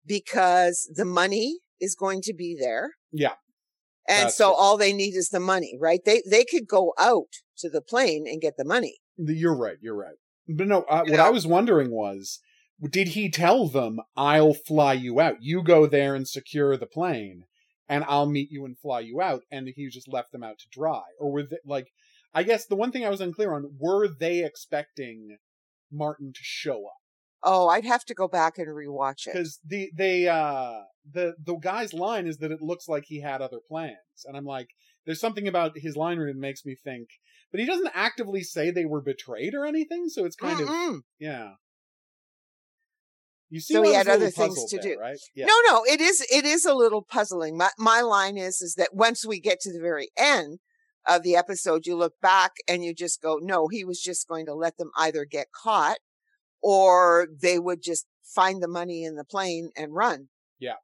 because 0.06 0.90
the 0.94 1.04
money 1.04 1.58
is 1.80 1.94
going 1.94 2.22
to 2.22 2.34
be 2.34 2.56
there. 2.58 2.92
Yeah. 3.12 3.34
And 4.08 4.24
That's 4.24 4.36
so 4.36 4.48
true. 4.48 4.54
all 4.56 4.76
they 4.78 4.92
need 4.94 5.14
is 5.14 5.28
the 5.28 5.38
money, 5.38 5.76
right? 5.78 6.00
They 6.04 6.22
they 6.28 6.44
could 6.44 6.66
go 6.66 6.94
out 6.98 7.28
to 7.58 7.68
the 7.68 7.82
plane 7.82 8.24
and 8.26 8.40
get 8.40 8.54
the 8.56 8.64
money. 8.64 8.98
You're 9.18 9.56
right. 9.56 9.76
You're 9.82 9.94
right. 9.96 10.16
But 10.56 10.68
no, 10.68 10.82
uh, 10.82 11.04
what 11.06 11.16
know? 11.16 11.26
I 11.26 11.30
was 11.30 11.46
wondering 11.46 11.90
was, 11.90 12.40
did 12.90 13.08
he 13.08 13.30
tell 13.30 13.68
them, 13.68 14.00
"I'll 14.16 14.54
fly 14.54 14.94
you 14.94 15.20
out. 15.20 15.42
You 15.42 15.62
go 15.62 15.86
there 15.86 16.14
and 16.14 16.26
secure 16.26 16.76
the 16.76 16.86
plane, 16.86 17.44
and 17.88 18.04
I'll 18.04 18.26
meet 18.26 18.50
you 18.50 18.64
and 18.64 18.78
fly 18.78 19.00
you 19.00 19.20
out," 19.20 19.42
and 19.50 19.68
he 19.74 19.88
just 19.88 20.08
left 20.08 20.32
them 20.32 20.42
out 20.42 20.58
to 20.60 20.68
dry, 20.70 21.02
or 21.18 21.32
were 21.32 21.42
they 21.42 21.58
like? 21.64 21.88
I 22.32 22.44
guess 22.44 22.64
the 22.66 22.76
one 22.76 22.92
thing 22.92 23.04
I 23.04 23.10
was 23.10 23.20
unclear 23.20 23.52
on 23.54 23.76
were 23.78 24.06
they 24.06 24.44
expecting 24.44 25.38
Martin 25.90 26.32
to 26.32 26.40
show 26.42 26.86
up 26.86 27.00
Oh, 27.42 27.68
I'd 27.68 27.84
have 27.84 28.04
to 28.06 28.14
go 28.14 28.28
back 28.28 28.58
and 28.58 28.68
rewatch 28.68 29.26
it. 29.26 29.32
because 29.32 29.60
the 29.64 29.90
they 29.96 30.28
uh 30.28 30.82
the 31.10 31.34
the 31.42 31.56
guy's 31.56 31.94
line 31.94 32.26
is 32.26 32.38
that 32.38 32.52
it 32.52 32.60
looks 32.60 32.88
like 32.88 33.04
he 33.06 33.20
had 33.20 33.40
other 33.40 33.60
plans, 33.66 33.96
and 34.24 34.36
I'm 34.36 34.44
like, 34.44 34.68
there's 35.06 35.20
something 35.20 35.48
about 35.48 35.72
his 35.76 35.96
line 35.96 36.18
that 36.18 36.36
makes 36.36 36.64
me 36.64 36.74
think, 36.74 37.08
but 37.50 37.60
he 37.60 37.66
doesn't 37.66 37.90
actively 37.94 38.42
say 38.42 38.70
they 38.70 38.84
were 38.84 39.00
betrayed 39.02 39.54
or 39.54 39.64
anything, 39.66 40.08
so 40.08 40.24
it's 40.24 40.36
kind 40.36 40.60
of 40.60 40.68
Mm-mm. 40.68 41.00
Yeah. 41.18 41.52
You 43.48 43.60
see, 43.60 43.74
So 43.74 43.82
he 43.82 43.94
had 43.94 44.06
was 44.06 44.16
a 44.16 44.18
little 44.18 44.26
other 44.26 44.30
things 44.30 44.64
to 44.70 44.76
there, 44.78 44.94
do. 44.94 45.00
right? 45.00 45.18
Yeah. 45.34 45.46
No, 45.46 45.54
no, 45.68 45.84
it 45.84 46.00
is 46.00 46.24
it 46.30 46.44
is 46.44 46.64
a 46.64 46.74
little 46.74 47.02
puzzling. 47.02 47.56
My 47.58 47.70
my 47.78 48.00
line 48.00 48.36
is 48.36 48.60
is 48.60 48.74
that 48.76 48.90
once 48.94 49.26
we 49.26 49.40
get 49.40 49.58
to 49.60 49.72
the 49.72 49.80
very 49.80 50.10
end 50.16 50.60
of 51.08 51.22
the 51.24 51.34
episode, 51.34 51.86
you 51.86 51.96
look 51.96 52.14
back 52.22 52.52
and 52.68 52.84
you 52.84 52.94
just 52.94 53.20
go, 53.20 53.38
no, 53.42 53.66
he 53.68 53.84
was 53.84 54.00
just 54.00 54.28
going 54.28 54.46
to 54.46 54.54
let 54.54 54.76
them 54.76 54.90
either 54.96 55.24
get 55.24 55.48
caught 55.50 55.98
or 56.62 57.26
they 57.42 57.58
would 57.58 57.82
just 57.82 58.06
find 58.22 58.62
the 58.62 58.68
money 58.68 59.02
in 59.02 59.16
the 59.16 59.24
plane 59.24 59.70
and 59.76 59.94
run. 59.94 60.28
Yeah. 60.60 60.74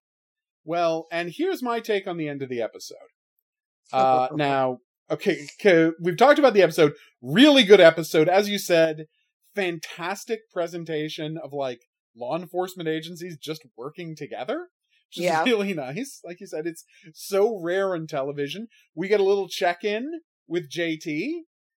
Well, 0.65 1.07
and 1.13 1.31
here's 1.33 1.63
my 1.63 1.79
take 1.79 2.09
on 2.09 2.17
the 2.17 2.29
end 2.29 2.43
of 2.43 2.49
the 2.49 2.61
episode. 2.63 2.97
Uh, 3.93 4.29
now, 4.35 4.79
okay, 5.11 5.47
okay, 5.61 5.93
we've 6.01 6.17
talked 6.17 6.39
about 6.39 6.55
the 6.55 6.63
episode. 6.63 6.93
Really 7.23 7.65
good 7.65 7.81
episode, 7.81 8.29
as 8.29 8.49
you 8.49 8.59
said. 8.59 9.07
Fantastic 9.55 10.41
presentation 10.53 11.39
of 11.43 11.53
like 11.53 11.81
law 12.15 12.37
enforcement 12.37 12.89
agencies 12.89 13.39
just 13.41 13.63
working 13.77 14.15
together. 14.17 14.69
Which 15.17 15.25
is 15.27 15.47
really 15.47 15.73
nice. 15.73 16.21
Like 16.25 16.41
you 16.41 16.47
said, 16.47 16.67
it's 16.67 16.85
so 17.15 17.61
rare 17.63 17.95
in 17.95 18.07
television. 18.07 18.67
We 18.95 19.09
get 19.09 19.21
a 19.21 19.25
little 19.25 19.49
check 19.49 19.85
in 19.85 20.21
with 20.49 20.71
JT. 20.71 21.31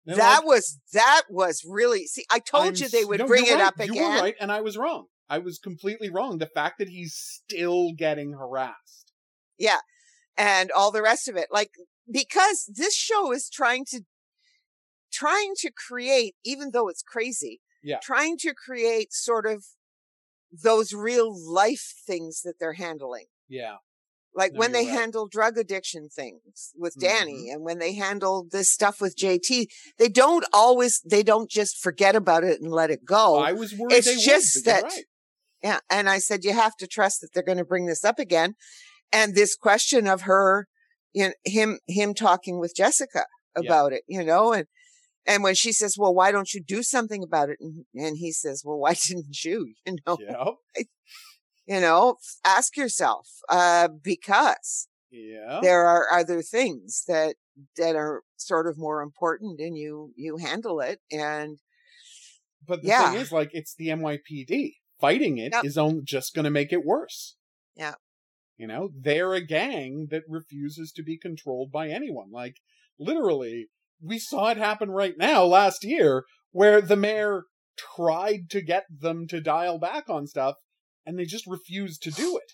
That 0.06 0.18
like, 0.18 0.46
was 0.46 0.80
that 0.94 1.24
was 1.30 1.64
really 1.68 2.08
see. 2.08 2.26
I 2.32 2.40
told 2.40 2.68
I'm 2.68 2.76
you 2.76 2.90
they 2.90 3.06
would 3.06 3.20
no, 3.20 3.28
bring 3.28 3.46
it 3.46 3.54
right. 3.54 3.62
up 3.62 3.76
You 3.78 3.94
again. 3.94 4.04
were 4.04 4.22
right, 4.22 4.36
and 4.42 4.52
I 4.52 4.62
was 4.62 4.78
wrong. 4.78 5.06
I 5.30 5.38
was 5.38 5.60
completely 5.60 6.10
wrong. 6.10 6.40
The 6.40 6.48
fact 6.48 6.80
that 6.80 6.90
he's 6.90 7.14
still 7.16 7.92
getting 7.96 8.34
harassed. 8.34 9.14
Yeah. 9.58 9.80
And 10.36 10.72
all 10.72 10.92
the 10.92 11.04
rest 11.04 11.28
of 11.28 11.36
it. 11.36 11.48
Like, 11.52 11.72
because 12.12 12.66
this 12.74 12.96
show 12.96 13.32
is 13.32 13.50
trying 13.50 13.86
to, 13.86 14.02
trying 15.12 15.54
to 15.58 15.72
create, 15.72 16.36
even 16.44 16.72
though 16.72 16.88
it's 16.88 17.02
crazy, 17.02 17.62
Yeah. 17.82 18.00
trying 18.02 18.38
to 18.40 18.54
create 18.54 19.14
sort 19.14 19.46
of 19.46 19.66
those 20.52 20.94
real 20.94 21.32
life 21.32 21.94
things 22.06 22.42
that 22.42 22.56
they're 22.60 22.74
handling. 22.74 23.28
Yeah. 23.48 23.78
Like 24.34 24.54
No, 24.54 24.60
when 24.60 24.72
they 24.72 24.86
right. 24.86 24.94
handle 25.00 25.28
drug 25.28 25.58
addiction 25.58 26.10
things 26.10 26.72
with 26.76 26.96
Mhm. 26.96 27.04
Dani 27.04 27.52
and 27.54 27.64
when 27.64 27.80
they 27.80 27.94
handle 27.94 28.44
this 28.50 28.72
stuff 28.72 29.02
with 29.02 29.16
JT, 29.18 29.68
they 29.98 30.08
don't 30.10 30.46
always, 30.54 31.02
they 31.02 31.24
don't 31.24 31.50
just 31.50 31.78
forget 31.78 32.16
about 32.16 32.44
it 32.44 32.62
and 32.62 32.72
let 32.72 32.92
it 32.92 33.06
go. 33.06 33.38
I 33.38 33.54
was 33.54 33.74
worried 33.74 33.94
it's 33.98 34.24
just 34.24 34.66
that- 34.66 34.84
right. 34.84 35.06
Yeah. 35.64 35.80
And 35.90 36.10
I 36.10 36.20
said, 36.20 36.44
you 36.46 36.54
have 36.54 36.76
to 36.78 36.88
trust 36.88 37.22
that 37.22 37.34
they're 37.34 37.44
going 37.44 37.58
to 37.58 37.66
bring 37.66 37.86
this 37.88 38.06
up 38.06 38.18
again. 38.20 38.56
And 39.12 39.34
this 39.36 39.56
question 39.56 40.08
of 40.08 40.22
her, 40.22 40.68
him, 41.14 41.80
him 41.88 42.14
talking 42.14 42.60
with 42.60 42.74
Jessica 42.76 43.26
Yeah. 43.56 43.62
about 43.62 43.94
it, 43.94 44.04
you 44.08 44.24
know, 44.24 44.54
and, 44.54 44.66
and 45.26 45.44
when 45.44 45.56
she 45.56 45.72
says, 45.72 45.96
well, 45.98 46.14
why 46.14 46.32
don't 46.32 46.54
you 46.54 46.62
do 46.64 46.82
something 46.84 47.24
about 47.24 47.50
it? 47.50 47.58
And, 47.60 47.86
and 47.96 48.18
he 48.18 48.32
says, 48.32 48.64
well, 48.66 48.78
why 48.80 48.94
didn't 49.08 49.44
you? 49.44 49.74
You 49.86 49.98
know, 50.06 50.18
Yep. 50.20 50.88
you 51.68 51.80
know, 51.80 52.16
ask 52.46 52.78
yourself, 52.78 53.28
uh, 53.50 53.90
because 54.04 54.88
Yeah. 55.12 55.60
there 55.62 55.86
are 55.86 56.08
other 56.12 56.42
things 56.42 57.04
that, 57.08 57.36
that 57.78 57.96
are 57.96 58.22
sort 58.38 58.68
of 58.68 58.78
more 58.78 59.02
important 59.02 59.60
and 59.60 59.78
you, 59.78 60.14
you 60.16 60.38
handle 60.38 60.80
it. 60.80 61.00
And 61.12 61.60
But 62.66 62.82
the 62.82 62.90
Yeah. 62.90 63.12
thing 63.12 63.22
is, 63.22 63.32
like, 63.32 63.50
it's 63.54 63.76
the 63.76 63.90
NYPD. 63.90 64.78
Fighting 65.00 65.38
it 65.38 65.54
is 65.64 65.76
Yep. 65.76 65.84
only 65.84 66.02
just 66.04 66.34
going 66.36 66.44
to 66.46 66.50
make 66.52 66.74
it 66.74 66.84
worse. 66.86 67.36
Yeah. 67.76 67.96
You 68.60 68.68
know, 68.68 68.90
they're 68.94 69.34
a 69.34 69.46
gang 69.46 70.08
that 70.12 70.24
refuses 70.28 70.92
to 70.92 71.02
be 71.02 71.18
controlled 71.18 71.72
by 71.72 71.88
anyone. 71.88 72.30
Like, 72.30 72.58
literally, 73.00 73.70
we 74.04 74.20
saw 74.20 74.50
it 74.50 74.58
happen 74.58 74.92
right 74.92 75.16
now 75.18 75.46
last 75.46 75.86
year 75.86 76.26
where 76.52 76.82
the 76.82 76.98
mayor 76.98 77.46
tried 77.78 78.50
to 78.50 78.62
get 78.62 78.84
them 78.90 79.28
to 79.28 79.40
dial 79.40 79.80
back 79.80 80.10
on 80.10 80.28
stuff 80.28 80.56
and 81.06 81.18
they 81.18 81.24
just 81.24 81.48
refused 81.48 82.04
to 82.04 82.12
do 82.12 82.38
it. 82.44 82.52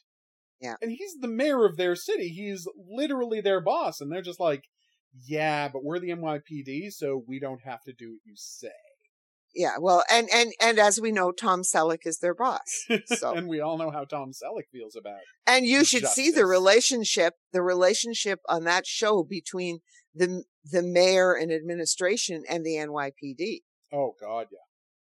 Yeah. 0.61 0.75
And 0.79 0.91
he's 0.91 1.15
the 1.19 1.27
mayor 1.27 1.65
of 1.65 1.75
their 1.75 1.95
city. 1.95 2.29
He's 2.29 2.67
literally 2.77 3.41
their 3.41 3.59
boss. 3.59 3.99
And 3.99 4.11
they're 4.11 4.21
just 4.21 4.39
like, 4.39 4.61
yeah, 5.25 5.69
but 5.69 5.83
we're 5.83 5.99
the 5.99 6.09
NYPD, 6.09 6.91
so 6.91 7.23
we 7.27 7.39
don't 7.39 7.61
have 7.63 7.81
to 7.85 7.93
do 7.93 8.11
what 8.11 8.21
you 8.25 8.33
say. 8.35 8.69
Yeah, 9.55 9.77
well, 9.79 10.03
and, 10.11 10.27
and, 10.33 10.51
and 10.61 10.79
as 10.79 10.99
we 10.99 11.11
know, 11.11 11.31
Tom 11.31 11.61
Selleck 11.61 12.05
is 12.05 12.19
their 12.19 12.35
boss. 12.35 12.85
So- 13.05 13.33
and 13.35 13.47
we 13.47 13.61
all 13.61 13.77
know 13.77 13.89
how 13.89 14.03
Tom 14.03 14.31
Selleck 14.31 14.69
feels 14.71 14.95
about 14.95 15.15
it. 15.17 15.23
And 15.47 15.65
you 15.65 15.85
should 15.85 16.07
see 16.07 16.29
the 16.31 16.45
relationship, 16.45 17.35
the 17.53 17.61
relationship 17.61 18.39
on 18.49 18.65
that 18.65 18.85
show 18.85 19.23
between 19.23 19.79
the 20.13 20.43
the 20.71 20.81
mayor 20.81 21.33
and 21.33 21.51
administration 21.51 22.43
and 22.49 22.65
the 22.65 22.71
NYPD. 22.75 23.61
Oh 23.93 24.15
God, 24.19 24.47
yeah, 24.51 24.57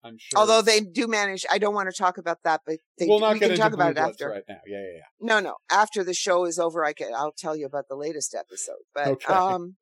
I'm 0.08 0.18
sure. 0.18 0.40
Although 0.40 0.62
they 0.62 0.80
do 0.80 1.08
manage, 1.08 1.46
I 1.52 1.58
don't 1.58 1.74
want 1.74 1.90
to 1.90 1.98
talk 1.98 2.18
about 2.18 2.44
that, 2.44 2.62
but 2.66 2.78
they, 2.98 3.08
we'll 3.08 3.20
not 3.20 3.34
we 3.34 3.40
can 3.40 3.56
talk 3.56 3.74
about 3.74 3.92
it 3.92 3.98
after. 3.98 4.30
right 4.30 4.44
now. 4.48 4.60
Yeah, 4.66 4.78
yeah, 4.78 4.98
yeah. 4.98 5.02
No, 5.20 5.40
no, 5.40 5.56
after 5.72 6.04
the 6.04 6.14
show 6.14 6.46
is 6.46 6.60
over, 6.60 6.86
I 6.86 6.94
can 6.94 7.14
I'll 7.14 7.34
tell 7.38 7.56
you 7.56 7.66
about 7.66 7.86
the 7.90 7.96
latest 7.96 8.36
episode. 8.36 8.84
But 8.94 9.08
Okay. 9.08 9.34
um, 9.34 9.76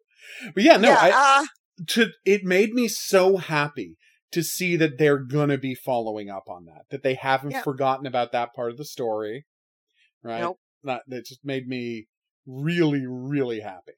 But 0.55 0.63
yeah, 0.63 0.77
no, 0.77 0.89
yeah, 0.89 0.97
I, 0.99 1.41
uh, 1.41 1.45
to 1.89 2.07
it 2.25 2.43
made 2.43 2.73
me 2.73 2.87
so 2.87 3.37
happy 3.37 3.97
to 4.31 4.43
see 4.43 4.75
that 4.75 4.97
they're 4.97 5.19
gonna 5.19 5.57
be 5.57 5.73
following 5.75 6.29
up 6.29 6.49
on 6.49 6.65
that. 6.65 6.85
That 6.89 7.03
they 7.03 7.15
haven't 7.15 7.51
Yeah. 7.51 7.61
forgotten 7.63 8.05
about 8.05 8.31
that 8.33 8.53
part 8.53 8.71
of 8.71 8.77
the 8.77 8.85
story. 8.85 9.45
Right? 10.23 10.41
Nope. 10.41 10.59
Not 10.83 11.01
that 11.07 11.25
just 11.25 11.43
made 11.45 11.67
me 11.67 12.07
really, 12.45 13.05
really 13.07 13.61
happy. 13.61 13.93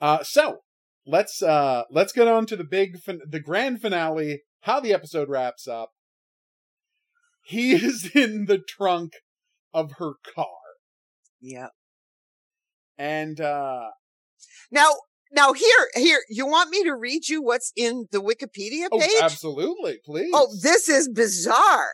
Uh, 0.00 0.22
so 0.22 0.58
let's 1.06 1.42
uh 1.42 1.84
let's 1.90 2.12
get 2.12 2.28
on 2.28 2.46
to 2.46 2.56
the 2.56 2.64
big 2.64 2.98
fin- 2.98 3.22
the 3.26 3.40
grand 3.40 3.80
finale. 3.80 4.42
How 4.62 4.80
the 4.80 4.92
episode 4.92 5.28
wraps 5.28 5.66
up. 5.68 5.90
He 7.42 7.72
is 7.84 8.10
in 8.14 8.46
the 8.46 8.58
trunk 8.58 9.12
of 9.72 9.92
her 9.98 10.12
car, 10.34 10.46
yeah. 11.40 11.68
and 12.98 13.40
uh 13.40 13.90
Now, 14.70 14.90
now 15.32 15.52
here, 15.52 15.88
here, 15.94 16.20
you 16.28 16.46
want 16.46 16.70
me 16.70 16.84
to 16.84 16.94
read 16.94 17.28
you 17.28 17.42
what's 17.42 17.72
in 17.76 18.06
the 18.12 18.20
Wikipedia 18.20 18.82
page? 18.82 18.90
oh, 18.92 18.98
page? 19.00 19.22
absolutely, 19.22 19.98
please. 20.04 20.32
Oh, 20.34 20.48
this 20.62 20.88
is 20.88 21.08
bizarre. 21.08 21.92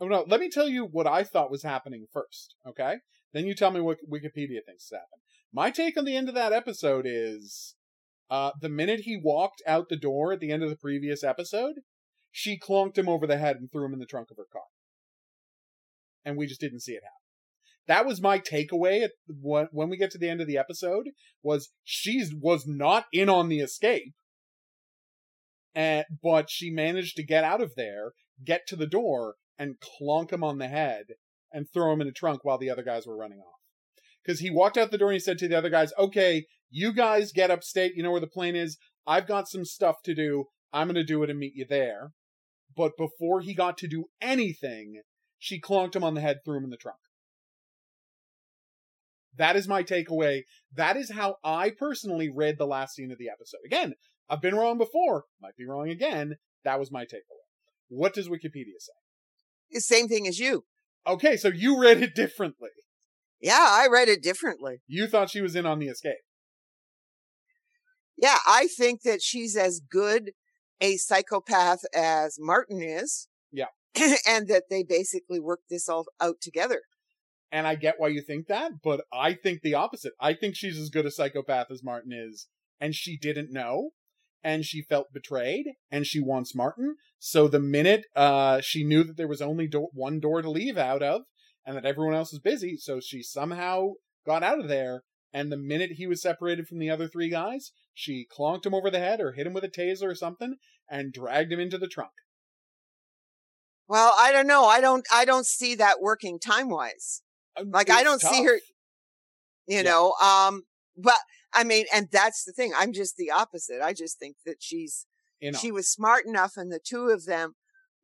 Oh 0.00 0.08
no, 0.08 0.24
let 0.26 0.40
me 0.40 0.50
tell 0.50 0.68
you 0.68 0.84
what 0.84 1.06
I 1.06 1.22
thought 1.22 1.50
was 1.50 1.62
happening 1.62 2.06
first, 2.12 2.56
okay? 2.66 2.96
Then 3.32 3.46
you 3.46 3.54
tell 3.54 3.70
me 3.70 3.80
what 3.80 3.98
Wikipedia 4.10 4.64
thinks 4.64 4.84
is 4.84 4.92
happening. 4.92 5.20
My 5.52 5.70
take 5.70 5.96
on 5.96 6.04
the 6.04 6.16
end 6.16 6.28
of 6.28 6.34
that 6.34 6.52
episode 6.52 7.06
is 7.08 7.74
uh 8.30 8.52
the 8.60 8.68
minute 8.68 9.00
he 9.00 9.20
walked 9.22 9.62
out 9.66 9.88
the 9.88 9.96
door 9.96 10.32
at 10.32 10.40
the 10.40 10.50
end 10.50 10.62
of 10.62 10.70
the 10.70 10.76
previous 10.76 11.22
episode, 11.22 11.76
she 12.30 12.58
clunked 12.58 12.98
him 12.98 13.08
over 13.08 13.26
the 13.26 13.38
head 13.38 13.56
and 13.56 13.70
threw 13.70 13.84
him 13.84 13.92
in 13.92 14.00
the 14.00 14.06
trunk 14.06 14.30
of 14.30 14.36
her 14.36 14.46
car. 14.52 14.62
And 16.24 16.36
we 16.36 16.46
just 16.46 16.60
didn't 16.60 16.80
see 16.80 16.92
it 16.92 17.02
happen. 17.04 17.23
That 17.86 18.06
was 18.06 18.20
my 18.20 18.38
takeaway 18.38 19.02
at 19.02 19.12
when, 19.28 19.68
we 19.72 19.96
get 19.96 20.10
to 20.12 20.18
the 20.18 20.28
end 20.28 20.40
of 20.40 20.46
the 20.46 20.58
episode 20.58 21.10
was 21.42 21.70
she 21.84 22.24
was 22.40 22.66
not 22.66 23.04
in 23.12 23.28
on 23.28 23.48
the 23.48 23.60
escape. 23.60 24.14
And, 25.74 26.04
but 26.22 26.48
she 26.48 26.70
managed 26.70 27.16
to 27.16 27.24
get 27.24 27.44
out 27.44 27.60
of 27.60 27.72
there, 27.76 28.12
get 28.42 28.66
to 28.68 28.76
the 28.76 28.86
door, 28.86 29.34
and 29.58 29.76
clonk 29.80 30.32
him 30.32 30.42
on 30.42 30.58
the 30.58 30.68
head 30.68 31.04
and 31.52 31.66
throw 31.72 31.92
him 31.92 32.00
in 32.00 32.06
the 32.06 32.12
trunk 32.12 32.44
while 32.44 32.58
the 32.58 32.70
other 32.70 32.82
guys 32.82 33.06
were 33.06 33.16
running 33.16 33.38
off. 33.38 33.60
Because 34.24 34.40
he 34.40 34.50
walked 34.50 34.78
out 34.78 34.90
the 34.90 34.98
door 34.98 35.08
and 35.08 35.16
he 35.16 35.20
said 35.20 35.38
to 35.38 35.48
the 35.48 35.58
other 35.58 35.70
guys, 35.70 35.92
okay, 35.98 36.46
you 36.70 36.92
guys 36.92 37.32
get 37.32 37.50
upstate. 37.50 37.92
You 37.94 38.02
know 38.02 38.10
where 38.10 38.20
the 38.20 38.26
plane 38.26 38.56
is. 38.56 38.78
I've 39.06 39.26
got 39.26 39.48
some 39.48 39.64
stuff 39.64 39.96
to 40.04 40.14
do. 40.14 40.46
I'm 40.72 40.86
going 40.86 40.94
to 40.94 41.04
do 41.04 41.22
it 41.22 41.30
and 41.30 41.38
meet 41.38 41.54
you 41.54 41.66
there. 41.68 42.12
But 42.76 42.96
before 42.96 43.40
he 43.40 43.54
got 43.54 43.76
to 43.78 43.88
do 43.88 44.06
anything, 44.20 45.02
she 45.38 45.60
clonked 45.60 45.94
him 45.94 46.02
on 46.02 46.14
the 46.14 46.20
head, 46.20 46.38
threw 46.44 46.56
him 46.56 46.64
in 46.64 46.70
the 46.70 46.76
trunk. 46.76 46.98
That 49.36 49.56
is 49.56 49.68
my 49.68 49.82
takeaway. 49.82 50.42
That 50.72 50.96
is 50.96 51.10
how 51.10 51.36
I 51.44 51.70
personally 51.70 52.30
read 52.34 52.58
the 52.58 52.66
last 52.66 52.94
scene 52.94 53.10
of 53.10 53.18
the 53.18 53.28
episode. 53.28 53.60
Again, 53.64 53.94
I've 54.28 54.40
been 54.40 54.54
wrong 54.54 54.78
before, 54.78 55.24
might 55.40 55.56
be 55.56 55.66
wrong 55.66 55.88
again. 55.88 56.36
That 56.64 56.78
was 56.78 56.90
my 56.90 57.04
takeaway. 57.04 57.44
What 57.88 58.14
does 58.14 58.28
Wikipedia 58.28 58.78
say? 58.78 58.92
The 59.70 59.80
same 59.80 60.08
thing 60.08 60.26
as 60.26 60.38
you. 60.38 60.64
Okay, 61.06 61.36
so 61.36 61.48
you 61.48 61.80
read 61.80 62.02
it 62.02 62.14
differently. 62.14 62.70
Yeah, 63.40 63.66
I 63.68 63.88
read 63.90 64.08
it 64.08 64.22
differently. 64.22 64.80
You 64.86 65.06
thought 65.06 65.30
she 65.30 65.42
was 65.42 65.54
in 65.54 65.66
on 65.66 65.78
the 65.78 65.88
escape. 65.88 66.14
Yeah, 68.16 68.38
I 68.46 68.68
think 68.68 69.02
that 69.02 69.20
she's 69.20 69.56
as 69.56 69.80
good 69.80 70.30
a 70.80 70.96
psychopath 70.96 71.80
as 71.94 72.36
Martin 72.38 72.80
is. 72.82 73.28
Yeah. 73.52 73.66
and 74.26 74.48
that 74.48 74.64
they 74.70 74.82
basically 74.82 75.40
worked 75.40 75.68
this 75.70 75.88
all 75.88 76.06
out 76.20 76.36
together. 76.40 76.82
And 77.54 77.68
I 77.68 77.76
get 77.76 77.94
why 77.98 78.08
you 78.08 78.20
think 78.20 78.48
that, 78.48 78.82
but 78.82 79.04
I 79.12 79.32
think 79.32 79.62
the 79.62 79.74
opposite. 79.74 80.14
I 80.18 80.34
think 80.34 80.56
she's 80.56 80.76
as 80.76 80.88
good 80.88 81.06
a 81.06 81.10
psychopath 81.12 81.70
as 81.70 81.84
Martin 81.84 82.12
is, 82.12 82.48
and 82.80 82.96
she 82.96 83.16
didn't 83.16 83.52
know, 83.52 83.90
and 84.42 84.64
she 84.64 84.82
felt 84.82 85.12
betrayed, 85.12 85.66
and 85.88 86.04
she 86.04 86.18
wants 86.18 86.52
Martin. 86.52 86.96
So 87.20 87.46
the 87.46 87.60
minute 87.60 88.06
uh, 88.16 88.60
she 88.60 88.82
knew 88.82 89.04
that 89.04 89.16
there 89.16 89.28
was 89.28 89.40
only 89.40 89.68
do- 89.68 89.86
one 89.92 90.18
door 90.18 90.42
to 90.42 90.50
leave 90.50 90.76
out 90.76 91.00
of, 91.00 91.22
and 91.64 91.76
that 91.76 91.84
everyone 91.84 92.16
else 92.16 92.32
was 92.32 92.40
busy, 92.40 92.76
so 92.76 92.98
she 92.98 93.22
somehow 93.22 93.92
got 94.26 94.42
out 94.42 94.58
of 94.58 94.66
there. 94.66 95.02
And 95.32 95.52
the 95.52 95.56
minute 95.56 95.92
he 95.92 96.08
was 96.08 96.20
separated 96.20 96.66
from 96.66 96.80
the 96.80 96.90
other 96.90 97.06
three 97.06 97.30
guys, 97.30 97.70
she 97.92 98.26
clonked 98.36 98.66
him 98.66 98.74
over 98.74 98.90
the 98.90 98.98
head 98.98 99.20
or 99.20 99.30
hit 99.30 99.46
him 99.46 99.52
with 99.52 99.62
a 99.62 99.68
taser 99.68 100.08
or 100.08 100.16
something 100.16 100.56
and 100.90 101.12
dragged 101.12 101.52
him 101.52 101.60
into 101.60 101.78
the 101.78 101.86
trunk. 101.86 102.10
Well, 103.86 104.12
I 104.18 104.32
don't 104.32 104.48
know. 104.48 104.64
I 104.64 104.80
don't. 104.80 105.06
I 105.12 105.24
don't 105.24 105.46
see 105.46 105.76
that 105.76 106.00
working 106.00 106.40
time 106.40 106.68
wise. 106.68 107.22
Uh, 107.56 107.64
Like 107.66 107.90
I 107.90 108.02
don't 108.02 108.20
see 108.20 108.44
her. 108.44 108.54
You 109.66 109.76
Yeah. 109.76 109.82
know. 109.82 110.12
Um. 110.22 110.64
But 110.96 111.18
I 111.52 111.64
mean, 111.64 111.86
and 111.92 112.08
that's 112.10 112.44
the 112.44 112.52
thing. 112.52 112.72
I'm 112.76 112.92
just 112.92 113.16
the 113.16 113.30
opposite. 113.30 113.80
I 113.82 113.92
just 113.92 114.18
think 114.18 114.36
that 114.46 114.56
she's 114.62 115.06
You 115.40 115.52
know, 115.52 115.58
she 115.58 115.72
was 115.72 115.88
smart 115.88 116.26
enough, 116.26 116.56
and 116.56 116.70
the 116.70 116.78
two 116.80 117.08
of 117.08 117.24
them 117.26 117.54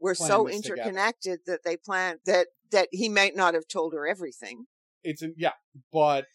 were 0.01 0.15
Plan 0.15 0.29
so 0.29 0.45
this 0.45 0.61
together. 0.61 0.81
interconnected 0.83 1.41
that 1.47 1.61
they 1.65 1.77
planned 1.77 2.21
that 2.27 2.49
that 2.71 2.89
he 2.93 3.09
might 3.09 3.37
not 3.37 3.55
have 3.55 3.67
told 3.69 3.93
her 3.95 4.07
everything. 4.07 4.67
it's 5.03 5.23
a, 5.23 5.31
yeah, 5.37 5.53
but 5.93 6.27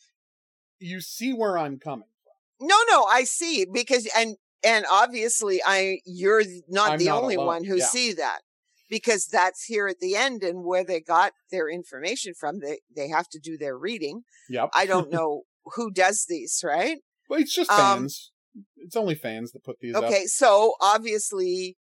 you 0.79 0.99
see 1.01 1.33
where 1.33 1.57
I'm 1.57 1.77
coming. 1.79 2.07
From. 2.23 2.67
No, 2.67 2.77
no, 2.89 3.03
I 3.05 3.23
see 3.25 3.65
because 3.65 4.07
and 4.15 4.37
and 4.63 4.85
obviously 4.89 5.61
I 5.65 5.99
you're 6.05 6.43
not 6.67 6.91
I'm 6.93 6.99
the 6.99 7.05
not 7.07 7.21
only 7.23 7.35
alone, 7.35 7.47
one 7.47 7.63
who 7.65 7.77
yeah. 7.77 7.85
see 7.85 8.13
that 8.13 8.41
because 8.89 9.25
that's 9.25 9.65
here 9.65 9.87
at 9.87 9.99
the 9.99 10.15
end 10.15 10.43
and 10.43 10.63
where 10.63 10.83
they 10.83 11.01
got 11.01 11.33
their 11.51 11.69
information 11.69 12.33
from. 12.39 12.59
They 12.59 12.79
they 12.95 13.07
have 13.09 13.27
to 13.29 13.39
do 13.39 13.57
their 13.57 13.77
reading. 13.77 14.21
Yep. 14.49 14.69
I 14.73 14.85
don't 14.85 15.09
know 15.17 15.43
who 15.75 15.91
does 15.91 16.25
these, 16.27 16.61
right? 16.63 16.97
But 17.29 17.39
it's 17.41 17.53
just 17.55 17.71
Um, 17.71 18.01
fans. 18.01 18.31
it's 18.77 18.95
only 18.95 19.15
fans 19.15 19.51
that 19.53 19.63
put 19.63 19.77
these 19.79 19.95
up. 19.95 20.03
Okay, 20.05 20.25
so 20.25 20.75
obviously 20.81 21.77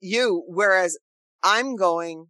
you, 0.00 0.44
whereas 0.48 0.98
I'm 1.42 1.76
going 1.76 2.26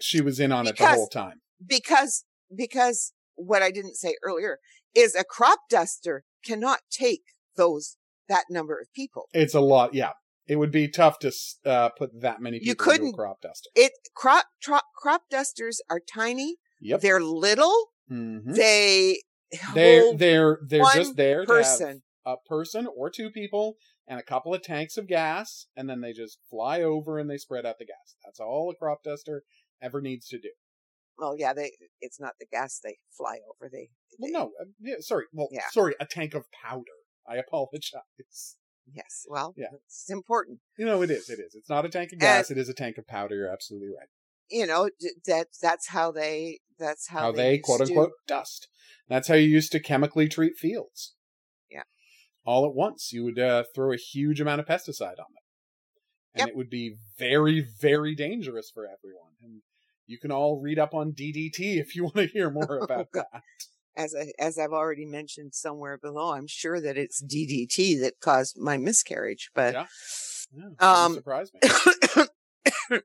She 0.00 0.20
was 0.20 0.40
in 0.40 0.50
on 0.52 0.66
it 0.66 0.76
the 0.76 0.86
whole 0.86 1.08
time. 1.08 1.40
because 1.64 2.24
because 2.54 3.12
what 3.36 3.62
I 3.62 3.70
didn't 3.70 3.94
say 3.96 4.14
earlier 4.22 4.58
is 4.94 5.14
a 5.14 5.24
crop 5.24 5.60
duster 5.70 6.24
cannot 6.44 6.80
take 6.90 7.22
those 7.56 7.96
that 8.28 8.44
number 8.50 8.78
of 8.78 8.88
people. 8.94 9.28
It's 9.32 9.54
a 9.54 9.60
lot. 9.60 9.94
Yeah, 9.94 10.10
it 10.46 10.56
would 10.56 10.70
be 10.72 10.88
tough 10.88 11.18
to 11.20 11.32
uh, 11.64 11.90
put 11.90 12.20
that 12.20 12.40
many 12.40 12.58
people 12.58 12.68
You 12.68 12.74
couldn't- 12.74 13.08
a 13.10 13.12
crop 13.12 13.40
duster. 13.42 13.70
It 13.74 13.92
crop 14.14 14.46
tro- 14.62 14.78
crop 14.96 15.22
dusters 15.30 15.80
are 15.90 16.00
tiny. 16.00 16.56
Yep. 16.80 17.00
They're 17.00 17.20
little. 17.20 17.92
Mhm. 18.10 18.54
They 18.54 19.22
They're 19.74 20.14
they're 20.16 20.58
they're 20.66 20.84
just 20.94 21.16
there 21.16 21.44
person. 21.46 22.02
a 22.24 22.36
person 22.48 22.86
or 22.96 23.10
two 23.10 23.30
people 23.30 23.76
and 24.06 24.18
a 24.18 24.22
couple 24.22 24.52
of 24.54 24.62
tanks 24.62 24.96
of 24.96 25.06
gas, 25.06 25.66
and 25.76 25.88
then 25.88 26.00
they 26.00 26.12
just 26.12 26.38
fly 26.50 26.82
over 26.82 27.18
and 27.18 27.30
they 27.30 27.36
spread 27.38 27.64
out 27.64 27.78
the 27.78 27.84
gas. 27.86 28.16
That's 28.24 28.40
all 28.40 28.70
a 28.70 28.74
crop 28.74 29.02
duster 29.04 29.44
ever 29.80 30.00
needs 30.00 30.26
to 30.28 30.38
do. 30.40 30.50
Well, 31.18 31.36
yeah, 31.38 31.52
they. 31.52 31.72
It's 32.00 32.18
not 32.18 32.34
the 32.40 32.46
gas 32.50 32.80
they 32.82 32.98
fly 33.16 33.38
over. 33.48 33.70
They. 33.70 33.90
Well, 34.18 34.32
no, 34.32 34.52
uh, 34.60 34.64
yeah, 34.80 34.96
sorry. 35.00 35.26
Well, 35.32 35.48
Yeah. 35.52 35.68
sorry, 35.70 35.94
a 36.00 36.06
tank 36.06 36.34
of 36.34 36.46
powder. 36.64 36.84
I 37.28 37.36
apologize. 37.36 38.56
Yes. 38.92 39.24
Well. 39.28 39.54
Yeah. 39.56 39.66
It's 39.86 40.10
important. 40.10 40.60
You 40.78 40.86
know, 40.86 41.02
it 41.02 41.10
is. 41.10 41.28
It 41.28 41.38
is. 41.40 41.54
It's 41.54 41.68
not 41.70 41.84
a 41.84 41.88
tank 41.88 42.12
of 42.12 42.18
gas. 42.18 42.50
it 42.50 42.58
is 42.58 42.68
a 42.68 42.74
tank 42.74 42.98
of 42.98 43.06
powder. 43.06 43.34
You're 43.36 43.52
absolutely 43.52 43.88
right. 43.88 44.08
You 44.50 44.66
know 44.66 44.90
that. 45.26 45.46
That's 45.60 45.88
how 45.88 46.10
they. 46.12 46.60
That's 46.78 47.08
how, 47.08 47.20
How, 47.20 47.32
they, 47.32 47.52
used 47.52 47.62
quote 47.64 47.78
to- 47.78 47.84
unquote 47.92 48.10
dust. 48.26 48.68
That's 49.08 49.28
how 49.28 49.34
you 49.34 49.48
used 49.48 49.72
to 49.72 49.80
chemically 49.80 50.28
treat 50.28 50.56
fields. 50.56 51.14
Yeah. 51.70 51.82
All 52.44 52.66
at 52.66 52.74
once, 52.74 53.12
you 53.12 53.24
would 53.24 53.38
uh, 53.38 53.64
throw 53.74 53.92
a 53.92 53.96
huge 53.96 54.40
amount 54.40 54.60
of 54.60 54.66
pesticide 54.66 55.18
on 55.20 55.30
them, 55.32 55.44
and 56.34 56.40
Yep. 56.40 56.48
it 56.48 56.56
would 56.56 56.70
be 56.70 56.96
very, 57.18 57.60
very 57.80 58.14
dangerous 58.16 58.70
for 58.72 58.84
everyone. 58.84 59.32
And 59.42 59.62
you 60.06 60.18
can 60.18 60.32
all 60.32 60.60
read 60.60 60.78
up 60.78 60.92
on 60.92 61.12
DDT 61.12 61.78
if 61.78 61.94
you 61.94 62.02
want 62.04 62.16
to 62.16 62.26
hear 62.26 62.50
more 62.50 62.78
about 62.82 63.08
Oh, 63.14 63.22
that. 63.32 63.42
As 63.96 64.14
I, 64.14 64.32
as 64.38 64.58
I've 64.58 64.72
already 64.72 65.04
mentioned 65.04 65.54
somewhere 65.54 65.98
below, 65.98 66.32
I'm 66.32 66.46
sure 66.46 66.80
that 66.80 66.96
it's 66.96 67.22
DDT 67.22 68.00
that 68.00 68.14
caused 68.20 68.56
my 68.58 68.78
miscarriage. 68.78 69.50
But 69.54 69.74
Yeah. 69.74 69.86
Yeah, 70.54 70.68
Um, 70.78 71.18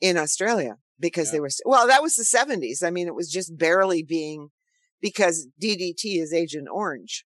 in 0.00 0.16
Australia 0.16 0.76
because 0.98 1.28
Yeah. 1.28 1.32
they 1.32 1.40
were 1.40 1.48
well 1.64 1.86
that 1.86 2.02
was 2.02 2.14
the 2.14 2.24
70s 2.24 2.82
i 2.82 2.90
mean 2.90 3.06
it 3.06 3.14
was 3.14 3.30
just 3.30 3.58
barely 3.58 4.02
being 4.02 4.48
because 5.00 5.48
ddt 5.60 6.02
is 6.04 6.32
agent 6.32 6.68
orange 6.70 7.24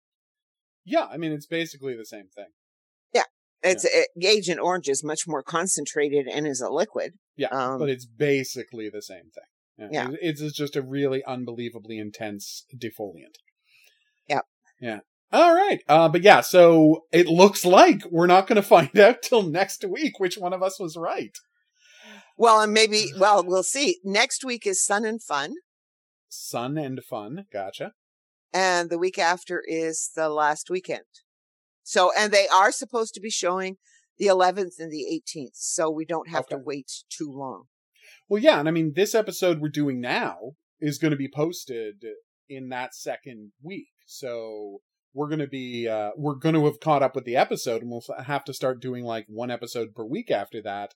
Yeah, 0.85 1.07
I 1.07 1.17
mean 1.17 1.33
it's 1.33 1.47
basically 1.47 1.97
the 1.97 2.07
same 2.07 2.29
thing. 2.35 2.51
Yeah, 3.13 3.25
it's 3.63 3.85
it, 3.85 4.09
agent 4.23 4.61
orange 4.61 4.89
is 4.89 5.03
much 5.05 5.23
more 5.27 5.43
concentrated 5.43 6.27
and 6.27 6.47
is 6.47 6.61
a 6.61 6.71
liquid 6.71 7.15
Yeah, 7.37 7.49
um, 7.49 7.79
but 7.79 7.91
it's 7.91 8.07
basically 8.07 8.89
the 8.89 9.03
same 9.03 9.31
thing. 9.37 9.51
Yeah. 9.79 10.11
It- 10.11 10.19
It's, 10.23 10.41
it's 10.41 10.57
just 10.57 10.77
a 10.77 10.83
really 10.83 11.23
unbelievably 11.25 11.99
intense 11.99 12.65
defoliant. 12.75 13.37
Yep. 14.29 14.45
Yeah. 14.81 15.01
All 15.33 15.55
right. 15.55 15.81
Uh, 15.89 16.09
but 16.09 16.23
yeah, 16.23 16.41
so 16.41 17.05
it 17.13 17.27
looks 17.27 17.65
like 17.65 18.03
we're 18.11 18.27
not 18.27 18.47
going 18.47 18.57
to 18.63 18.63
find 18.63 18.97
out 18.99 19.23
till 19.23 19.43
next 19.43 19.85
week 19.85 20.19
which 20.19 20.37
one 20.39 20.53
of 20.53 20.63
us 20.63 20.79
was 20.81 20.97
right. 20.97 21.37
well 22.39 22.61
and 22.61 22.73
maybe 22.73 23.07
well 23.19 23.43
we'll 23.45 23.63
see 23.63 23.99
next 24.05 24.45
week 24.45 24.67
is 24.67 24.85
sun 24.85 25.05
and 25.05 25.23
fun 25.23 25.55
Sun 26.29 26.77
and 26.77 27.03
fun. 27.03 27.47
Gotcha. 27.53 27.93
and 28.53 28.91
the 28.91 28.99
week 28.99 29.19
after 29.19 29.63
is 29.67 30.11
the 30.15 30.29
last 30.29 30.69
weekend 30.71 31.05
so 31.83 32.11
and 32.19 32.33
they 32.33 32.47
are 32.49 32.71
supposed 32.73 33.15
to 33.15 33.21
be 33.21 33.31
showing 33.31 33.77
the 34.19 34.27
11th 34.27 34.79
and 34.79 34.91
the 34.93 35.07
18th 35.37 35.55
so 35.55 35.91
we 35.91 36.05
don't 36.05 36.29
have 36.29 36.47
to 36.49 36.59
wait 36.59 36.91
too 37.11 37.31
long 37.33 37.65
Well, 38.29 38.43
yeah. 38.43 38.59
And 38.59 38.69
I 38.69 38.73
mean, 38.73 38.93
this 38.95 39.15
episode 39.15 39.61
we're 39.61 39.69
doing 39.69 40.01
now 40.01 40.53
is 40.81 40.99
going 40.99 41.13
to 41.13 41.17
be 41.17 41.29
posted 41.29 42.05
in 42.49 42.69
that 42.71 42.95
second 42.95 43.53
week. 43.63 43.89
So 44.07 44.81
we're 45.15 45.29
going 45.29 45.41
to 45.41 45.47
be, 45.47 45.89
uh, 45.89 46.11
we're 46.17 46.35
going 46.35 46.55
to 46.55 46.65
have 46.67 46.81
caught 46.81 47.03
up 47.03 47.15
with 47.15 47.25
the 47.25 47.37
episode 47.37 47.83
and 47.83 47.91
we'll 47.91 48.05
have 48.25 48.45
to 48.45 48.55
start 48.55 48.83
doing 48.83 49.05
like 49.05 49.27
one 49.29 49.51
episode 49.51 49.95
per 49.95 50.05
week 50.05 50.31
after 50.31 50.61
that. 50.63 50.95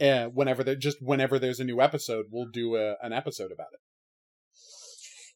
Uh, 0.00 0.26
whenever 0.28 0.64
there, 0.64 0.76
just 0.76 0.96
whenever 1.02 1.38
there's 1.38 1.60
a 1.60 1.64
new 1.64 1.80
episode, 1.80 2.26
we'll 2.30 2.48
do 2.50 2.76
a, 2.76 2.94
an 3.02 3.12
episode 3.12 3.52
about 3.52 3.68
it. 3.74 3.80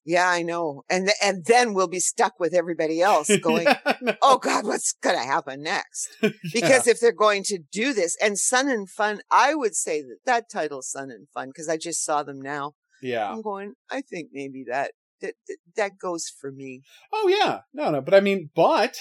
Yeah 0.05 0.29
i 0.29 0.43
know 0.43 0.83
and 0.91 1.07
th- 1.07 1.17
and 1.23 1.45
then 1.47 1.75
we'll 1.75 1.89
be 1.89 2.01
stuck 2.01 2.39
with 2.39 2.55
everybody 2.55 3.01
else 3.11 3.35
going 3.39 3.65
Yeah, 3.67 4.17
oh 4.23 4.39
god 4.39 4.65
what's 4.67 4.93
going 4.93 5.17
to 5.17 5.23
happen 5.25 5.63
next 5.63 6.09
Yeah. 6.23 6.31
because 6.53 6.87
if 6.87 7.01
they're 7.01 7.13
going 7.13 7.43
to 7.45 7.59
do 7.73 7.93
this 7.95 8.17
and 8.23 8.39
sun 8.39 8.69
and 8.69 8.89
fun 8.89 9.21
i 9.31 9.55
would 9.55 9.75
say 9.75 10.03
that 10.03 10.19
that 10.27 10.51
title 10.51 10.83
sun 10.83 11.11
and 11.11 11.29
fun 11.33 11.49
because 11.49 11.69
i 11.69 11.77
just 11.77 12.05
saw 12.05 12.23
them 12.23 12.41
now 12.41 12.73
yeah. 13.03 13.31
i'm 13.31 13.43
going 13.43 13.75
i 13.91 14.01
think 14.01 14.29
maybe 14.33 14.65
that 14.69 14.93
that 15.21 15.35
that, 15.49 15.57
that 15.77 15.93
goes 15.99 16.29
for 16.41 16.51
me 16.53 16.83
Oh 17.13 17.29
yeah. 17.29 17.61
No, 17.73 17.91
no. 17.91 18.01
But 18.01 18.15
I 18.15 18.21
mean, 18.21 18.51
but, 18.55 18.97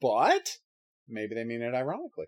but 0.00 0.58
maybe 1.08 1.34
they 1.34 1.44
mean 1.44 1.62
it 1.62 1.74
ironically. 1.74 2.26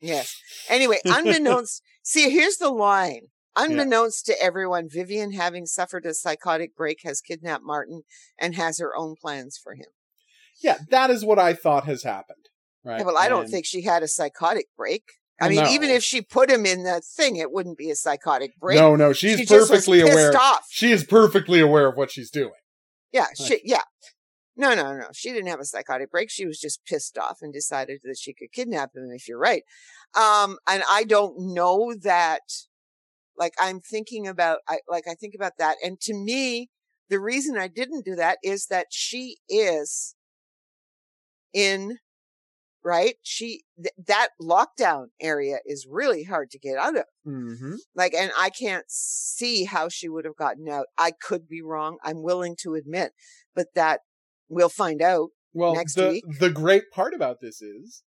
yes 0.00 0.34
anyway 0.68 0.98
unbeknownst 1.04 1.82
see 2.02 2.30
here's 2.30 2.56
the 2.56 2.70
line 2.70 3.26
unbeknownst 3.56 4.26
to 4.26 4.34
everyone 4.42 4.88
vivian 4.88 5.32
having 5.32 5.66
suffered 5.66 6.06
a 6.06 6.14
psychotic 6.14 6.76
break 6.76 7.00
has 7.04 7.20
kidnapped 7.20 7.64
martin 7.64 8.02
and 8.38 8.54
has 8.54 8.78
her 8.78 8.96
own 8.96 9.14
plans 9.20 9.58
for 9.62 9.74
him 9.74 9.86
Yeah, 10.62 10.78
that 10.90 11.10
is 11.10 11.24
what 11.24 11.38
I 11.38 11.54
thought 11.54 11.84
has 11.86 12.02
happened. 12.02 12.48
Right. 12.84 12.98
Yeah, 12.98 13.04
well 13.04 13.18
i 13.18 13.28
don't 13.28 13.48
think 13.48 13.66
she 13.66 13.82
had 13.82 14.02
a 14.02 14.08
psychotic 14.08 14.66
break 14.76 15.04
i 15.40 15.48
mean 15.48 15.64
no. 15.64 15.70
even 15.70 15.90
if 15.90 16.02
she 16.02 16.22
put 16.22 16.50
him 16.50 16.64
in 16.64 16.84
that 16.84 17.04
thing 17.04 17.36
it 17.36 17.52
wouldn't 17.52 17.76
be 17.78 17.90
a 17.90 17.96
psychotic 17.96 18.52
break 18.58 18.78
No, 18.78 18.96
no. 18.96 19.12
She's 19.12 19.38
she 19.40 19.46
perfectly 19.46 20.00
pissed 20.00 20.12
aware. 20.12 20.36
off 20.36 20.66
She 20.70 20.92
is 20.92 21.04
perfectly 21.04 21.60
aware 21.60 21.88
of 21.88 21.96
what 21.96 22.10
she's 22.10 22.30
doing. 22.30 22.52
Yeah, 23.12 23.26
she, 23.36 23.60
yeah. 23.64 23.82
No, 24.56 24.74
no, 24.74 24.94
no. 24.96 25.06
She 25.12 25.30
didn't 25.32 25.48
have 25.48 25.60
a 25.60 25.64
psychotic 25.64 26.10
break. 26.10 26.30
She 26.30 26.46
was 26.46 26.58
just 26.60 26.84
pissed 26.84 27.16
off 27.18 27.38
and 27.40 27.52
decided 27.52 28.00
that 28.04 28.18
she 28.18 28.32
could 28.34 28.52
kidnap 28.52 28.90
him 28.94 29.10
if 29.14 29.26
you're 29.26 29.38
right. 29.38 29.62
Um, 30.14 30.58
and 30.68 30.82
I 30.88 31.04
don't 31.04 31.54
know 31.54 31.94
that, 32.02 32.42
like, 33.40 33.54
I'm 33.58 33.80
thinking 33.80 34.28
about, 34.28 34.58
I, 34.68 34.78
like, 34.88 35.04
I 35.10 35.14
think 35.14 35.34
about 35.34 35.54
that. 35.58 35.78
And 35.82 36.00
to 36.02 36.14
me, 36.14 36.68
the 37.08 37.18
reason 37.18 37.58
I 37.58 37.66
didn't 37.66 38.04
do 38.04 38.14
that 38.14 38.38
is 38.44 38.66
that 38.66 38.86
she 38.90 39.38
is 39.48 40.14
in 41.52 41.98
right? 42.84 43.14
She 43.22 43.64
th- 43.76 43.94
that 44.06 44.28
lockdown 44.40 45.06
area 45.20 45.58
is 45.66 45.86
really 45.88 46.24
hard 46.24 46.50
to 46.50 46.58
get 46.58 46.76
out 46.78 46.96
of. 46.96 47.04
Mm-hmm. 47.26 47.74
Like, 47.94 48.14
and 48.14 48.30
I 48.38 48.50
can't 48.50 48.86
see 48.88 49.64
how 49.64 49.88
she 49.88 50.08
would 50.08 50.24
have 50.24 50.36
gotten 50.36 50.68
out. 50.68 50.86
I 50.96 51.12
could 51.12 51.48
be 51.48 51.62
wrong. 51.62 51.98
I'm 52.02 52.22
willing 52.22 52.56
to 52.62 52.74
admit, 52.74 53.12
but 53.54 53.68
that 53.74 54.00
we'll 54.48 54.68
find 54.68 55.02
out. 55.02 55.28
Well, 55.52 55.74
Next 55.74 55.94
the 55.94 56.08
week. 56.08 56.24
the 56.38 56.50
great 56.50 56.84
part 56.92 57.12
about 57.12 57.40
this 57.40 57.60
is, 57.60 58.02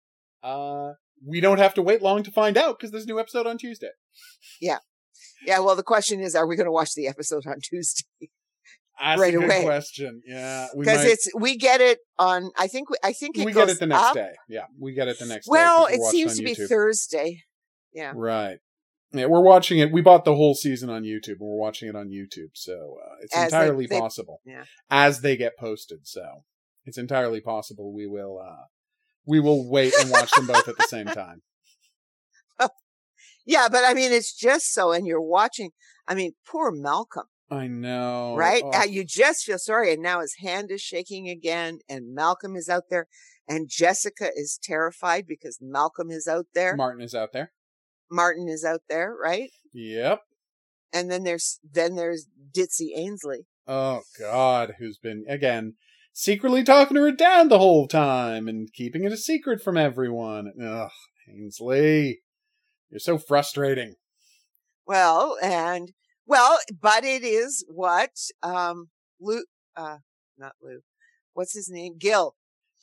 uh, 0.43 0.93
we 1.25 1.41
don't 1.41 1.59
have 1.59 1.75
to 1.75 1.83
wait 1.83 2.03
long 2.03 2.23
to 2.25 2.31
find 2.31 2.57
out 2.57 2.79
because 2.79 2.91
there's 2.91 3.05
a 3.05 3.09
new 3.09 3.21
episode 3.21 3.47
on 3.47 3.59
Tuesday. 3.59 3.91
Yeah. 4.61 4.79
Yeah, 5.47 5.61
well, 5.61 5.77
the 5.77 5.83
question 5.83 6.21
is, 6.21 6.35
are 6.35 6.47
we 6.47 6.57
going 6.57 6.67
to 6.67 6.73
watch 6.73 6.95
the 6.95 7.07
episode 7.09 7.47
on 7.47 7.57
Tuesday? 7.63 8.05
That's 9.01 9.21
Right 9.21 9.33
a 9.35 9.39
good 9.39 9.45
away. 9.47 9.63
question. 9.65 10.23
Yeah, 10.27 10.67
Because 10.77 10.99
might- 10.99 11.07
it's 11.07 11.29
we 11.39 11.57
get 11.57 11.81
it 11.81 12.01
on. 12.19 12.51
I 12.59 12.67
think 12.67 12.91
we, 12.91 12.97
I 13.05 13.13
think 13.13 13.39
it 13.39 13.45
we 13.47 13.53
get 13.53 13.69
it 13.69 13.79
the 13.79 13.87
next 13.87 14.03
up. 14.03 14.15
day. 14.15 14.33
Yeah, 14.49 14.65
we 14.81 14.93
get 14.93 15.07
it 15.07 15.19
the 15.21 15.27
next 15.27 15.47
day. 15.47 15.51
Well, 15.53 15.87
it 15.87 16.01
seems 16.11 16.37
to 16.39 16.43
be 16.43 16.55
Thursday. 16.55 17.45
Yeah. 17.93 18.13
Right. 18.15 18.59
Yeah, 19.13 19.27
we're 19.27 19.41
watching 19.45 19.79
it. 19.79 19.93
We 19.93 20.03
bought 20.03 20.25
the 20.25 20.35
whole 20.35 20.55
season 20.55 20.91
on 20.91 21.03
YouTube, 21.05 21.39
and 21.41 21.49
we're 21.49 21.57
watching 21.57 21.89
it 21.89 21.95
on 21.97 22.09
YouTube, 22.09 22.51
so 22.55 22.97
uh, 23.03 23.15
it's 23.23 23.35
As 23.35 23.51
they- 23.53 23.57
entirely 23.57 23.87
they- 23.87 23.99
possible. 24.01 24.41
yeah. 24.45 24.65
As 24.91 25.21
they 25.21 25.37
get 25.37 25.57
posted, 25.57 26.01
so 26.07 26.45
it's 26.85 26.99
entirely 26.99 27.41
possible 27.41 27.95
we 27.95 28.07
will 28.09 28.39
uh 28.45 28.65
we 29.27 29.39
will 29.41 29.71
wait 29.71 29.93
and 30.01 30.11
watch 30.11 30.31
them 30.33 30.47
both 30.47 30.67
at 30.69 30.77
the 30.77 30.85
same 30.89 31.07
time. 31.07 31.43
Yeah, 33.49 33.69
but 33.71 33.83
I 33.83 33.95
mean, 33.95 34.13
it's 34.13 34.35
just 34.35 34.75
so, 34.75 34.93
and 34.93 35.07
you're 35.07 35.23
watching. 35.23 35.71
I 36.07 36.15
mean, 36.15 36.33
poor 36.47 36.71
Malcolm, 36.71 37.25
I 37.51 37.67
know, 37.67 38.37
right? 38.37 38.63
Oh, 38.63 38.85
you 38.85 39.05
just 39.05 39.45
feel 39.45 39.57
sorry, 39.57 39.91
and 39.91 40.03
now 40.03 40.21
his 40.21 40.37
hand 40.41 40.71
is 40.71 40.83
shaking 40.83 41.31
again, 41.31 41.79
and 41.89 42.15
Malcolm 42.15 42.57
is 42.57 42.69
out 42.69 42.85
there, 42.91 43.07
and 43.49 43.67
Jessica 43.67 44.29
is 44.37 44.61
terrified 44.63 45.25
because 45.27 45.61
Malcolm 45.63 46.11
is 46.11 46.29
out 46.29 46.45
there. 46.55 46.77
Martin 46.77 47.01
is 47.01 47.15
out 47.15 47.33
there. 47.33 47.53
Martin 48.11 48.49
is 48.51 48.67
out 48.67 48.83
there, 48.91 49.15
right? 49.19 49.49
Yep. 49.73 50.21
And 50.93 51.11
then 51.11 51.25
there's 51.25 51.59
then 51.65 51.95
there's 51.95 52.27
Ditzy 52.55 52.99
Ainsley. 52.99 53.47
Oh 53.67 54.03
God, 54.21 54.75
who's 54.79 54.99
been 54.99 55.25
again 55.27 55.77
secretly 56.13 56.65
talking 56.65 56.97
to 56.97 57.03
her 57.03 57.13
dad 57.13 57.49
the 57.49 57.59
whole 57.59 57.89
time 57.89 58.47
and 58.47 58.71
keeping 58.75 59.05
it 59.05 59.13
a 59.13 59.17
secret 59.17 59.63
from 59.63 59.79
everyone. 59.79 60.53
Ugh, 60.63 60.91
Ainsley, 61.31 62.21
you're 62.91 62.99
so 63.01 63.19
frustrating. 63.19 63.95
Well, 64.87 65.37
and 65.43 65.93
well, 66.27 66.59
but 66.81 67.05
it 67.05 67.23
is 67.23 67.65
what 67.69 68.11
um 68.43 68.89
Lou, 69.21 69.45
uh, 69.77 69.99
not 70.39 70.53
Lou, 70.63 70.81
what's 71.35 71.55
his 71.55 71.69
name? 71.71 71.95
Gil. 71.99 72.35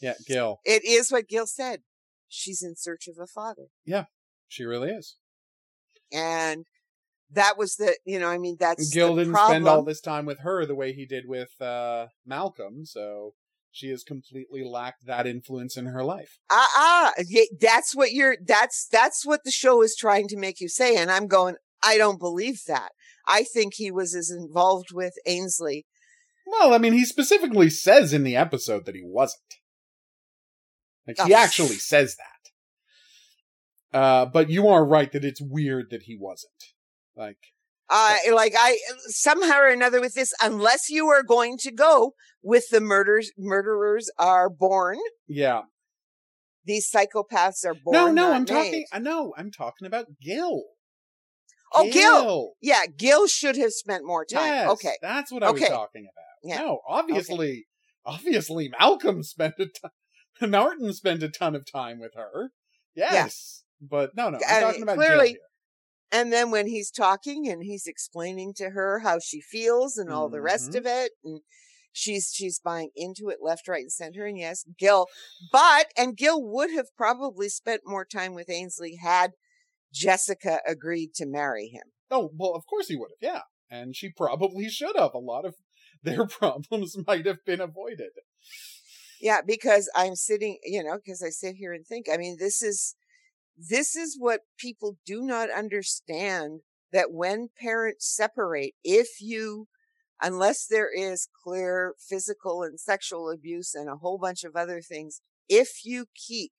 Yeah, 0.01 0.15
Gil, 0.27 0.59
It 0.65 0.83
is 0.83 1.11
what 1.11 1.27
Gil 1.29 1.47
said. 1.47 1.81
She's 2.27 2.61
in 2.61 2.75
search 2.75 3.07
of 3.07 3.15
a 3.21 3.27
father. 3.27 3.67
Yeah, 3.85 4.05
she 4.47 4.65
really 4.65 4.89
is. 4.89 5.15
and 6.11 6.65
that 7.31 7.57
was 7.57 7.77
the 7.77 7.97
you 8.05 8.19
know 8.19 8.29
i 8.29 8.37
mean 8.37 8.55
that's 8.59 8.93
Gil 8.93 9.15
didn't 9.15 9.33
problem. 9.33 9.51
spend 9.51 9.67
all 9.67 9.83
this 9.83 9.99
time 9.99 10.25
with 10.27 10.39
her 10.41 10.63
the 10.65 10.75
way 10.75 10.93
he 10.93 11.07
did 11.07 11.27
with 11.27 11.59
uh, 11.59 12.07
Malcolm, 12.25 12.85
so 12.85 13.33
she 13.75 13.89
has 13.89 14.03
completely 14.03 14.63
lacked 14.63 15.05
that 15.05 15.27
influence 15.27 15.75
in 15.77 15.85
her 15.87 16.03
life. 16.03 16.37
ah 16.49 16.67
ah 16.75 17.13
yeah, 17.27 17.43
that's 17.59 17.95
what 17.95 18.11
you're 18.13 18.37
that's 18.45 18.87
that's 18.91 19.25
what 19.25 19.41
the 19.43 19.51
show 19.51 19.81
is 19.83 19.95
trying 19.95 20.27
to 20.29 20.37
make 20.37 20.59
you 20.61 20.69
say 20.69 20.95
and 20.95 21.11
i'm 21.11 21.27
going 21.27 21.55
i 21.83 21.97
don't 21.97 22.19
believe 22.19 22.61
that 22.67 22.89
i 23.27 23.43
think 23.43 23.73
he 23.75 23.91
was 23.91 24.15
as 24.15 24.31
involved 24.31 24.91
with 24.93 25.13
ainsley 25.27 25.85
Well, 26.47 26.73
I 26.73 26.77
mean, 26.77 26.93
he 26.93 27.05
specifically 27.05 27.69
says 27.69 28.13
in 28.13 28.23
the 28.23 28.35
episode 28.35 28.85
that 28.85 28.95
he 28.95 29.01
wasn't. 29.03 29.55
Like 31.07 31.17
he 31.25 31.33
Oh. 31.33 31.37
actually 31.37 31.79
says 31.91 32.15
that. 32.17 33.97
Uh, 33.99 34.25
but 34.25 34.49
you 34.49 34.67
are 34.67 34.85
right 34.85 35.11
that 35.11 35.25
it's 35.25 35.41
weird 35.41 35.89
that 35.89 36.03
he 36.03 36.15
wasn't. 36.15 36.61
Like, 37.15 37.37
uh 37.89 38.15
like 38.33 38.53
i 38.57 38.77
somehow 39.07 39.59
or 39.59 39.67
another 39.67 40.01
with 40.01 40.13
this 40.15 40.33
unless 40.41 40.89
you 40.89 41.07
are 41.07 41.23
going 41.23 41.57
to 41.57 41.71
go 41.71 42.13
with 42.41 42.69
the 42.71 42.81
murders 42.81 43.31
murderers 43.37 44.09
are 44.17 44.49
born 44.49 44.97
yeah, 45.27 45.61
these 46.65 46.89
psychopaths 46.89 47.65
are 47.65 47.75
born 47.75 47.93
no, 47.95 48.11
no, 48.11 48.31
I'm 48.33 48.41
made. 48.41 48.47
talking. 48.47 48.85
I 48.91 48.99
know, 48.99 49.33
I'm 49.37 49.51
talking 49.51 49.85
about 49.87 50.05
Gil. 50.21 50.63
Oh, 51.73 51.89
Gil! 51.91 52.53
yeah 52.61 52.83
gil 52.95 53.27
should 53.27 53.57
have 53.57 53.73
spent 53.73 54.05
more 54.05 54.23
time 54.25 54.45
Yes, 54.47 54.69
okay 54.69 54.95
that's 55.01 55.31
what 55.31 55.43
I 55.43 55.51
was 55.51 55.61
talking 55.61 56.03
about. 56.03 56.25
Yeah. 56.43 56.59
No, 56.59 56.81
obviously, 56.87 57.65
obviously, 58.05 58.69
Malcolm 58.79 59.23
spent 59.23 59.55
a 59.59 59.65
ton. 59.65 60.51
Martin 60.51 60.93
spent 60.93 61.23
a 61.23 61.29
ton 61.29 61.55
of 61.55 61.65
time 61.69 61.99
with 61.99 62.13
her. 62.15 62.51
Yes, 62.95 63.63
but 63.81 64.15
no, 64.15 64.29
no, 64.29 64.37
I'm 64.47 64.57
I 64.57 64.61
talking 64.61 64.83
about 64.83 64.95
clearly- 64.97 65.17
Gil 65.17 65.33
here. 65.33 65.39
And 66.11 66.31
then 66.31 66.51
when 66.51 66.67
he's 66.67 66.91
talking 66.91 67.47
and 67.49 67.63
he's 67.63 67.87
explaining 67.87 68.53
to 68.55 68.69
her 68.71 68.99
how 68.99 69.19
she 69.19 69.41
feels 69.41 69.97
and 69.97 70.09
all 70.09 70.29
the 70.29 70.41
rest 70.41 70.71
Mhm. 70.71 70.77
of 70.77 70.85
it, 70.85 71.11
and 71.23 71.41
she's 71.91 72.31
she's 72.33 72.59
buying 72.59 72.91
into 72.95 73.29
it 73.29 73.39
left, 73.41 73.67
right, 73.67 73.81
and 73.83 73.91
center. 73.91 74.25
And 74.25 74.37
yes, 74.37 74.65
Gil, 74.77 75.07
but 75.51 75.91
and 75.97 76.15
Gil 76.15 76.41
would 76.43 76.71
have 76.71 76.95
probably 76.95 77.49
spent 77.49 77.81
more 77.85 78.05
time 78.05 78.33
with 78.33 78.49
Ainsley 78.49 78.95
had 78.95 79.31
Jessica 79.91 80.59
agreed 80.67 81.13
to 81.15 81.25
marry 81.25 81.67
him. 81.67 81.91
Oh, 82.11 82.31
well, 82.37 82.53
of 82.53 82.65
course 82.65 82.87
he 82.87 82.95
would 82.95 83.11
have, 83.11 83.33
yeah. 83.33 83.41
And 83.69 83.95
she 83.95 84.11
probably 84.11 84.69
should 84.69 84.95
have. 84.95 85.13
A 85.13 85.19
lot 85.19 85.45
of 85.45 85.55
their 86.03 86.27
problems 86.27 86.95
might 87.07 87.25
have 87.25 87.43
been 87.45 87.61
avoided. 87.61 88.11
Yeah, 89.19 89.41
because 89.41 89.89
I'm 89.95 90.15
sitting, 90.15 90.59
you 90.63 90.83
know, 90.83 90.97
because 90.97 91.23
I 91.23 91.29
sit 91.29 91.55
here 91.55 91.73
and 91.73 91.85
think. 91.85 92.07
I 92.11 92.17
mean, 92.17 92.35
this 92.37 92.61
is 92.61 92.95
this 93.57 93.95
is 93.95 94.17
what 94.19 94.41
people 94.57 94.97
do 95.05 95.21
not 95.21 95.49
understand 95.49 96.61
that 96.91 97.11
when 97.11 97.49
parents 97.59 98.07
separate, 98.07 98.73
if 98.83 99.21
you 99.21 99.67
unless 100.21 100.65
there 100.67 100.89
is 100.91 101.27
clear 101.43 101.93
physical 101.99 102.63
and 102.63 102.79
sexual 102.79 103.29
abuse 103.29 103.75
and 103.75 103.89
a 103.89 103.97
whole 103.97 104.17
bunch 104.17 104.43
of 104.43 104.55
other 104.55 104.81
things, 104.81 105.21
if 105.49 105.85
you 105.85 106.05
keep 106.15 106.51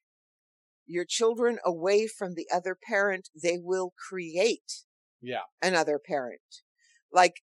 your 0.87 1.05
children 1.05 1.59
away 1.65 2.07
from 2.07 2.35
the 2.35 2.47
other 2.53 2.77
parent, 2.77 3.29
they 3.41 3.59
will 3.59 3.93
create 4.09 4.85
Yeah. 5.21 5.43
another 5.63 5.99
parent. 5.99 6.63
Like 7.13 7.43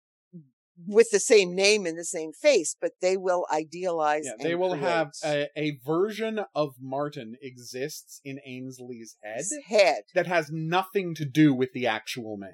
with 0.87 1.09
the 1.11 1.19
same 1.19 1.55
name 1.55 1.85
and 1.85 1.97
the 1.97 2.05
same 2.05 2.31
face, 2.33 2.75
but 2.79 2.91
they 3.01 3.17
will 3.17 3.45
idealize. 3.51 4.25
Yeah, 4.25 4.33
they 4.41 4.55
will 4.55 4.75
have 4.75 5.11
a, 5.23 5.47
a 5.55 5.79
version 5.85 6.41
of 6.55 6.75
Martin 6.79 7.35
exists 7.41 8.19
in 8.23 8.39
Ainsley's 8.45 9.15
head 9.23 9.37
his 9.37 9.53
head. 9.67 10.03
that 10.15 10.27
has 10.27 10.49
nothing 10.51 11.13
to 11.15 11.25
do 11.25 11.53
with 11.53 11.71
the 11.73 11.85
actual 11.87 12.37
man. 12.37 12.53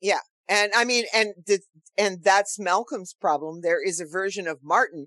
Yeah, 0.00 0.20
and 0.48 0.72
I 0.74 0.84
mean, 0.84 1.04
and 1.14 1.34
the, 1.46 1.60
and 1.98 2.22
that's 2.22 2.58
Malcolm's 2.58 3.14
problem. 3.14 3.60
There 3.62 3.82
is 3.84 4.00
a 4.00 4.06
version 4.06 4.46
of 4.46 4.58
Martin, 4.62 5.06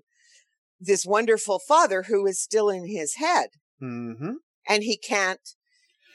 this 0.80 1.04
wonderful 1.06 1.58
father 1.58 2.04
who 2.04 2.26
is 2.26 2.40
still 2.40 2.68
in 2.68 2.86
his 2.86 3.14
head 3.16 3.48
Mm-hmm. 3.82 4.34
and 4.68 4.82
he 4.82 4.96
can't, 4.96 5.40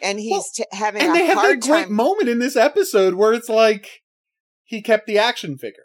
and 0.02 0.20
he's 0.20 0.32
Well, 0.32 0.46
t- 0.56 0.66
having 0.72 1.02
And 1.02 1.12
a 1.12 1.14
they 1.14 1.26
have 1.26 1.36
that 1.38 1.60
great 1.62 1.84
time. 1.86 1.94
moment 1.94 2.30
in 2.30 2.40
this 2.40 2.56
episode 2.56 3.16
where 3.16 3.34
it's 3.34 3.50
like 3.50 4.02
he 4.64 4.82
kept 4.82 5.08
the 5.08 5.18
action 5.18 5.58
figure. 5.58 5.84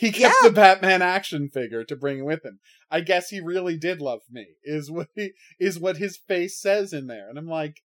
He 0.00 0.12
kept 0.12 0.34
Yeah. 0.42 0.48
the 0.48 0.54
Batman 0.54 1.02
action 1.02 1.50
figure 1.50 1.84
to 1.84 1.94
bring 1.94 2.24
with 2.24 2.42
him. 2.42 2.58
I 2.90 3.02
guess 3.02 3.28
he 3.28 3.38
really 3.38 3.76
did 3.76 4.00
love 4.00 4.22
me. 4.30 4.46
Is 4.64 4.90
what 4.90 5.08
he, 5.14 5.32
is 5.58 5.78
what 5.78 5.98
his 5.98 6.16
face 6.16 6.58
says 6.58 6.94
in 6.94 7.06
there, 7.06 7.28
and 7.28 7.38
I'm 7.38 7.46
like, 7.46 7.82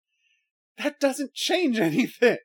that 0.76 1.00
doesn't 1.00 1.32
change 1.32 1.78
anything. 1.80 2.36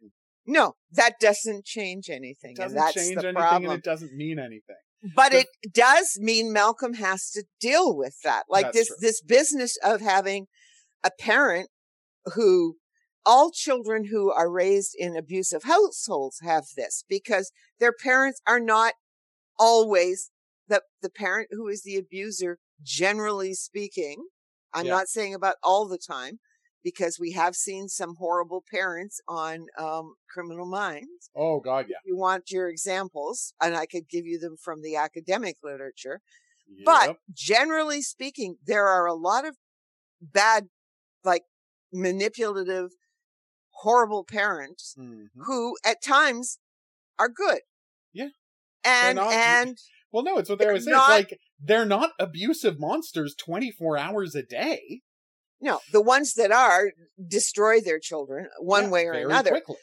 no, 0.45 0.75
that 0.93 1.19
doesn't 1.19 1.65
change 1.65 2.09
anything. 2.09 2.51
It 2.51 2.57
doesn't 2.57 2.93
change 2.93 3.17
anything, 3.17 3.33
problem. 3.35 3.71
and 3.71 3.79
it 3.79 3.83
doesn't 3.83 4.13
mean 4.13 4.39
anything. 4.39 4.77
but 5.15 5.33
the- 5.33 5.39
it 5.61 5.73
does 5.73 6.17
mean 6.21 6.53
Malcolm 6.53 6.93
has 6.93 7.29
to 7.31 7.43
deal 7.59 7.93
with 7.95 8.15
that. 8.23 8.43
Like 8.49 8.71
this, 8.71 8.87
true. 8.87 8.95
this 9.01 9.21
business 9.21 9.77
of 9.83 9.99
having 9.99 10.47
a 11.03 11.11
parent 11.19 11.69
who 12.35 12.77
all 13.25 13.51
children 13.51 14.05
who 14.05 14.31
are 14.31 14.49
raised 14.49 14.95
in 14.97 15.17
abusive 15.17 15.63
households 15.63 16.39
have 16.41 16.63
this 16.77 17.03
because 17.09 17.51
their 17.79 17.91
parents 17.93 18.39
are 18.47 18.61
not 18.61 18.93
always 19.59 20.31
the, 20.67 20.83
the 21.01 21.09
parent 21.09 21.49
who 21.51 21.67
is 21.67 21.83
the 21.83 21.97
abuser, 21.97 22.59
generally 22.83 23.53
speaking. 23.53 24.27
I'm 24.73 24.85
Yeah. 24.85 24.93
not 24.93 25.07
saying 25.07 25.33
about 25.33 25.55
all 25.63 25.87
the 25.87 25.97
time 25.97 26.39
because 26.83 27.17
we 27.19 27.31
have 27.33 27.55
seen 27.55 27.89
some 27.89 28.15
horrible 28.15 28.63
parents 28.69 29.19
on 29.27 29.67
um, 29.77 30.15
criminal 30.29 30.65
minds 30.65 31.29
Oh 31.35 31.59
God, 31.59 31.87
yeah. 31.89 31.97
you 32.05 32.15
want 32.17 32.51
your 32.51 32.69
examples, 32.69 33.53
and 33.61 33.75
I 33.75 33.85
could 33.85 34.07
give 34.09 34.25
you 34.25 34.39
them 34.39 34.55
from 34.57 34.81
the 34.81 34.95
academic 34.95 35.57
literature. 35.63 36.21
But 36.85 37.17
generally 37.33 38.01
speaking, 38.01 38.57
there 38.65 38.87
are 38.87 39.05
a 39.05 39.13
lot 39.13 39.45
of 39.45 39.57
bad, 40.21 40.67
like 41.23 41.43
manipulative, 41.91 42.91
horrible 43.71 44.23
parents 44.23 44.95
Mhm. 44.97 45.29
who 45.45 45.77
at 45.85 46.01
times 46.03 46.59
are 47.19 47.29
good. 47.29 47.61
Yeah. 48.13 48.29
And, 48.87 49.15
not- 49.17 49.33
and 49.33 49.77
Well, 50.11 50.23
no, 50.23 50.37
it's 50.37 50.49
what 50.49 50.59
they 50.59 50.65
always 50.67 50.85
say. 50.85 50.91
not- 50.91 51.19
It's 51.19 51.31
like 51.31 51.39
they're 51.59 51.85
not 51.85 52.11
abusive 52.19 52.79
monsters 52.79 53.35
24 53.35 53.97
hours 53.97 54.35
a 54.35 54.43
day. 54.43 55.01
No, 55.59 55.79
the 55.91 56.01
ones 56.01 56.35
that 56.35 56.51
are 56.51 56.91
destroy 57.27 57.81
their 57.81 57.99
children 57.99 58.47
one 58.59 58.85
Yeah, 58.85 58.89
way 58.89 59.05
or 59.07 59.13
another. 59.13 59.51
quickly. 59.51 59.77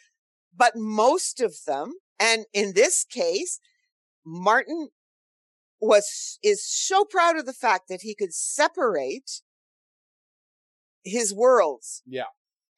But 0.56 0.74
most 0.76 1.40
of 1.40 1.54
them, 1.66 1.94
and 2.20 2.46
in 2.52 2.74
this 2.74 3.04
case, 3.04 3.58
Martin 4.24 4.90
was 5.80 6.38
is 6.42 6.64
so 6.66 7.04
proud 7.04 7.36
of 7.36 7.44
the 7.44 7.52
fact 7.52 7.88
that 7.88 8.02
he 8.02 8.14
could 8.14 8.32
separate 8.32 9.42
his 11.02 11.34
worlds. 11.34 12.02
Yeah. 12.06 12.24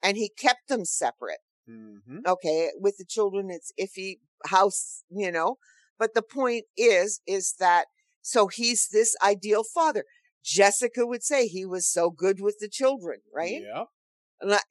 And 0.03 0.17
he 0.17 0.29
kept 0.31 0.69
them 0.69 0.85
separate. 0.85 1.41
hmm 1.67 2.21
Okay. 2.27 2.71
With 2.77 2.97
the 2.97 3.05
children, 3.05 3.51
it's 3.51 3.73
iffy 3.79 4.21
house, 4.47 5.05
you 5.11 5.31
know, 5.31 5.59
but 5.99 6.15
the 6.15 6.23
point 6.23 6.65
is, 6.77 7.21
is 7.27 7.55
that 7.59 7.87
so 8.23 8.49
he's 8.49 8.89
this 8.93 9.15
ideal 9.23 9.63
father. 9.63 10.05
Jessica 10.45 11.07
would 11.07 11.25
say 11.25 11.47
he 11.49 11.65
was 11.65 11.91
so 11.91 12.11
good 12.11 12.41
with 12.41 12.57
the 12.61 12.69
children, 12.69 13.19
right? 13.35 13.63
Yeah. 13.63 13.85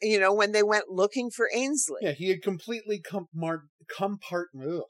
You 0.02 0.20
know, 0.20 0.34
when 0.34 0.52
they 0.52 0.64
went 0.64 0.90
looking 0.90 1.32
for 1.32 1.50
Ainsley, 1.54 2.00
Yeah, 2.02 2.12
he 2.12 2.30
had 2.30 2.42
completely 2.42 3.02
compart 3.02 3.62
compart 3.92 4.46
ugh, 4.62 4.84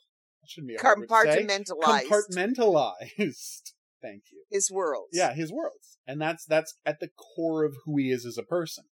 shouldn't 0.46 0.70
be 0.70 0.76
a 0.76 0.82
hard 0.82 1.00
word 1.00 1.26
to 1.26 1.32
say. 1.32 1.46
compartmentalized 1.46 2.08
compartmentalized. 2.08 3.72
Thank 4.02 4.24
you. 4.32 4.44
his 4.52 4.70
worlds. 4.70 5.10
Yeah, 5.14 5.34
his 5.34 5.52
worlds. 5.52 5.98
And 6.06 6.22
that's 6.22 6.46
that's 6.46 6.76
at 6.86 7.00
the 7.00 7.10
core 7.36 7.64
of 7.64 7.74
who 7.86 7.98
he 7.98 8.12
is 8.12 8.26
as 8.26 8.38
a 8.38 8.44
person. 8.44 8.84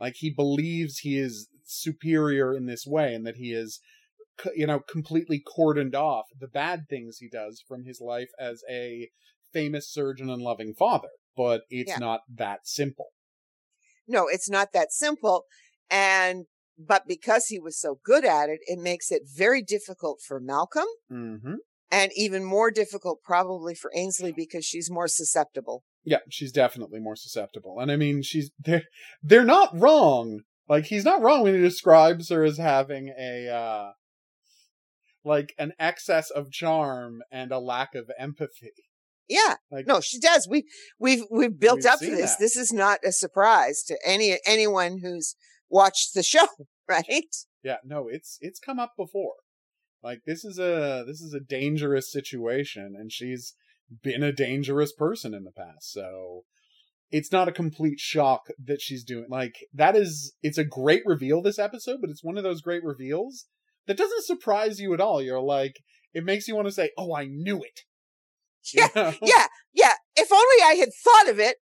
Like 0.00 0.14
he 0.16 0.30
believes 0.30 0.98
he 0.98 1.18
is 1.18 1.48
superior 1.64 2.54
in 2.54 2.66
this 2.66 2.86
way 2.86 3.14
and 3.14 3.26
that 3.26 3.36
he 3.36 3.52
is 3.52 3.80
you 4.54 4.66
know 4.66 4.80
completely 4.80 5.42
cordoned 5.56 5.94
off 5.94 6.26
the 6.38 6.48
bad 6.48 6.84
things 6.88 7.18
he 7.18 7.28
does 7.28 7.62
from 7.66 7.84
his 7.84 8.00
life 8.00 8.30
as 8.38 8.62
a 8.70 9.08
famous 9.52 9.90
surgeon 9.90 10.30
and 10.30 10.42
loving 10.42 10.72
father, 10.74 11.10
but 11.36 11.62
it's 11.68 11.90
Yeah. 11.90 11.98
not 11.98 12.20
that 12.34 12.66
simple. 12.66 13.08
No, 14.08 14.26
it's 14.26 14.48
not 14.50 14.72
that 14.72 14.92
simple. 14.92 15.44
And, 15.90 16.46
but 16.78 17.06
because 17.06 17.46
he 17.46 17.58
was 17.60 17.78
so 17.78 18.00
good 18.02 18.24
at 18.24 18.48
it, 18.48 18.60
it 18.66 18.78
makes 18.78 19.10
it 19.12 19.22
very 19.26 19.62
difficult 19.62 20.20
for 20.26 20.40
Malcolm 20.40 20.86
Mhm. 21.10 21.56
and 21.90 22.10
even 22.16 22.44
more 22.44 22.70
difficult 22.70 23.20
probably 23.22 23.74
for 23.74 23.92
Ainsley 23.94 24.32
because 24.32 24.64
she's 24.64 24.90
more 24.90 25.06
susceptible. 25.08 25.84
Yeah, 26.04 26.20
she's 26.30 26.50
definitely 26.50 26.98
more 26.98 27.14
susceptible. 27.14 27.78
And 27.78 27.92
I 27.92 27.96
mean, 27.96 28.22
she's 28.22 28.50
they're 28.58 28.84
they're 29.22 29.44
not 29.44 29.78
wrong. 29.78 30.40
Like 30.68 30.86
he's 30.86 31.04
not 31.04 31.20
wrong 31.20 31.42
when 31.42 31.54
he 31.54 31.60
describes 31.60 32.30
her 32.30 32.42
as 32.42 32.56
having 32.56 33.08
a 33.16 33.48
uh 33.48 33.92
like 35.24 35.54
an 35.58 35.72
excess 35.78 36.30
of 36.30 36.50
charm 36.50 37.22
and 37.30 37.52
a 37.52 37.58
lack 37.58 37.94
of 37.94 38.10
empathy. 38.18 38.72
Yeah. 39.28 39.56
Like 39.70 39.86
No, 39.86 40.00
she 40.00 40.18
does. 40.18 40.48
We 40.48 40.66
we've 40.98 41.24
we've 41.30 41.58
built 41.58 41.78
We've 41.78 41.86
up 41.86 41.98
for 42.00 42.06
this. 42.06 42.32
that. 42.32 42.38
This 42.38 42.56
is 42.56 42.72
not 42.72 43.00
a 43.04 43.12
surprise 43.12 43.82
to 43.84 43.98
any 44.04 44.38
anyone 44.46 44.98
who's 45.02 45.36
watched 45.70 46.14
the 46.14 46.22
show, 46.22 46.46
right? 46.88 47.34
yeah, 47.62 47.76
no, 47.84 48.08
it's 48.08 48.38
it's 48.40 48.58
come 48.60 48.78
up 48.78 48.92
before. 48.96 49.34
Like 50.02 50.22
this 50.26 50.44
is 50.44 50.58
a 50.58 51.04
this 51.06 51.20
is 51.20 51.32
a 51.32 51.40
dangerous 51.40 52.10
situation 52.10 52.94
and 52.98 53.12
she's 53.12 53.54
been 54.02 54.22
a 54.22 54.32
dangerous 54.32 54.92
person 54.92 55.34
in 55.34 55.44
the 55.44 55.52
past. 55.52 55.92
So 55.92 56.42
it's 57.10 57.30
not 57.30 57.48
a 57.48 57.52
complete 57.52 58.00
shock 58.00 58.46
that 58.64 58.80
she's 58.80 59.04
doing 59.04 59.26
like 59.28 59.54
that 59.72 59.94
is 59.94 60.34
it's 60.42 60.58
a 60.58 60.64
great 60.64 61.02
reveal 61.06 61.40
this 61.42 61.58
episode, 61.58 61.98
but 62.00 62.10
it's 62.10 62.24
one 62.24 62.36
of 62.36 62.44
those 62.44 62.60
great 62.62 62.82
reveals 62.82 63.46
that 63.86 63.96
doesn't 63.96 64.24
surprise 64.24 64.80
you 64.80 64.94
at 64.94 65.00
all. 65.00 65.22
You're 65.22 65.40
like 65.40 65.76
it 66.14 66.24
makes 66.24 66.46
you 66.46 66.54
want 66.54 66.68
to 66.68 66.72
say, 66.72 66.90
"Oh, 66.98 67.14
I 67.14 67.26
knew 67.26 67.58
it." 67.62 67.80
You 68.74 68.82
Yeah. 68.82 68.88
know? 68.94 69.12
Yeah. 69.22 69.46
Yeah. 69.74 69.92
If 70.14 70.30
only 70.32 70.62
I 70.64 70.74
had 70.78 70.90
thought 71.04 71.28
of 71.30 71.40
it, 71.40 71.56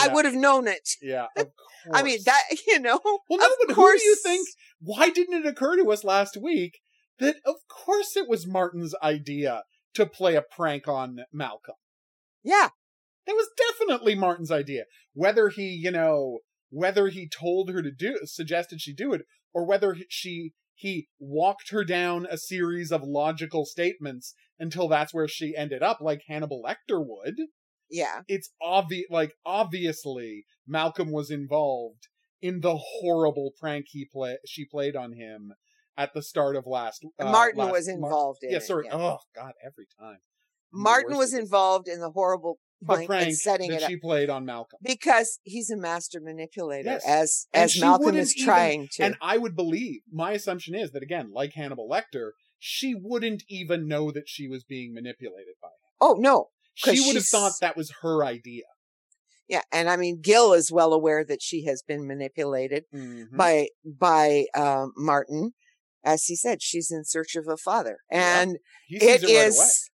I 0.00 0.08
would 0.08 0.24
have 0.24 0.34
known 0.34 0.66
it. 0.66 0.88
Yeah, 1.00 1.26
of 1.36 1.48
I 1.92 2.02
mean 2.02 2.18
that 2.26 2.42
you 2.66 2.80
know. 2.80 3.00
Well, 3.04 3.38
no, 3.38 3.46
of 3.46 3.52
but 3.66 3.74
who 3.74 3.96
do 3.96 4.04
you 4.04 4.16
think? 4.16 4.48
Why 4.80 5.10
didn't 5.10 5.44
it 5.44 5.46
occur 5.46 5.76
to 5.76 5.90
us 5.90 6.04
last 6.04 6.36
week 6.36 6.80
that, 7.18 7.36
of 7.46 7.56
course, 7.68 8.16
it 8.16 8.28
was 8.28 8.46
Martin's 8.46 8.94
idea 9.02 9.62
to 9.94 10.04
play 10.06 10.34
a 10.34 10.42
prank 10.42 10.88
on 10.88 11.20
Malcolm? 11.32 11.76
Yeah. 12.42 12.68
That 13.26 13.34
was 13.34 13.48
definitely 13.56 14.14
Martin's 14.14 14.50
idea. 14.50 14.84
Whether 15.14 15.48
he, 15.48 15.68
you 15.68 15.90
know, 15.90 16.40
whether 16.70 17.08
he 17.08 17.28
told 17.28 17.70
her 17.70 17.82
to 17.82 17.90
do, 17.90 18.18
suggested 18.24 18.80
she 18.80 18.92
do 18.92 19.14
it, 19.14 19.22
or 19.54 19.64
whether 19.64 19.96
she 20.10 20.52
he 20.74 21.08
walked 21.18 21.70
her 21.70 21.84
down 21.84 22.26
a 22.30 22.36
series 22.38 22.90
of 22.92 23.02
logical 23.02 23.64
statements 23.64 24.34
until 24.58 24.88
that's 24.88 25.14
where 25.14 25.28
she 25.28 25.54
ended 25.56 25.82
up, 25.82 25.98
like 26.00 26.22
Hannibal 26.28 26.62
Lecter 26.64 27.04
would 27.04 27.36
Yeah. 27.90 28.22
it's 28.28 28.50
obvious 28.62 29.06
like 29.10 29.32
obviously 29.44 30.44
Malcolm 30.66 31.12
was 31.12 31.30
involved 31.30 32.08
in 32.40 32.60
the 32.60 32.76
horrible 32.76 33.52
prank 33.58 33.86
he 33.90 34.06
play 34.10 34.36
she 34.46 34.64
played 34.66 34.96
on 34.96 35.12
him 35.12 35.52
at 35.96 36.12
the 36.14 36.22
start 36.22 36.56
of 36.56 36.64
last 36.66 37.04
uh, 37.20 37.30
Martin 37.30 37.60
last 37.60 37.72
was 37.72 37.86
Mar- 37.88 37.96
involved 37.96 38.38
in 38.42 38.50
yeah 38.50 38.56
it, 38.58 38.62
sorry 38.62 38.86
yeah. 38.86 38.96
oh 38.96 39.18
god 39.34 39.52
every 39.64 39.86
time 39.98 40.18
I'm 40.74 40.82
Martin 40.82 41.16
was 41.16 41.32
involved 41.32 41.86
in 41.88 42.00
the 42.00 42.10
horrible 42.10 42.58
prank 42.84 43.10
and 43.10 43.36
setting 43.36 43.70
that 43.70 43.76
it 43.78 43.82
up 43.84 43.90
she 43.90 43.96
played 43.96 44.30
on 44.30 44.44
Malcolm 44.44 44.78
because 44.82 45.38
he's 45.42 45.70
a 45.70 45.76
master 45.76 46.20
manipulator, 46.20 46.90
Yes. 46.90 47.04
as 47.06 47.46
And 47.52 47.64
as 47.64 47.80
Malcolm 47.80 48.16
is 48.16 48.34
even- 48.36 48.44
trying 48.46 48.88
to. 48.92 49.02
and 49.04 49.16
I 49.20 49.38
would 49.38 49.56
believe 49.56 50.02
my 50.12 50.32
assumption 50.32 50.74
is 50.74 50.92
that 50.92 51.02
again 51.02 51.30
like 51.32 51.52
Hannibal 51.54 51.88
Lecter 51.88 52.30
she 52.58 52.94
wouldn't 52.94 53.42
even 53.48 53.86
know 53.88 54.10
that 54.10 54.28
she 54.28 54.48
was 54.48 54.64
being 54.64 54.94
manipulated 54.94 55.54
by 55.60 55.68
him 55.68 55.72
oh 56.00 56.16
no, 56.18 56.50
she 56.74 57.00
would 57.06 57.14
have 57.16 57.26
thought 57.26 57.52
that 57.60 57.76
was 57.76 57.92
her 58.02 58.24
idea 58.24 58.64
yeah, 59.46 59.60
and 59.70 59.90
I 59.90 59.96
mean 59.98 60.20
Gil 60.22 60.54
is 60.54 60.72
well 60.72 60.94
aware 60.94 61.22
that 61.24 61.42
she 61.42 61.64
has 61.66 61.82
been 61.82 62.06
manipulated 62.06 62.84
Mhm. 62.94 63.36
by 63.36 63.68
by 63.84 64.46
um, 64.54 64.92
Martin. 64.96 65.52
As 66.06 66.24
he 66.24 66.36
said, 66.36 66.62
she's 66.62 66.90
in 66.90 67.04
search 67.04 67.34
of 67.34 67.46
a 67.48 67.56
father, 67.56 67.98
and 68.10 68.58
sees 68.90 69.02
it 69.02 69.22
it 69.22 69.26
right 69.26 69.46
is. 69.48 69.90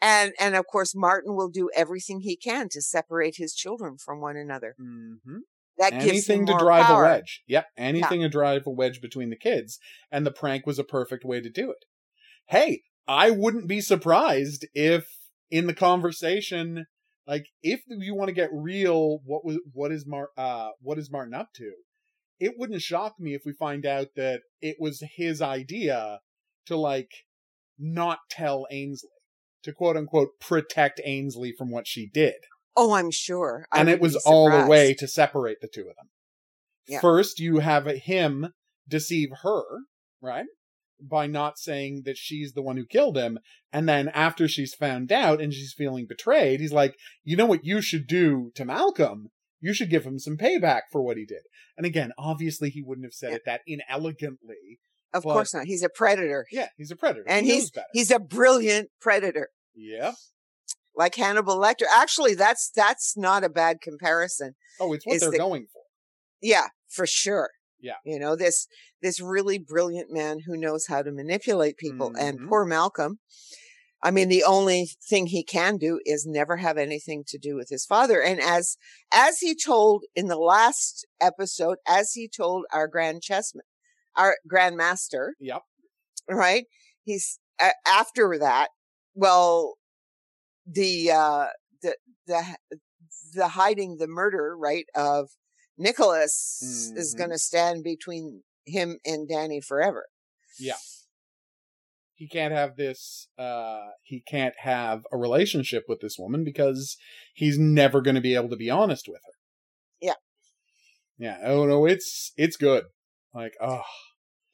And 0.00 0.32
and 0.38 0.54
of 0.54 0.66
course, 0.66 0.94
Martin 0.94 1.34
will 1.34 1.48
do 1.48 1.70
everything 1.74 2.20
he 2.20 2.36
can 2.36 2.68
to 2.70 2.80
separate 2.82 3.36
his 3.36 3.54
children 3.54 3.96
from 3.98 4.20
one 4.20 4.36
another. 4.36 4.74
Mhm. 4.80 5.40
That 5.78 5.92
gives 5.92 6.04
him 6.04 6.10
anything 6.10 6.46
to 6.46 6.58
drive 6.58 6.86
power. 6.86 7.04
a 7.04 7.08
wedge. 7.08 7.42
Yep, 7.46 7.66
anything 7.76 8.20
to 8.22 8.28
drive 8.28 8.66
a 8.66 8.70
wedge 8.70 9.00
between 9.00 9.30
the 9.30 9.36
kids, 9.36 9.78
and 10.10 10.26
the 10.26 10.32
prank 10.32 10.66
was 10.66 10.78
a 10.78 10.84
perfect 10.84 11.24
way 11.24 11.40
to 11.40 11.48
do 11.48 11.70
it. 11.70 11.84
Hey, 12.46 12.82
I 13.06 13.30
wouldn't 13.30 13.68
be 13.68 13.80
surprised 13.80 14.66
if 14.74 15.06
in 15.50 15.66
the 15.66 15.74
conversation, 15.74 16.86
like 17.26 17.46
if 17.62 17.80
you 17.86 18.14
want 18.14 18.28
to 18.28 18.34
get 18.34 18.50
real, 18.52 19.20
what 19.24 19.44
was 19.44 19.60
what 19.72 19.92
is 19.92 20.04
Mar 20.06 20.30
uh 20.36 20.70
what 20.80 20.98
is 20.98 21.10
Martin 21.10 21.34
up 21.34 21.52
to? 21.54 21.72
It 22.40 22.54
wouldn't 22.56 22.82
shock 22.82 23.14
me 23.18 23.34
if 23.34 23.42
we 23.44 23.52
find 23.52 23.84
out 23.86 24.08
that 24.16 24.42
it 24.60 24.76
was 24.78 25.02
his 25.16 25.40
idea 25.40 26.20
to 26.66 26.76
like 26.76 27.10
not 27.78 28.18
tell 28.30 28.66
Ainsley 28.70 29.10
to 29.62 29.72
quote 29.72 29.96
unquote 29.96 30.38
protect 30.40 31.00
Ainsley 31.04 31.52
from 31.52 31.70
what 31.70 31.86
she 31.86 32.06
did 32.06 32.34
Oh, 32.80 32.92
I'm 32.92 33.10
sure. 33.10 33.66
I 33.72 33.80
and 33.80 33.88
it 33.88 34.00
was 34.00 34.14
all 34.14 34.52
a 34.52 34.64
way 34.68 34.94
to 34.94 35.08
separate 35.08 35.60
the 35.60 35.66
two 35.66 35.80
of 35.80 35.96
them. 35.96 36.10
Yeah. 36.86 37.00
First, 37.00 37.40
you 37.40 37.58
have 37.58 37.86
him 37.86 38.52
deceive 38.86 39.30
her, 39.42 39.64
right? 40.22 40.46
By 41.00 41.26
not 41.26 41.58
saying 41.58 42.02
that 42.04 42.16
she's 42.16 42.52
the 42.52 42.62
one 42.62 42.76
who 42.76 42.86
killed 42.86 43.16
him. 43.16 43.40
And 43.72 43.88
then 43.88 44.08
after 44.10 44.46
she's 44.46 44.74
found 44.74 45.10
out 45.10 45.40
and 45.40 45.52
she's 45.52 45.74
feeling 45.76 46.06
betrayed, 46.08 46.60
he's 46.60 46.72
like, 46.72 46.94
you 47.24 47.36
know 47.36 47.46
what 47.46 47.64
you 47.64 47.82
should 47.82 48.06
do 48.06 48.52
to 48.54 48.64
Malcolm? 48.64 49.30
You 49.60 49.74
should 49.74 49.90
give 49.90 50.04
him 50.06 50.20
some 50.20 50.36
payback 50.36 50.82
for 50.92 51.02
what 51.02 51.16
he 51.16 51.26
did. 51.26 51.42
And 51.76 51.84
again, 51.84 52.12
obviously 52.16 52.70
he 52.70 52.80
wouldn't 52.80 53.06
have 53.06 53.12
said 53.12 53.30
Yeah. 53.30 53.36
it 53.36 53.42
that 53.46 53.60
inelegantly. 53.66 54.78
Of 55.14 55.22
but- 55.24 55.32
course 55.32 55.54
not. 55.54 55.64
He's 55.66 55.82
a 55.82 55.88
predator. 55.88 56.46
Yeah, 56.50 56.68
he's 56.76 56.90
a 56.90 56.96
predator. 56.96 57.24
And 57.26 57.46
he 57.46 57.54
he's 57.54 57.72
he's 57.92 58.10
a 58.10 58.18
brilliant 58.18 58.90
predator. 59.00 59.48
yeah. 59.74 60.12
Like 60.96 61.14
Hannibal 61.14 61.56
Lecter. 61.58 61.84
Actually, 61.94 62.34
that's 62.34 62.70
that's 62.74 63.16
not 63.16 63.44
a 63.44 63.48
bad 63.48 63.80
comparison. 63.80 64.54
Oh, 64.80 64.92
it's 64.92 65.06
what 65.06 65.14
Is 65.16 65.20
they're 65.22 65.30
the- 65.30 65.38
going 65.38 65.66
for. 65.72 65.82
Yeah, 66.42 66.68
for 66.88 67.06
sure. 67.06 67.50
Yeah. 67.80 67.94
You 68.04 68.18
know, 68.18 68.34
this 68.34 68.66
this 69.00 69.20
really 69.20 69.58
brilliant 69.58 70.08
man 70.12 70.40
who 70.46 70.56
knows 70.56 70.86
how 70.88 71.02
to 71.02 71.12
manipulate 71.12 71.76
people. 71.76 72.12
And 72.18 72.40
Mhm. 72.40 72.48
poor 72.48 72.64
Malcolm. 72.64 73.20
I 74.02 74.10
mean, 74.12 74.28
the 74.28 74.44
only 74.44 74.90
thing 75.08 75.26
he 75.26 75.42
can 75.44 75.76
do 75.76 76.00
is 76.04 76.24
never 76.26 76.56
have 76.58 76.76
anything 76.78 77.24
to 77.28 77.38
do 77.38 77.54
with 77.56 77.68
his 77.68 77.84
father. 77.86 78.20
And 78.20 78.40
as 78.40 78.76
as 79.12 79.38
he 79.38 79.54
told 79.54 80.04
in 80.16 80.26
the 80.26 80.36
last 80.38 81.06
episode, 81.20 81.78
as 81.86 82.12
he 82.12 82.28
told 82.28 82.64
our 82.72 82.88
grand 82.88 83.22
chessman, 83.22 83.64
our 84.18 84.36
grandmaster, 84.50 85.30
Yep. 85.40 85.62
right? 86.28 86.64
He's 87.04 87.38
a 87.60 87.70
after 87.86 88.36
that. 88.38 88.68
Well, 89.14 89.76
the 90.66 91.10
uh, 91.12 91.46
the 91.82 91.96
the 92.26 92.56
the 93.34 93.48
hiding 93.48 93.96
the 93.98 94.06
murder 94.08 94.56
right 94.58 94.86
of 94.94 95.30
Nicholas 95.78 96.60
is 96.96 97.14
Mhm. 97.14 97.18
going 97.18 97.30
to 97.30 97.38
stand 97.38 97.84
between 97.84 98.42
him 98.66 98.98
and 99.06 99.28
Dani 99.28 99.64
forever. 99.64 100.06
Yeah. 100.58 100.76
He 102.14 102.26
can't 102.26 102.52
have 102.52 102.76
this 102.76 103.28
uh 103.38 103.90
he 104.02 104.20
can't 104.20 104.54
have 104.58 105.06
a 105.12 105.16
relationship 105.16 105.84
with 105.88 106.00
this 106.00 106.18
woman 106.18 106.42
because 106.42 106.96
he's 107.32 107.58
never 107.58 108.00
going 108.00 108.16
to 108.16 108.20
be 108.20 108.34
able 108.34 108.48
to 108.48 108.56
be 108.56 108.68
honest 108.70 109.06
with 109.08 109.20
her 109.24 109.32
Yeah. 110.00 110.14
Yeah. 111.16 111.38
Oh 111.44 111.64
no, 111.66 111.86
it's 111.86 112.32
it's 112.36 112.56
good. 112.56 112.86
Like, 113.32 113.54
oh, 113.60 113.82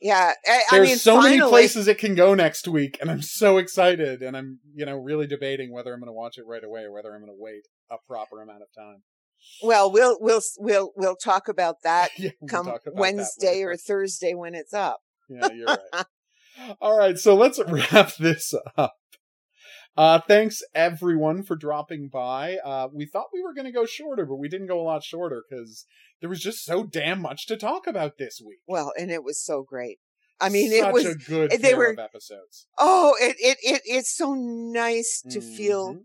Yeah, 0.01 0.33
I, 0.47 0.53
I 0.53 0.63
there's 0.73 0.89
mean, 0.89 0.99
so 0.99 1.15
finally, 1.17 1.39
many 1.39 1.49
places 1.51 1.89
it 1.89 1.99
can 1.99 2.15
go 2.15 2.35
next 2.35 2.69
week, 2.69 2.99
and 3.01 3.11
I'm 3.11 3.23
so 3.23 3.59
excited. 3.59 4.23
And 4.23 4.37
I'm, 4.37 4.61
you 4.75 4.85
know, 4.85 4.97
really 4.97 5.27
debating 5.27 5.73
whether 5.73 5.95
I'm 5.95 6.01
going 6.01 6.09
to 6.09 6.13
watch 6.13 6.37
it 6.37 6.45
right 6.47 6.63
away 6.63 6.83
or 6.83 6.93
whether 6.93 7.15
I'm 7.15 7.21
going 7.21 7.33
to 7.33 7.39
wait 7.39 7.69
a 7.91 7.97
proper 8.07 8.43
amount 8.43 8.63
of 8.63 8.69
time. 8.77 9.03
Well, 9.63 9.91
we'll 9.91 10.19
we'll 10.21 10.43
we'll 10.59 10.93
we'll 10.97 11.17
talk 11.17 11.49
about 11.49 11.77
that 11.85 12.11
yeah, 12.19 12.31
we'll 12.41 12.49
come 12.49 12.69
about 12.69 12.81
Wednesday 12.93 13.59
later. 13.59 13.71
or 13.71 13.77
Thursday 13.77 14.35
when 14.35 14.55
it's 14.55 14.75
up. 14.75 15.01
Yeah, 15.29 15.49
you're 15.53 15.67
right. 15.67 16.05
All 16.81 16.97
right, 16.97 17.19
so 17.19 17.35
let's 17.35 17.61
wrap 17.69 18.15
this 18.17 18.55
up. 18.77 18.95
Uh, 19.97 20.19
thanks 20.19 20.61
everyone 20.75 21.43
for 21.43 21.57
dropping 21.57 22.09
by. 22.09 22.57
Uh, 22.65 22.89
we 22.93 23.07
thought 23.07 23.27
we 23.33 23.43
were 23.43 23.55
going 23.55 23.67
to 23.67 23.73
go 23.73 23.87
shorter, 23.87 24.27
but 24.27 24.37
we 24.37 24.49
didn't 24.49 24.67
go 24.67 24.81
a 24.81 24.83
lot 24.83 25.05
shorter 25.05 25.45
because 25.49 25.87
there 26.25 26.31
was 26.31 26.41
just 26.41 26.65
so 26.65 26.85
damn 26.85 27.21
much 27.21 27.47
to 27.49 27.55
talk 27.55 27.87
about 27.87 28.17
this 28.17 28.41
week. 28.43 28.61
Well, 28.67 28.95
and 28.99 29.11
it 29.11 29.23
was 29.23 29.39
so 29.45 29.63
great. 29.63 29.99
I 30.41 30.49
mean, 30.49 30.71
Such 30.71 30.89
it 30.89 30.93
was 30.95 31.05
a 31.05 31.15
good 31.17 31.51
they 31.51 31.75
were- 31.75 31.91
of 31.91 31.99
episodes. 31.99 32.67
oh, 32.79 33.15
it 33.21 33.37
it 33.39 33.59
it 33.63 33.83
it's 33.85 34.17
so 34.17 34.33
nice 34.33 35.23
to 35.29 35.43
feel 35.43 35.97
Mhm. 35.97 36.05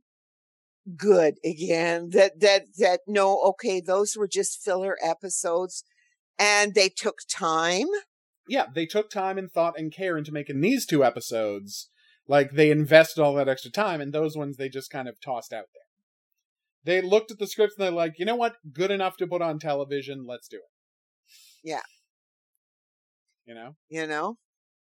good 0.97 1.36
again. 1.45 2.09
That 2.09 2.41
that 2.41 2.63
that 2.80 2.99
no, 3.07 3.41
okay, 3.51 3.80
those 3.80 4.17
were 4.17 4.28
just 4.28 4.61
filler 4.61 4.97
episodes, 5.01 5.86
and 6.38 6.76
they 6.76 6.89
took 6.89 7.20
time. 7.30 7.88
yeah, 8.45 8.65
they 8.76 8.86
took 8.86 9.09
time 9.09 9.38
and 9.38 9.49
thought 9.49 9.80
and 9.80 9.89
care 9.89 10.17
into 10.17 10.34
making 10.34 10.59
these 10.59 10.86
two 10.86 11.01
episodes. 11.05 11.89
Like 12.28 12.51
they 12.51 12.72
invested 12.72 13.22
all 13.22 13.36
that 13.36 13.47
extra 13.47 13.72
time, 13.72 14.01
and 14.01 14.11
those 14.11 14.36
ones 14.36 14.57
they 14.57 14.67
just 14.67 14.91
kind 14.91 15.07
of 15.07 15.15
tossed 15.22 15.53
out 15.53 15.67
there. 15.74 15.84
They 16.86 17.01
looked 17.01 17.32
at 17.32 17.39
the 17.39 17.47
scripts 17.47 17.75
and 17.77 17.84
they're 17.86 17.91
like, 17.91 18.13
you 18.17 18.25
know 18.25 18.36
what, 18.36 18.55
good 18.71 18.91
enough 18.91 19.17
to 19.17 19.27
put 19.27 19.41
on 19.41 19.59
television. 19.59 20.25
Let's 20.27 20.47
do 20.47 20.57
it. 20.57 20.63
Yeah. 21.63 21.82
You 23.45 23.55
know, 23.55 23.75
You 23.89 24.05
know, 24.07 24.38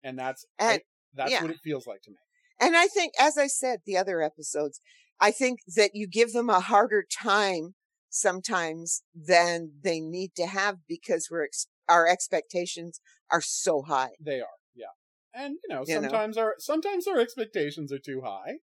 and 0.03 0.19
that's 0.19 0.45
And- 0.59 0.81
I- 0.81 0.85
that's 1.15 1.31
yeah. 1.31 1.43
what 1.43 1.51
it 1.51 1.61
feels 1.63 1.87
like 1.87 2.03
to 2.03 2.11
me. 2.11 2.17
And 2.61 2.77
I 2.77 2.87
think, 2.89 3.13
as 3.19 3.37
I 3.39 3.47
said, 3.47 3.81
the 3.87 3.97
other 3.97 4.23
episodes, 4.23 4.81
I 5.21 5.31
think 5.31 5.61
that 5.77 5.91
you 5.95 6.07
give 6.07 6.33
them 6.33 6.49
a 6.51 6.61
harder 6.61 7.03
time 7.05 7.75
sometimes 8.11 9.03
than 9.15 9.73
they 9.83 10.01
need 10.01 10.35
to 10.37 10.47
have 10.47 10.79
because 10.89 11.29
we're 11.31 11.45
ex- 11.45 11.67
our 11.89 12.07
expectations 12.07 13.01
are 13.31 13.41
so 13.43 13.83
high. 13.83 14.13
They 14.21 14.41
are, 14.41 14.57
yeah. 14.75 14.87
And 15.35 15.57
you 15.69 15.75
know, 15.75 15.85
You 15.87 15.97
know. 15.97 16.01
sometimes 16.03 16.37
our 16.39 16.55
sometimes 16.59 17.07
our 17.07 17.19
expectations 17.19 17.93
are 17.93 17.99
too 17.99 18.23
high. 18.25 18.59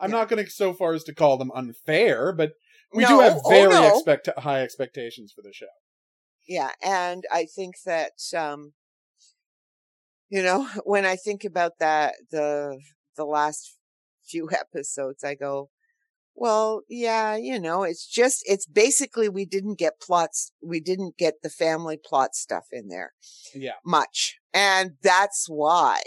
I'm 0.00 0.10
Yeah. 0.10 0.16
not 0.18 0.28
going 0.28 0.44
to 0.44 0.50
so 0.50 0.72
far 0.72 0.94
as 0.94 1.04
to 1.04 1.14
call 1.14 1.36
them 1.38 1.50
unfair, 1.54 2.32
but 2.32 2.52
we 2.94 3.02
No, 3.02 3.08
do 3.08 3.20
have 3.20 3.40
oh, 3.44 3.50
very 3.50 3.68
no. 3.70 3.98
expect 3.98 4.28
high 4.38 4.62
expectations 4.62 5.32
for 5.32 5.42
the 5.42 5.52
show. 5.52 5.66
Yeah, 6.46 6.70
and 6.82 7.24
I 7.32 7.44
think 7.44 7.76
that 7.84 8.12
um 8.36 8.72
you 10.28 10.42
know, 10.42 10.64
when 10.84 11.04
I 11.04 11.16
think 11.16 11.44
about 11.44 11.78
that 11.80 12.14
the 12.30 12.78
the 13.16 13.24
last 13.24 13.76
few 14.24 14.48
episodes, 14.52 15.24
I 15.24 15.34
go, 15.34 15.70
well, 16.34 16.82
yeah, 16.88 17.36
you 17.36 17.58
know, 17.58 17.82
it's 17.82 18.06
just 18.06 18.42
it's 18.46 18.66
basically 18.66 19.28
we 19.28 19.44
didn't 19.44 19.78
get 19.78 20.00
plots, 20.00 20.52
we 20.62 20.80
didn't 20.80 21.16
get 21.18 21.34
the 21.42 21.50
family 21.50 21.98
plot 22.02 22.34
stuff 22.34 22.66
in 22.72 22.88
there 22.88 23.12
Yeah. 23.54 23.74
much. 23.84 24.38
And 24.54 24.92
that's 25.02 25.46
why. 25.48 26.00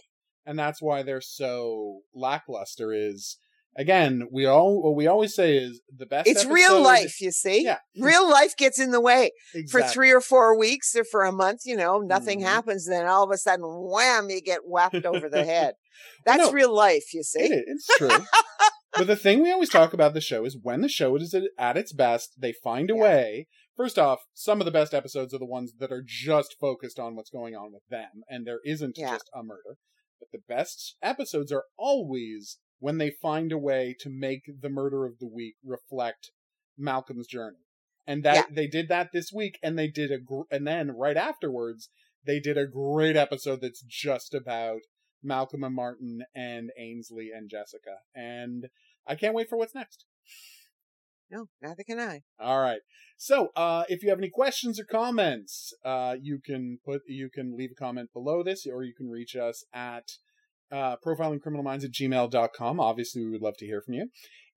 and 0.45 0.57
that's 0.57 0.81
why 0.81 1.03
they're 1.03 1.21
so 1.21 2.01
lackluster 2.15 2.91
is 2.93 3.37
again 3.77 4.27
we 4.31 4.45
all 4.45 4.81
what 4.83 4.95
we 4.95 5.07
always 5.07 5.33
say 5.33 5.57
is 5.57 5.81
the 5.95 6.05
best 6.05 6.27
It's 6.27 6.45
real 6.45 6.71
episode- 6.77 6.81
life, 6.83 7.21
you 7.21 7.31
see? 7.31 7.63
yeah 7.63 7.77
Real 7.97 8.29
life 8.29 8.55
gets 8.57 8.79
in 8.79 8.91
the 8.91 9.01
way. 9.01 9.31
For 9.69 9.81
three 9.81 10.11
or 10.11 10.21
four 10.21 10.57
weeks 10.57 10.95
or 10.95 11.03
for 11.03 11.23
a 11.23 11.31
month, 11.31 11.61
you 11.65 11.75
know, 11.75 11.99
nothing 11.99 12.39
Mhm. 12.41 12.43
happens. 12.45 12.85
Then 12.87 13.05
all 13.05 13.23
of 13.23 13.31
a 13.31 13.37
sudden, 13.37 13.65
wham, 13.65 14.29
you 14.29 14.41
get 14.41 14.61
whacked 14.65 15.05
over 15.05 15.29
the 15.29 15.43
head. 15.53 15.75
That's 16.25 16.47
No. 16.47 16.51
real 16.51 16.73
life, 16.73 17.13
you 17.13 17.23
see? 17.23 17.39
It 17.41 17.65
it's 17.67 17.87
true 17.97 18.09
but 18.93 19.07
the 19.07 19.15
thing 19.15 19.41
we 19.41 19.51
always 19.51 19.69
talk 19.69 19.93
about 19.93 20.13
the 20.13 20.21
show 20.21 20.43
is 20.45 20.57
when 20.61 20.81
the 20.81 20.89
show 20.89 21.15
is 21.15 21.33
at- 21.33 21.43
at 21.57 21.77
its 21.77 21.93
best 21.93 22.33
they 22.37 22.51
find 22.53 22.89
a 22.91 22.95
Yeah. 22.95 23.01
way 23.01 23.47
first 23.77 23.97
off 23.97 24.19
some 24.33 24.59
of 24.59 24.65
the 24.65 24.71
best 24.71 24.93
episodes 24.93 25.33
are 25.33 25.37
the 25.39 25.45
ones 25.45 25.71
that 25.79 25.91
are 25.93 26.03
just 26.05 26.57
focused 26.59 26.99
on 26.99 27.15
what's 27.15 27.29
going 27.29 27.55
on 27.55 27.71
with 27.71 27.83
them 27.89 28.23
and 28.27 28.45
there 28.45 28.59
isn't 28.65 28.97
Yeah. 28.97 29.11
just 29.13 29.29
a 29.33 29.43
murder 29.43 29.77
but 30.19 30.29
the 30.33 30.41
best 30.45 30.97
episodes 31.01 31.51
are 31.53 31.63
always 31.77 32.59
when 32.81 32.97
they 32.97 33.11
find 33.11 33.51
a 33.51 33.57
way 33.57 33.95
to 33.99 34.09
make 34.09 34.41
the 34.59 34.69
murder 34.69 35.05
of 35.05 35.19
the 35.19 35.27
week 35.27 35.55
reflect 35.63 36.31
Malcolm's 36.77 37.27
journey. 37.27 37.67
And 38.07 38.23
that 38.23 38.53
they 38.55 38.67
did 38.67 38.89
that 38.89 39.11
this 39.13 39.31
week 39.31 39.59
and 39.63 39.77
they 39.77 39.87
did 39.87 40.11
a 40.11 40.17
gr- 40.17 40.49
and 40.49 40.67
then 40.67 40.91
right 40.97 41.15
afterwards 41.15 41.89
they 42.25 42.39
did 42.39 42.57
a 42.57 42.65
great 42.65 43.15
episode 43.15 43.61
that's 43.61 43.83
just 43.87 44.33
about 44.33 44.81
Malcolm 45.23 45.63
and 45.63 45.75
Martin 45.75 46.23
and 46.35 46.71
Ainsley 46.77 47.29
and 47.33 47.49
Jessica. 47.49 47.97
And 48.15 48.67
I 49.07 49.13
can't 49.13 49.35
wait 49.35 49.47
for 49.47 49.57
what's 49.57 49.75
next. 49.75 50.05
No, 51.29 51.47
neither 51.61 51.83
can 51.83 51.99
I. 51.99 52.23
All 52.39 52.59
right. 52.59 52.81
So, 53.15 53.49
uh, 53.55 53.83
if 53.87 54.03
you 54.03 54.09
have 54.09 54.17
any 54.17 54.29
questions 54.29 54.79
or 54.79 54.83
comments, 54.83 55.71
uh, 55.85 56.15
you 56.19 56.39
can 56.43 56.79
put 56.83 57.03
you 57.07 57.29
can 57.29 57.55
leave 57.55 57.71
a 57.71 57.79
comment 57.79 58.11
below 58.11 58.43
this, 58.43 58.65
or 58.65 58.83
you 58.83 58.93
can 58.93 59.09
reach 59.09 59.35
us 59.35 59.63
at 59.71 60.17
uh, 60.71 60.95
profilingcriminalminds 61.05 61.83
at 61.83 61.91
gmail.com. 61.91 62.79
Obviously, 62.79 63.23
we 63.23 63.31
would 63.31 63.41
love 63.41 63.57
to 63.57 63.65
hear 63.65 63.81
from 63.81 63.95
you. 63.95 64.09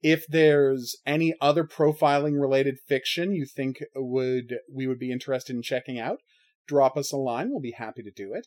If 0.03 0.27
there's 0.29 0.97
any 1.07 1.35
other 1.41 1.65
profiling 1.65 2.41
related 2.41 2.77
fiction 2.87 3.33
you 3.33 3.47
think 3.47 3.83
would 3.95 4.59
we 4.73 4.87
would 4.87 4.99
be 4.99 5.11
interested 5.11 5.57
in 5.57 5.63
checking 5.63 5.99
out, 5.99 6.21
drop 6.67 6.97
us 6.97 7.13
a 7.13 7.17
line. 7.17 7.51
We'll 7.51 7.61
be 7.61 7.73
happy 7.73 8.03
to 8.03 8.11
do 8.11 8.35
it. 8.35 8.47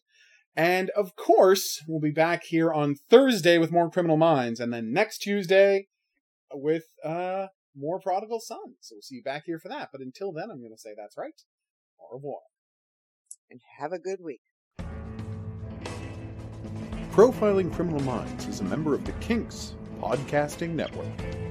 And 0.56 0.90
of 0.92 1.16
course, 1.16 1.84
we'll 1.88 2.00
be 2.00 2.12
back 2.12 2.44
here 2.46 2.72
on 2.72 2.96
Thursday 3.10 3.58
with 3.58 3.72
more 3.72 3.90
Criminal 3.90 4.18
Minds, 4.18 4.60
and 4.60 4.72
then 4.72 4.92
next 4.92 5.20
Tuesday 5.20 5.88
with 6.54 6.86
uh 7.04 7.48
more 7.76 8.00
Prodigal 8.00 8.40
Sons. 8.40 8.78
So 8.82 8.96
we'll 8.96 9.02
see 9.02 9.16
you 9.16 9.24
back 9.24 9.44
here 9.46 9.60
for 9.60 9.70
that. 9.70 9.90
But 9.92 10.02
until 10.02 10.32
then, 10.32 10.50
I'm 10.52 10.60
going 10.60 10.72
to 10.72 10.78
say 10.78 10.92
that's 10.96 11.18
right. 11.18 11.40
Au 12.00 12.16
revoir. 12.16 12.42
And 13.50 13.62
have 13.80 13.94
a 13.94 14.00
good 14.00 14.20
week. 14.22 14.42
Profiling 17.18 17.74
Criminal 17.74 18.04
Minds 18.04 18.46
is 18.46 18.60
a 18.60 18.64
member 18.64 18.94
of 18.94 19.04
the 19.04 19.12
Kinks 19.14 19.74
Podcasting 20.00 20.76
Network. 20.76 21.47